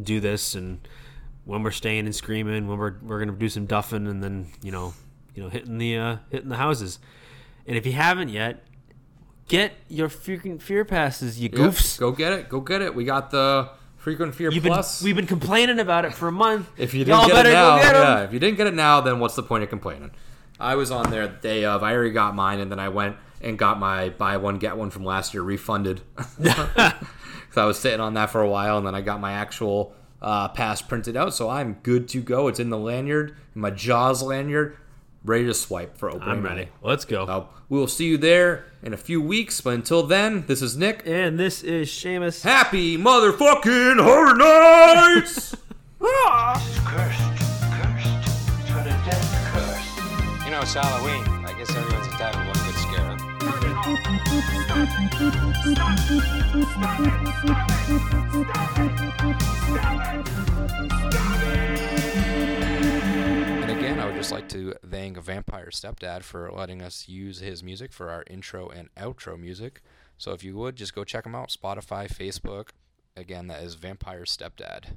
do 0.00 0.20
this 0.20 0.54
and 0.54 0.78
when 1.44 1.62
we're 1.62 1.70
staying 1.70 2.06
and 2.06 2.14
screaming, 2.14 2.68
when 2.68 2.78
we're 2.78 2.94
we're 3.02 3.18
gonna 3.18 3.32
do 3.32 3.48
some 3.48 3.66
duffing, 3.66 4.08
and 4.08 4.22
then 4.22 4.46
you 4.62 4.72
know 4.72 4.94
you 5.34 5.42
know, 5.42 5.48
hitting 5.48 5.78
the 5.78 5.96
uh, 5.96 6.16
hitting 6.30 6.48
the 6.48 6.56
houses. 6.56 6.98
And 7.66 7.76
if 7.76 7.86
you 7.86 7.92
haven't 7.92 8.28
yet, 8.28 8.64
get 9.48 9.72
your 9.88 10.08
freaking 10.08 10.60
fear 10.60 10.84
passes, 10.84 11.40
you 11.40 11.48
Yep, 11.52 11.58
goofs. 11.58 11.98
Go 11.98 12.12
get 12.12 12.32
it. 12.32 12.48
Go 12.48 12.60
get 12.60 12.82
it. 12.82 12.94
We 12.94 13.04
got 13.04 13.30
the 13.30 13.70
frequent 13.96 14.34
fear 14.34 14.50
You've 14.50 14.64
been, 14.64 14.72
plus. 14.72 15.02
we've 15.02 15.16
been 15.16 15.26
complaining 15.26 15.78
about 15.78 16.04
it 16.04 16.12
for 16.12 16.28
a 16.28 16.32
month. 16.32 16.68
If 16.76 16.92
you 16.92 17.04
Y'all 17.04 17.26
didn't 17.26 17.36
get 17.36 17.46
it 17.46 17.52
now, 17.52 17.78
get 17.78 17.94
yeah. 17.94 18.24
If 18.24 18.32
you 18.32 18.40
didn't 18.40 18.56
get 18.56 18.66
it 18.66 18.74
now, 18.74 19.00
then 19.00 19.20
what's 19.20 19.36
the 19.36 19.42
point 19.42 19.62
of 19.62 19.70
complaining? 19.70 20.10
I 20.58 20.74
was 20.74 20.90
on 20.90 21.10
there 21.10 21.26
the 21.28 21.36
day 21.36 21.64
of. 21.64 21.82
I 21.82 21.94
already 21.94 22.10
got 22.10 22.34
mine, 22.34 22.60
and 22.60 22.70
then 22.70 22.78
I 22.78 22.88
went 22.88 23.16
and 23.40 23.58
got 23.58 23.78
my 23.78 24.10
buy 24.10 24.36
one 24.36 24.58
get 24.58 24.76
one 24.76 24.90
from 24.90 25.04
last 25.04 25.34
year 25.34 25.42
refunded. 25.42 26.02
so 26.42 26.92
I 27.56 27.64
was 27.64 27.78
sitting 27.78 28.00
on 28.00 28.14
that 28.14 28.30
for 28.30 28.40
a 28.40 28.48
while, 28.48 28.78
and 28.78 28.86
then 28.86 28.94
I 28.94 29.00
got 29.00 29.20
my 29.20 29.32
actual 29.32 29.94
uh, 30.22 30.48
pass 30.48 30.80
printed 30.80 31.16
out. 31.16 31.34
So 31.34 31.50
I'm 31.50 31.74
good 31.82 32.08
to 32.10 32.22
go. 32.22 32.48
It's 32.48 32.60
in 32.60 32.70
the 32.70 32.78
lanyard, 32.78 33.36
in 33.54 33.60
my 33.60 33.70
Jaws 33.70 34.22
lanyard, 34.22 34.76
ready 35.24 35.44
to 35.46 35.52
swipe 35.54 35.98
for 35.98 36.08
opening. 36.08 36.28
I'm 36.28 36.42
day. 36.42 36.48
ready. 36.48 36.68
Let's 36.80 37.04
go. 37.04 37.26
So 37.26 37.48
we 37.68 37.78
will 37.78 37.88
see 37.88 38.06
you 38.06 38.16
there 38.16 38.64
in 38.82 38.94
a 38.94 38.96
few 38.96 39.20
weeks. 39.20 39.60
But 39.60 39.74
until 39.74 40.02
then, 40.04 40.44
this 40.46 40.62
is 40.62 40.76
Nick. 40.76 41.02
And 41.04 41.38
this 41.38 41.62
is 41.62 41.88
Shamus. 41.88 42.42
Happy 42.42 42.96
motherfucking 42.96 44.00
horror 44.02 44.34
nights! 44.36 45.56
Cursed. 46.00 47.20
Cursed. 47.72 48.28
It's 48.60 48.70
got 48.70 48.86
a 48.86 48.90
death 49.04 49.30
curse. 49.52 50.44
You 50.44 50.50
know, 50.50 50.60
it's 50.60 50.74
Halloween. 50.74 51.22
I 51.46 51.52
guess 51.58 51.70
everyone's 51.74 52.06
entitled 52.06 52.42
to 52.42 52.48
one 52.48 52.58
good 52.66 52.76
scare. 52.76 53.16
huh? 59.18 59.51
And 63.60 63.70
again, 63.70 63.98
I 64.00 64.06
would 64.06 64.16
just 64.16 64.32
like 64.32 64.48
to 64.50 64.74
thank 64.88 65.18
Vampire 65.18 65.68
Stepdad 65.70 66.22
for 66.22 66.50
letting 66.50 66.82
us 66.82 67.08
use 67.08 67.38
his 67.40 67.62
music 67.62 67.92
for 67.92 68.10
our 68.10 68.24
intro 68.28 68.68
and 68.68 68.94
outro 68.96 69.38
music. 69.38 69.80
So 70.18 70.32
if 70.32 70.44
you 70.44 70.56
would, 70.56 70.76
just 70.76 70.94
go 70.94 71.04
check 71.04 71.24
him 71.26 71.34
out 71.34 71.48
Spotify, 71.48 72.06
Facebook. 72.12 72.68
Again, 73.16 73.46
that 73.48 73.62
is 73.62 73.74
Vampire 73.74 74.24
Stepdad. 74.24 74.94